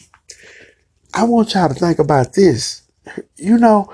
I 1.13 1.23
want 1.23 1.53
y'all 1.53 1.67
to 1.67 1.75
think 1.75 1.99
about 1.99 2.33
this. 2.33 2.81
You 3.35 3.57
know, 3.57 3.93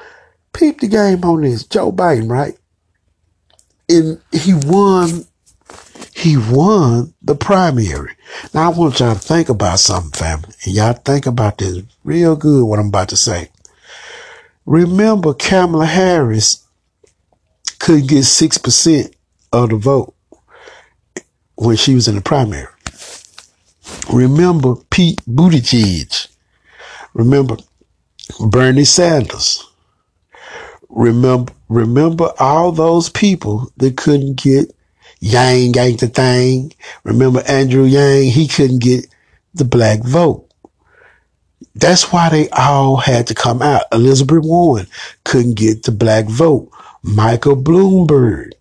peep 0.56 0.80
the 0.80 0.88
game 0.88 1.24
on 1.24 1.42
this. 1.42 1.66
Joe 1.66 1.92
Biden, 1.92 2.30
right? 2.30 2.58
And 3.90 4.20
he 4.32 4.54
won, 4.54 5.26
he 6.16 6.38
won 6.38 7.14
the 7.22 7.36
primary. 7.36 8.14
Now 8.54 8.72
I 8.72 8.76
want 8.76 9.00
y'all 9.00 9.14
to 9.14 9.20
think 9.20 9.50
about 9.50 9.80
something, 9.80 10.12
family. 10.12 10.50
And 10.66 10.74
y'all 10.74 10.94
think 10.94 11.26
about 11.26 11.58
this 11.60 11.84
real 12.04 12.36
good, 12.36 12.66
what 12.66 12.80
I'm 12.80 12.88
about 12.88 13.10
to 13.10 13.18
say. 13.18 13.50
Remember 14.66 15.34
Kamala 15.34 15.86
Harris 15.86 16.66
couldn't 17.80 18.08
get 18.08 18.24
6% 18.24 19.14
of 19.54 19.70
the 19.70 19.76
vote 19.76 20.16
when 21.56 21.76
she 21.76 21.94
was 21.94 22.08
in 22.08 22.16
the 22.16 22.22
primary. 22.22 22.68
Remember 24.12 24.76
Pete 24.90 25.22
Buttigieg 25.28 26.28
Remember 27.16 27.56
Bernie 28.50 28.84
Sanders. 28.84 29.66
Remember, 30.90 31.54
remember 31.70 32.32
all 32.40 32.72
those 32.72 33.10
people 33.10 33.72
that 33.78 33.98
couldn't 33.98 34.36
get 34.36 34.74
Yang 35.20 35.78
ain't 35.78 36.00
the 36.00 36.08
thing. 36.08 36.74
Remember 37.04 37.42
Andrew 37.48 37.86
Yang? 37.86 38.24
He 38.24 38.48
couldn't 38.48 38.82
get 38.82 39.08
the 39.54 39.66
black 39.66 40.04
vote. 40.04 40.48
That's 41.74 42.12
why 42.12 42.30
they 42.30 42.50
all 42.50 42.98
had 42.98 43.28
to 43.28 43.34
come 43.34 43.62
out. 43.62 43.84
Elizabeth 43.92 44.44
Warren 44.44 44.88
couldn't 45.24 45.56
get 45.56 45.84
the 45.84 45.92
black 45.92 46.26
vote. 46.26 46.70
Michael 47.02 47.56
Bloomberg, 47.56 48.52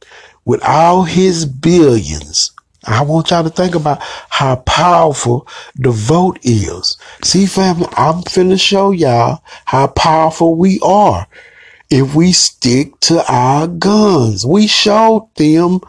with 0.44 0.62
all 0.64 1.04
his 1.04 1.46
billions, 1.46 2.50
I 2.86 3.02
want 3.02 3.30
y'all 3.30 3.44
to 3.44 3.50
think 3.50 3.74
about 3.74 3.98
how 4.28 4.56
powerful 4.56 5.48
the 5.74 5.90
vote 5.90 6.38
is. 6.42 6.96
See, 7.22 7.46
family, 7.46 7.86
I'm 7.92 8.22
finna 8.22 8.60
show 8.60 8.90
y'all 8.90 9.42
how 9.64 9.86
powerful 9.86 10.54
we 10.56 10.80
are 10.80 11.26
if 11.90 12.14
we 12.14 12.32
stick 12.32 12.98
to 13.00 13.24
our 13.30 13.66
guns. 13.66 14.46
We 14.46 14.66
showed 14.66 15.28
them 15.36 15.80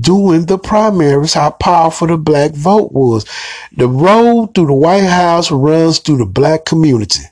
doing 0.00 0.46
the 0.46 0.58
primaries 0.58 1.34
how 1.34 1.50
powerful 1.50 2.08
the 2.08 2.16
black 2.16 2.52
vote 2.52 2.92
was. 2.92 3.24
The 3.76 3.88
road 3.88 4.54
through 4.54 4.66
the 4.66 4.72
White 4.72 5.04
House 5.04 5.50
runs 5.50 6.00
through 6.00 6.18
the 6.18 6.26
black 6.26 6.64
community. 6.64 7.24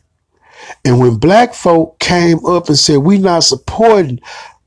And 0.85 1.01
when 1.01 1.17
black 1.17 1.55
folk 1.55 1.99
came 1.99 2.45
up 2.47 2.69
and 2.69 2.79
said, 2.79 2.99
we're 2.99 3.19
not 3.19 3.45
supporting 3.45 4.21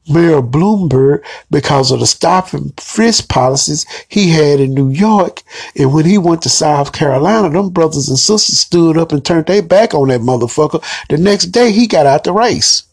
Mayor 0.10 0.42
Bloomberg 0.42 1.24
because 1.52 1.92
of 1.92 2.00
the 2.00 2.08
stop 2.08 2.54
and 2.54 2.78
frisk 2.80 3.30
policies 3.30 3.86
he 4.10 4.30
had 4.30 4.60
in 4.60 4.74
New 4.74 4.90
York. 4.90 5.44
And 5.78 5.94
when 5.94 6.06
he 6.06 6.18
went 6.18 6.42
to 6.44 6.50
South 6.50 6.94
Carolina, 6.94 7.50
them 7.50 7.70
brothers 7.70 8.10
and 8.10 8.18
sisters 8.18 8.58
stood 8.58 8.98
up 8.98 9.12
and 9.12 9.24
turned 9.24 9.46
their 9.46 9.62
back 9.62 9.94
on 9.94 10.10
that 10.10 10.22
motherfucker. 10.22 10.84
The 11.10 11.18
next 11.18 11.48
day 11.48 11.72
he 11.72 11.88
got 11.88 12.06
out 12.06 12.24
the 12.24 12.34
race 12.34 12.84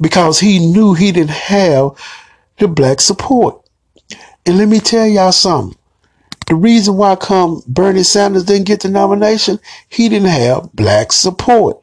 because 0.00 0.40
he 0.40 0.58
knew 0.58 0.94
he 0.94 1.12
didn't 1.12 1.30
have 1.30 1.90
the 2.58 2.68
black 2.68 3.00
support. 3.00 3.60
And 4.46 4.58
let 4.58 4.68
me 4.68 4.80
tell 4.80 5.06
y'all 5.06 5.32
something. 5.32 5.78
The 6.48 6.54
reason 6.56 6.96
why 6.96 7.16
come 7.16 7.62
Bernie 7.66 8.02
Sanders 8.02 8.44
didn't 8.44 8.66
get 8.66 8.80
the 8.80 8.88
nomination, 8.88 9.58
he 9.88 10.08
didn't 10.08 10.28
have 10.28 10.72
black 10.72 11.12
support. 11.12 11.82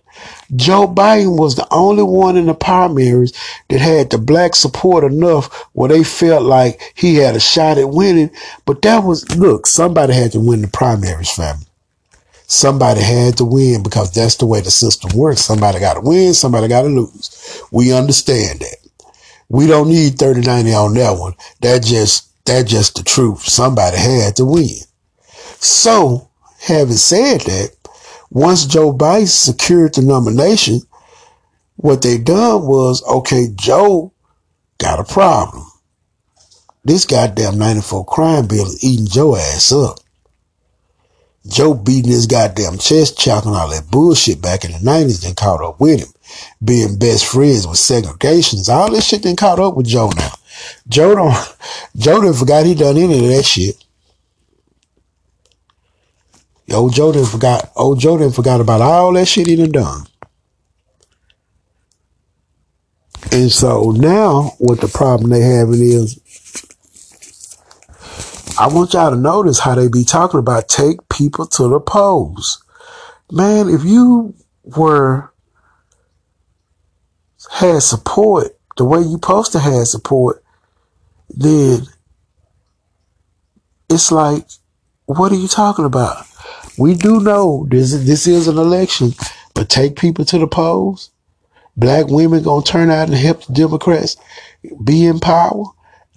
Joe 0.55 0.88
Biden 0.88 1.39
was 1.39 1.55
the 1.55 1.68
only 1.72 2.03
one 2.03 2.36
in 2.36 2.47
the 2.47 2.53
primaries 2.53 3.34
that 3.70 3.80
had 3.80 4.10
the 4.10 4.18
black 4.18 4.55
support 4.55 5.03
enough 5.03 5.70
where 5.74 5.89
they 5.89 6.03
felt 6.03 6.43
like 6.43 6.93
he 6.95 7.16
had 7.16 7.36
a 7.36 7.39
shot 7.39 7.78
at 7.78 7.89
winning. 7.89 8.32
But 8.66 8.82
that 8.82 9.03
was, 9.03 9.30
look, 9.38 9.66
somebody 9.66 10.14
had 10.14 10.34
to 10.34 10.39
win 10.39 10.62
the 10.62 10.68
primaries, 10.68 11.32
family. 11.32 11.66
Somebody 12.52 13.02
had 13.02 13.38
to 13.38 13.45
win 13.45 13.84
because 13.84 14.12
that's 14.12 14.36
the 14.38 14.47
way 14.47 14.60
the 14.60 14.72
system 14.72 15.16
works. 15.16 15.41
Somebody 15.41 15.80
got 15.80 15.93
to 15.93 16.02
win, 16.02 16.34
somebody 16.34 16.68
got 16.68 16.82
to 16.82 16.88
lose. 16.88 17.62
We 17.72 17.93
understand 17.93 18.62
that. 18.62 18.78
We 19.50 19.68
don't 19.68 19.88
need 19.88 20.14
30-90 20.14 20.76
on 20.76 20.93
that 20.95 21.20
one. 21.20 21.36
That 21.62 21.84
just, 21.84 22.43
that 22.45 22.66
just 22.66 22.95
the 22.95 23.04
truth. 23.04 23.43
Somebody 23.43 23.97
had 23.97 24.36
to 24.38 24.45
win. 24.45 24.80
So, 25.60 26.32
having 26.60 26.93
said 26.93 27.41
that, 27.41 27.70
once 28.32 28.66
Joe 28.66 28.93
Biden 28.93 29.28
secured 29.28 29.93
the 29.93 30.02
nomination, 30.02 30.82
what 31.76 32.02
they 32.02 32.18
done 32.18 32.64
was, 32.64 33.04
okay, 33.08 33.50
Joe 33.54 34.12
got 34.80 35.00
a 35.00 35.04
problem. 35.04 35.68
This 36.84 37.06
goddamn 37.06 37.60
94 37.60 38.06
crime 38.06 38.47
bill 38.47 38.66
is 38.66 38.84
eating 38.84 39.06
Joe 39.06 39.36
ass 39.36 39.72
up. 39.72 40.00
Joe 41.50 41.74
beating 41.74 42.12
his 42.12 42.28
goddamn 42.28 42.78
chest, 42.78 43.18
chopping 43.18 43.54
all 43.54 43.70
that 43.70 43.89
bullshit 43.89 44.41
back 44.41 44.64
in 44.64 44.72
the 44.72 44.78
90s, 44.78 45.24
then 45.24 45.36
caught 45.36 45.64
up 45.64 45.80
with 45.80 46.02
him. 46.02 46.14
Being 46.64 46.97
best 47.00 47.26
friends 47.26 47.68
with 47.68 47.78
segregations. 47.78 48.70
All 48.70 48.91
this 48.91 49.08
shit 49.08 49.24
then 49.24 49.36
caught 49.36 49.60
up 49.60 49.76
with 49.76 49.88
Joe 49.88 50.12
now. 50.16 50.32
Joe 50.88 51.16
don't, 51.16 51.58
Joe 51.97 52.22
done 52.22 52.34
forgot 52.34 52.66
he 52.66 52.76
done 52.76 52.97
any 52.97 53.20
of 53.20 53.36
that 53.36 53.43
shit. 53.43 53.84
Old 56.72 56.93
Joe 56.93 57.12
done 57.12 57.26
forgot. 57.26 57.72
Old 57.76 58.00
Joe 58.00 58.18
done 58.18 58.32
forgot 58.32 58.62
about 58.62 58.82
all 58.82 59.12
that 59.14 59.28
shit 59.28 59.47
he 59.47 59.56
done 59.56 59.72
done. 59.72 60.06
And 63.32 63.52
so 63.52 63.91
now 63.91 64.54
what 64.60 64.82
the 64.82 64.88
problem 64.88 65.30
they 65.30 65.41
having 65.41 65.82
is 65.82 66.19
I 68.60 68.68
want 68.68 68.91
y'all 68.91 69.10
to 69.10 69.16
notice 69.16 69.60
how 69.60 69.76
they 69.76 69.88
be 69.88 70.03
talking 70.03 70.41
about 70.41 70.68
take 70.68 71.07
people 71.07 71.47
to 71.47 71.70
the 71.70 71.80
polls. 71.80 72.62
Man, 73.32 73.70
if 73.70 73.86
you 73.86 74.36
were 74.64 75.32
had 77.51 77.82
support 77.82 78.57
the 78.76 78.84
way 78.84 78.99
you 78.99 79.14
supposed 79.14 79.53
to 79.53 79.60
have 79.60 79.88
support, 79.88 80.43
then 81.30 81.84
it's 83.89 84.12
like, 84.12 84.45
what 85.05 85.32
are 85.32 85.36
you 85.36 85.47
talking 85.47 85.86
about? 85.86 86.26
We 86.78 86.95
do 86.95 87.22
know 87.22 87.66
this 87.70 87.93
this 87.93 88.28
is 88.28 88.49
an 88.49 88.57
election, 88.57 89.14
but 89.53 89.70
take 89.70 89.95
people 89.95 90.26
to 90.26 90.38
the 90.38 90.47
polls. 90.47 91.12
Black 91.78 92.07
women 92.07 92.43
gonna 92.43 92.66
turn 92.66 92.89
out 92.89 93.07
and 93.07 93.18
help 93.18 93.45
the 93.45 93.53
Democrats 93.53 94.18
be 94.84 95.05
in 95.05 95.22
power. 95.22 95.64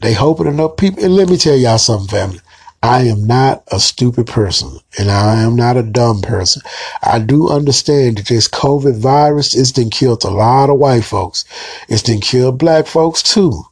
They 0.02 0.12
hoping 0.12 0.48
enough 0.48 0.76
people. 0.76 1.04
And 1.04 1.16
let 1.16 1.28
me 1.28 1.36
tell 1.36 1.56
y'all 1.56 1.78
something, 1.78 2.08
family. 2.08 2.40
I 2.82 3.02
am 3.04 3.24
not 3.24 3.62
a 3.70 3.78
stupid 3.78 4.26
person 4.26 4.76
and 4.98 5.08
I 5.08 5.42
am 5.42 5.54
not 5.54 5.76
a 5.76 5.84
dumb 5.84 6.20
person. 6.20 6.62
I 7.04 7.20
do 7.20 7.48
understand 7.48 8.18
that 8.18 8.26
this 8.26 8.48
COVID 8.48 8.96
virus 8.96 9.54
has 9.54 9.70
been 9.70 9.88
killed 9.88 10.24
a 10.24 10.30
lot 10.30 10.68
of 10.68 10.80
white 10.80 11.04
folks. 11.04 11.44
It's 11.88 12.02
been 12.02 12.20
killed 12.20 12.58
black 12.58 12.88
folks 12.88 13.22
too. 13.22 13.62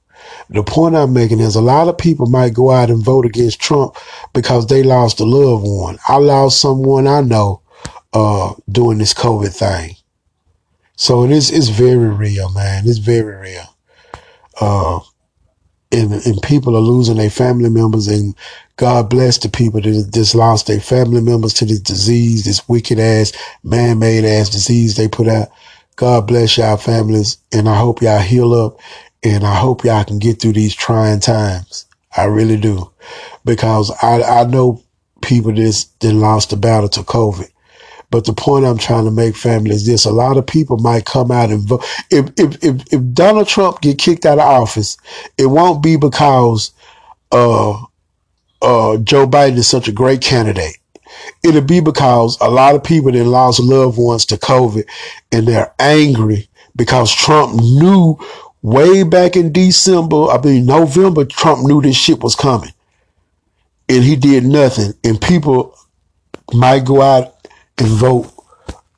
The 0.48 0.62
point 0.62 0.94
I'm 0.94 1.12
making 1.12 1.40
is 1.40 1.56
a 1.56 1.60
lot 1.60 1.88
of 1.88 1.98
people 1.98 2.26
might 2.26 2.54
go 2.54 2.70
out 2.70 2.90
and 2.90 3.04
vote 3.04 3.26
against 3.26 3.60
Trump 3.60 3.96
because 4.32 4.68
they 4.68 4.84
lost 4.84 5.18
a 5.18 5.24
loved 5.24 5.66
one. 5.66 5.98
I 6.06 6.16
lost 6.18 6.60
someone 6.60 7.08
I 7.08 7.20
know 7.20 7.62
uh, 8.12 8.54
doing 8.70 8.98
this 8.98 9.14
COVID 9.14 9.52
thing. 9.52 9.96
So 10.94 11.24
it 11.24 11.32
is 11.32 11.50
it's 11.50 11.68
very 11.68 12.08
real, 12.08 12.50
man. 12.52 12.84
It's 12.86 12.98
very 12.98 13.36
real. 13.36 13.76
Uh, 14.60 15.00
and, 15.92 16.12
and 16.12 16.42
people 16.42 16.76
are 16.76 16.80
losing 16.80 17.16
their 17.16 17.30
family 17.30 17.68
members 17.68 18.06
and 18.06 18.34
God 18.76 19.10
bless 19.10 19.38
the 19.38 19.48
people 19.48 19.80
that 19.80 20.10
just 20.12 20.34
lost 20.34 20.66
their 20.66 20.80
family 20.80 21.20
members 21.20 21.52
to 21.54 21.64
this 21.64 21.80
disease, 21.80 22.44
this 22.44 22.68
wicked 22.68 22.98
ass, 22.98 23.32
man-made 23.62 24.24
ass 24.24 24.48
disease 24.50 24.96
they 24.96 25.08
put 25.08 25.28
out. 25.28 25.48
God 25.96 26.26
bless 26.26 26.56
y'all 26.56 26.76
families 26.76 27.38
and 27.52 27.68
I 27.68 27.76
hope 27.76 28.02
y'all 28.02 28.20
heal 28.20 28.54
up 28.54 28.78
and 29.22 29.44
I 29.44 29.54
hope 29.54 29.84
y'all 29.84 30.04
can 30.04 30.18
get 30.18 30.40
through 30.40 30.54
these 30.54 30.74
trying 30.74 31.20
times. 31.20 31.86
I 32.16 32.24
really 32.24 32.56
do. 32.56 32.90
Because 33.44 33.90
I, 34.02 34.22
I 34.22 34.44
know 34.44 34.82
people 35.22 35.52
that's 35.52 35.84
then 36.00 36.20
lost 36.20 36.50
the 36.50 36.56
battle 36.56 36.88
to 36.90 37.00
COVID. 37.00 37.50
But 38.10 38.24
the 38.24 38.32
point 38.32 38.64
I'm 38.64 38.78
trying 38.78 39.04
to 39.04 39.10
make, 39.10 39.36
family, 39.36 39.70
is 39.70 39.86
this: 39.86 40.04
a 40.04 40.10
lot 40.10 40.36
of 40.36 40.46
people 40.46 40.78
might 40.78 41.04
come 41.04 41.30
out 41.30 41.50
and 41.50 41.66
vote. 41.66 41.84
If 42.10 42.30
if 42.36 42.62
if, 42.64 42.92
if 42.92 43.12
Donald 43.12 43.48
Trump 43.48 43.80
get 43.80 43.98
kicked 43.98 44.26
out 44.26 44.38
of 44.38 44.44
office, 44.44 44.96
it 45.38 45.46
won't 45.46 45.82
be 45.82 45.96
because 45.96 46.72
uh 47.30 47.72
uh 48.62 48.96
Joe 48.98 49.26
Biden 49.26 49.56
is 49.58 49.68
such 49.68 49.88
a 49.88 49.92
great 49.92 50.20
candidate. 50.20 50.76
It'll 51.44 51.60
be 51.60 51.80
because 51.80 52.36
a 52.40 52.50
lot 52.50 52.74
of 52.74 52.84
people 52.84 53.12
that 53.12 53.24
lost 53.24 53.60
loved 53.60 53.98
ones 53.98 54.26
to 54.26 54.36
COVID, 54.36 54.84
and 55.32 55.46
they're 55.46 55.72
angry 55.78 56.48
because 56.76 57.14
Trump 57.14 57.54
knew 57.54 58.18
way 58.62 59.02
back 59.04 59.36
in 59.36 59.52
December, 59.52 60.26
I 60.26 60.40
mean 60.42 60.66
November, 60.66 61.24
Trump 61.24 61.64
knew 61.64 61.80
this 61.80 61.96
shit 61.96 62.20
was 62.20 62.34
coming, 62.34 62.72
and 63.88 64.02
he 64.02 64.16
did 64.16 64.44
nothing, 64.44 64.94
and 65.04 65.20
people 65.20 65.76
might 66.52 66.84
go 66.84 67.02
out 67.02 67.39
and 67.80 67.88
vote 67.88 68.32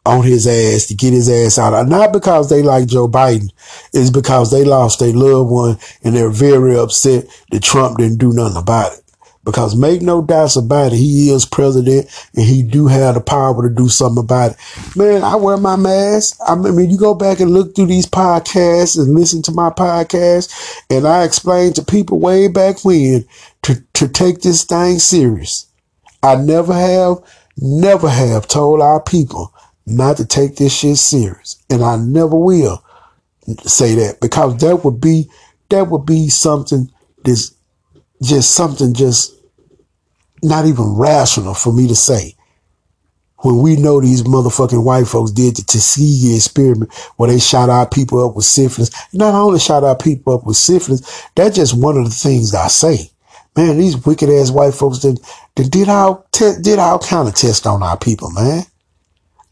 on 0.04 0.24
his 0.24 0.46
ass 0.46 0.86
to 0.86 0.94
get 0.94 1.12
his 1.12 1.28
ass 1.28 1.58
out. 1.58 1.88
Not 1.88 2.12
because 2.12 2.50
they 2.50 2.62
like 2.62 2.88
Joe 2.88 3.08
Biden. 3.08 3.50
It's 3.92 4.10
because 4.10 4.50
they 4.50 4.64
lost 4.64 4.98
their 4.98 5.12
loved 5.12 5.50
one 5.50 5.78
and 6.02 6.14
they're 6.14 6.30
very 6.30 6.76
upset 6.76 7.26
that 7.50 7.62
Trump 7.62 7.98
didn't 7.98 8.18
do 8.18 8.32
nothing 8.32 8.56
about 8.56 8.92
it. 8.92 8.98
Because 9.44 9.74
make 9.74 10.02
no 10.02 10.22
doubts 10.22 10.54
about 10.54 10.92
it, 10.92 10.96
he 10.96 11.30
is 11.30 11.44
president 11.44 12.08
and 12.36 12.44
he 12.44 12.62
do 12.62 12.86
have 12.86 13.14
the 13.14 13.20
power 13.20 13.68
to 13.68 13.74
do 13.74 13.88
something 13.88 14.22
about 14.22 14.52
it. 14.52 14.96
Man, 14.96 15.24
I 15.24 15.34
wear 15.34 15.56
my 15.56 15.74
mask. 15.74 16.36
I 16.46 16.54
mean, 16.54 16.90
you 16.90 16.96
go 16.96 17.14
back 17.14 17.40
and 17.40 17.50
look 17.50 17.74
through 17.74 17.86
these 17.86 18.06
podcasts 18.06 18.96
and 18.96 19.14
listen 19.14 19.42
to 19.42 19.52
my 19.52 19.70
podcast 19.70 20.52
and 20.90 21.06
I 21.08 21.24
explained 21.24 21.74
to 21.76 21.84
people 21.84 22.20
way 22.20 22.46
back 22.46 22.84
when 22.84 23.24
to, 23.62 23.82
to 23.94 24.08
take 24.08 24.42
this 24.42 24.62
thing 24.62 25.00
serious. 25.00 25.66
I 26.22 26.36
never 26.36 26.72
have, 26.72 27.18
never 27.56 28.08
have 28.08 28.48
told 28.48 28.80
our 28.80 29.00
people 29.00 29.52
not 29.86 30.16
to 30.16 30.26
take 30.26 30.56
this 30.56 30.74
shit 30.74 30.96
serious. 30.96 31.62
And 31.70 31.82
I 31.82 31.96
never 31.96 32.36
will 32.36 32.84
say 33.64 33.94
that 33.96 34.20
because 34.20 34.58
that 34.58 34.84
would 34.84 35.00
be, 35.00 35.30
that 35.68 35.88
would 35.88 36.06
be 36.06 36.28
something 36.28 36.90
that's 37.24 37.54
just 38.22 38.52
something 38.52 38.94
just 38.94 39.34
not 40.42 40.66
even 40.66 40.96
rational 40.96 41.54
for 41.54 41.72
me 41.72 41.88
to 41.88 41.94
say. 41.94 42.34
When 43.38 43.60
we 43.60 43.74
know 43.74 44.00
these 44.00 44.22
motherfucking 44.22 44.84
white 44.84 45.08
folks 45.08 45.32
did 45.32 45.56
the 45.56 45.62
Tuskegee 45.62 46.36
experiment 46.36 46.94
where 47.16 47.28
they 47.28 47.40
shot 47.40 47.70
our 47.70 47.88
people 47.88 48.24
up 48.24 48.36
with 48.36 48.44
syphilis. 48.44 48.90
Not 49.12 49.34
only 49.34 49.58
shot 49.58 49.82
our 49.82 49.96
people 49.96 50.34
up 50.34 50.46
with 50.46 50.56
syphilis, 50.56 51.26
that's 51.34 51.56
just 51.56 51.76
one 51.76 51.96
of 51.96 52.04
the 52.04 52.10
things 52.10 52.54
I 52.54 52.68
say. 52.68 53.11
Man, 53.56 53.78
these 53.78 54.04
wicked 54.06 54.30
ass 54.30 54.50
white 54.50 54.74
folks 54.74 55.00
did, 55.00 55.20
did 55.54 55.88
all, 55.88 56.26
te- 56.32 56.60
did 56.62 56.78
all 56.78 56.98
kind 56.98 57.28
of 57.28 57.34
tests 57.34 57.66
on 57.66 57.82
our 57.82 57.98
people, 57.98 58.30
man 58.30 58.64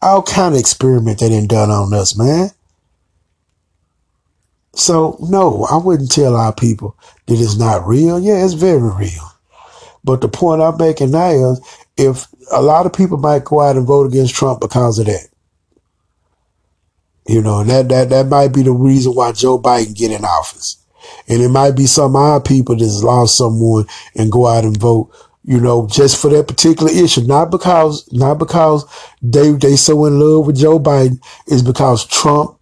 all 0.03 0.23
kind 0.23 0.55
of 0.55 0.61
experiment 0.61 1.19
they 1.19 1.29
done 1.29 1.47
done 1.47 1.71
on 1.71 1.93
us, 1.93 2.17
man. 2.17 2.51
So 4.75 5.19
no, 5.21 5.67
I 5.71 5.77
wouldn't 5.77 6.11
tell 6.11 6.37
our 6.37 6.55
people 6.55 6.97
that 7.27 7.39
it's 7.39 7.59
not 7.59 7.87
real. 7.87 8.19
Yeah, 8.19 8.45
it's 8.45 8.55
very 8.55 8.79
real. 8.81 9.33
But 10.03 10.21
the 10.21 10.29
point 10.29 10.63
I'm 10.63 10.79
making 10.79 11.11
now 11.11 11.31
is 11.31 11.61
if 11.97 12.27
a 12.51 12.63
lot 12.63 12.87
of 12.87 12.93
people 12.93 13.19
might 13.19 13.45
go 13.45 13.61
out 13.61 13.77
and 13.77 13.87
vote 13.87 14.07
against 14.07 14.35
Trump 14.35 14.61
because 14.61 14.99
of 14.99 15.07
that. 15.07 15.29
You 17.27 17.43
know, 17.43 17.63
that, 17.63 17.89
that, 17.91 18.09
that 18.09 18.27
might 18.27 18.49
be 18.49 18.63
the 18.63 18.73
reason 18.73 19.13
why 19.13 19.33
Joe 19.33 19.61
Biden 19.61 19.95
get 19.95 20.11
in 20.11 20.25
office. 20.25 20.80
And 21.29 21.43
it 21.43 21.49
might 21.49 21.73
be 21.73 21.87
some 21.87 22.17
of 22.17 22.23
our 22.23 22.41
people 22.41 22.77
that's 22.77 23.03
lost 23.03 23.37
someone 23.39 23.87
and 24.15 24.33
go 24.33 24.47
out 24.47 24.65
and 24.65 24.77
vote 24.77 25.11
you 25.43 25.59
know, 25.61 25.87
just 25.87 26.21
for 26.21 26.29
that 26.31 26.49
particular 26.49 26.93
issue. 26.93 27.23
Not 27.23 27.51
because, 27.51 28.11
not 28.13 28.39
because 28.39 28.85
they, 29.23 29.53
they 29.53 29.77
so 29.77 30.05
in 30.05 30.21
love 30.21 30.47
with 30.47 30.59
Joe 30.59 30.79
Biden. 30.79 31.21
is 31.47 31.63
because 31.63 32.05
Trump 32.05 32.59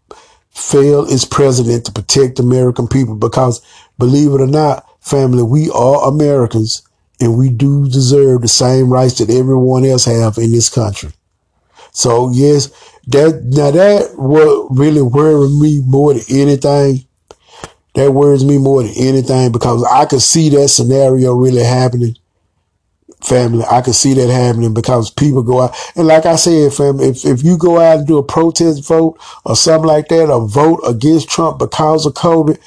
failed 0.51 1.11
as 1.11 1.24
president 1.24 1.84
to 1.86 1.93
protect 1.93 2.39
American 2.39 2.89
people. 2.89 3.14
Because 3.14 3.61
believe 3.99 4.32
it 4.32 4.41
or 4.41 4.47
not, 4.47 4.86
family, 5.01 5.43
we 5.43 5.70
are 5.70 6.09
Americans 6.09 6.82
and 7.20 7.36
we 7.36 7.51
do 7.51 7.89
deserve 7.89 8.43
the 8.43 8.49
same 8.49 8.93
rights 8.93 9.18
that 9.18 9.30
everyone 9.30 9.84
else 9.84 10.05
have 10.05 10.39
in 10.39 10.53
this 10.53 10.68
country. 10.68 11.11
So 11.91 12.30
yes, 12.32 12.68
that, 13.09 13.43
now 13.45 13.72
that 13.72 14.12
what 14.16 14.68
really 14.70 15.03
worried 15.03 15.59
me 15.59 15.80
more 15.84 16.14
than 16.14 16.22
anything. 16.30 17.07
That 17.95 18.12
worries 18.12 18.45
me 18.45 18.59
more 18.59 18.82
than 18.82 18.93
anything 18.97 19.51
because 19.51 19.82
I 19.84 20.05
could 20.07 20.22
see 20.22 20.51
that 20.51 20.68
scenario 20.68 21.34
really 21.34 21.64
happening 21.64 22.16
family. 23.22 23.64
I 23.68 23.80
can 23.80 23.93
see 23.93 24.14
that 24.14 24.30
happening 24.30 24.74
because 24.74 25.11
people 25.11 25.43
go 25.43 25.62
out. 25.62 25.76
And 25.97 26.07
like 26.07 26.26
I 26.26 26.36
said, 26.36 26.72
family, 26.72 27.09
if, 27.09 27.24
if 27.24 27.43
you 27.43 27.57
go 27.57 27.78
out 27.78 27.99
and 27.99 28.07
do 28.07 28.18
a 28.18 28.22
protest 28.22 28.86
vote 28.86 29.18
or 29.45 29.57
something 29.57 29.86
like 29.89 30.09
that, 30.09 30.30
or 30.30 30.47
vote 30.47 30.80
against 30.86 31.28
Trump 31.28 31.59
because 31.59 32.07
of 32.07 32.14
COVID, 32.14 32.59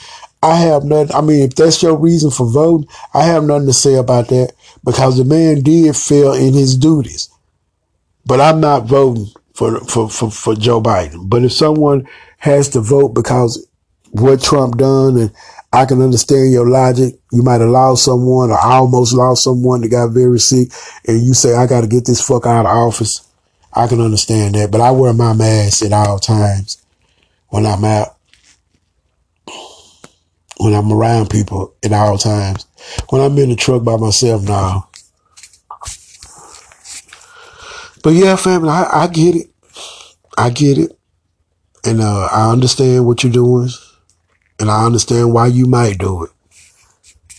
I 0.43 0.55
have 0.55 0.83
nothing. 0.83 1.15
I 1.15 1.21
mean, 1.21 1.43
if 1.43 1.55
that's 1.55 1.81
your 1.83 1.95
reason 1.95 2.31
for 2.31 2.49
voting, 2.49 2.87
I 3.13 3.23
have 3.23 3.43
nothing 3.43 3.67
to 3.67 3.73
say 3.73 3.95
about 3.95 4.29
that 4.29 4.53
because 4.83 5.17
the 5.17 5.25
man 5.25 5.61
did 5.61 5.95
fail 5.95 6.33
in 6.33 6.53
his 6.53 6.75
duties. 6.75 7.29
But 8.25 8.41
I'm 8.41 8.59
not 8.59 8.85
voting 8.85 9.27
for, 9.53 9.79
for, 9.81 10.09
for, 10.09 10.31
for 10.31 10.55
Joe 10.55 10.81
Biden. 10.81 11.29
But 11.29 11.43
if 11.43 11.53
someone 11.53 12.07
has 12.37 12.69
to 12.69 12.81
vote 12.81 13.09
because 13.09 13.67
what 14.11 14.41
Trump 14.41 14.77
done 14.77 15.17
and 15.17 15.31
I 15.73 15.85
can 15.85 16.01
understand 16.01 16.51
your 16.51 16.67
logic. 16.67 17.15
You 17.31 17.43
might 17.43 17.57
lost 17.57 18.03
someone 18.03 18.51
or 18.51 18.59
almost 18.59 19.13
lost 19.13 19.43
someone 19.43 19.81
that 19.81 19.89
got 19.89 20.11
very 20.11 20.39
sick 20.39 20.69
and 21.07 21.21
you 21.21 21.33
say, 21.33 21.55
I 21.55 21.65
got 21.65 21.81
to 21.81 21.87
get 21.87 22.05
this 22.05 22.25
fuck 22.25 22.45
out 22.45 22.65
of 22.65 22.75
office. 22.75 23.27
I 23.73 23.87
can 23.87 24.01
understand 24.01 24.55
that, 24.55 24.69
but 24.69 24.81
I 24.81 24.91
wear 24.91 25.13
my 25.13 25.31
mask 25.33 25.83
at 25.83 25.93
all 25.93 26.19
times 26.19 26.83
when 27.47 27.65
I'm 27.65 27.85
out, 27.85 28.17
when 30.57 30.73
I'm 30.73 30.91
around 30.91 31.29
people 31.29 31.73
at 31.81 31.93
all 31.93 32.17
times. 32.17 32.65
When 33.09 33.21
I'm 33.21 33.37
in 33.37 33.49
the 33.49 33.55
truck 33.55 33.83
by 33.83 33.95
myself 33.95 34.43
now. 34.43 34.89
But 38.03 38.13
yeah, 38.13 38.35
family, 38.35 38.69
I, 38.69 39.03
I 39.03 39.07
get 39.07 39.35
it. 39.35 39.47
I 40.37 40.49
get 40.49 40.77
it. 40.77 40.97
And 41.85 42.01
uh, 42.01 42.27
I 42.31 42.51
understand 42.51 43.05
what 43.05 43.23
you're 43.23 43.31
doing. 43.31 43.69
And 44.61 44.71
I 44.71 44.85
understand 44.85 45.33
why 45.33 45.47
you 45.47 45.65
might 45.65 45.97
do 45.97 46.23
it. 46.23 46.29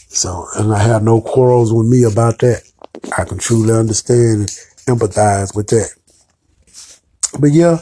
So, 0.09 0.47
and 0.57 0.75
I 0.75 0.81
have 0.81 1.03
no 1.03 1.21
quarrels 1.21 1.73
with 1.73 1.87
me 1.87 2.03
about 2.03 2.41
that. 2.41 2.63
I 3.17 3.25
can 3.25 3.39
truly 3.39 3.73
understand 3.73 4.41
and 4.87 5.01
empathize 5.01 5.55
with 5.55 5.69
that. 5.69 5.91
But 7.41 7.53
yeah, 7.53 7.79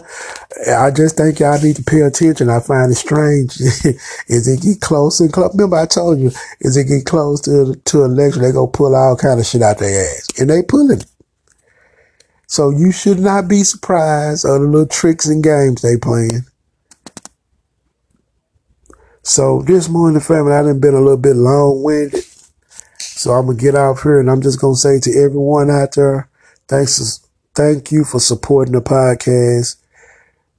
I 0.77 0.91
just 0.91 1.17
think 1.17 1.41
y'all 1.41 1.61
need 1.61 1.77
to 1.77 1.83
pay 1.83 2.03
attention. 2.03 2.51
I 2.51 2.61
find 2.61 2.93
it 2.93 2.97
strange 2.97 3.61
as 4.29 4.47
it 4.47 4.63
get 4.63 4.81
close 4.81 5.21
and 5.21 5.33
close. 5.33 5.53
Remember, 5.55 5.77
I 5.77 5.87
told 5.87 6.21
you 6.21 6.31
is 6.61 6.77
it 6.77 6.85
get 6.85 7.05
close 7.07 7.41
to 7.43 7.75
to 7.75 8.05
election, 8.05 8.43
they 8.43 8.53
go 8.53 8.67
pull 8.67 8.95
all 8.95 9.17
kind 9.17 9.41
of 9.41 9.47
shit 9.47 9.63
out 9.63 9.79
their 9.79 10.17
ass, 10.17 10.29
and 10.39 10.51
they 10.51 10.63
pulling 10.63 11.01
it. 11.01 11.07
So 12.47 12.71
you 12.71 12.93
should 12.93 13.19
not 13.19 13.49
be 13.49 13.65
surprised 13.65 14.45
of 14.45 14.61
the 14.61 14.67
little 14.67 14.87
tricks 14.87 15.27
and 15.27 15.43
games 15.43 15.83
they 15.83 15.97
playing. 15.97 16.43
So 19.23 19.61
this 19.63 19.89
morning, 19.89 20.21
family, 20.21 20.53
I 20.53 20.63
done 20.63 20.81
been 20.81 20.95
a 20.95 21.01
little 21.01 21.19
bit 21.19 21.37
long 21.37 21.83
winded. 21.83 22.25
So 22.99 23.33
I'm 23.33 23.47
gonna 23.47 23.59
get 23.59 23.75
off 23.75 24.03
here 24.03 24.19
and 24.19 24.31
I'm 24.31 24.41
just 24.41 24.61
gonna 24.61 24.77
say 24.77 24.99
to 24.99 25.11
everyone 25.11 25.71
out 25.71 25.93
there, 25.95 26.31
thanks, 26.69 27.21
thank 27.55 27.93
you 27.93 28.05
for 28.05 28.19
supporting 28.19 28.73
the 28.73 28.81
podcast. 28.81 29.77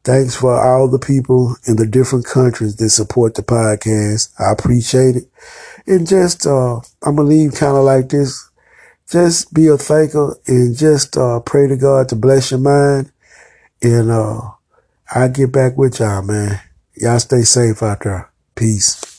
Thanks 0.04 0.36
for 0.36 0.54
all 0.60 0.88
the 0.88 1.00
people 1.00 1.56
in 1.68 1.76
the 1.76 1.88
different 1.88 2.26
countries 2.26 2.76
that 2.76 2.90
support 2.92 3.34
the 3.34 3.42
podcast. 3.42 4.30
I 4.40 4.52
appreciate 4.52 5.16
it. 5.16 5.30
And 5.88 6.08
just, 6.08 6.46
uh, 6.46 6.78
I'm 7.02 7.16
gonna 7.16 7.24
leave 7.24 7.54
kind 7.54 7.76
of 7.76 7.84
like 7.84 8.10
this. 8.10 8.48
Just 9.10 9.54
be 9.54 9.68
a 9.68 9.78
thinker 9.78 10.38
and 10.48 10.76
just, 10.76 11.18
uh, 11.18 11.40
pray 11.40 11.68
to 11.68 11.78
God 11.78 12.10
to 12.10 12.16
bless 12.16 12.52
your 12.52 12.60
mind. 12.60 13.12
And, 13.82 14.12
uh, 14.12 14.52
I'll 15.10 15.30
get 15.30 15.52
back 15.52 15.78
with 15.78 16.00
y'all, 16.00 16.22
man. 16.22 16.62
Y'all 16.96 17.20
stay 17.20 17.42
safe 17.42 17.82
out 17.82 18.02
there. 18.02 18.31
Peace. 18.56 19.11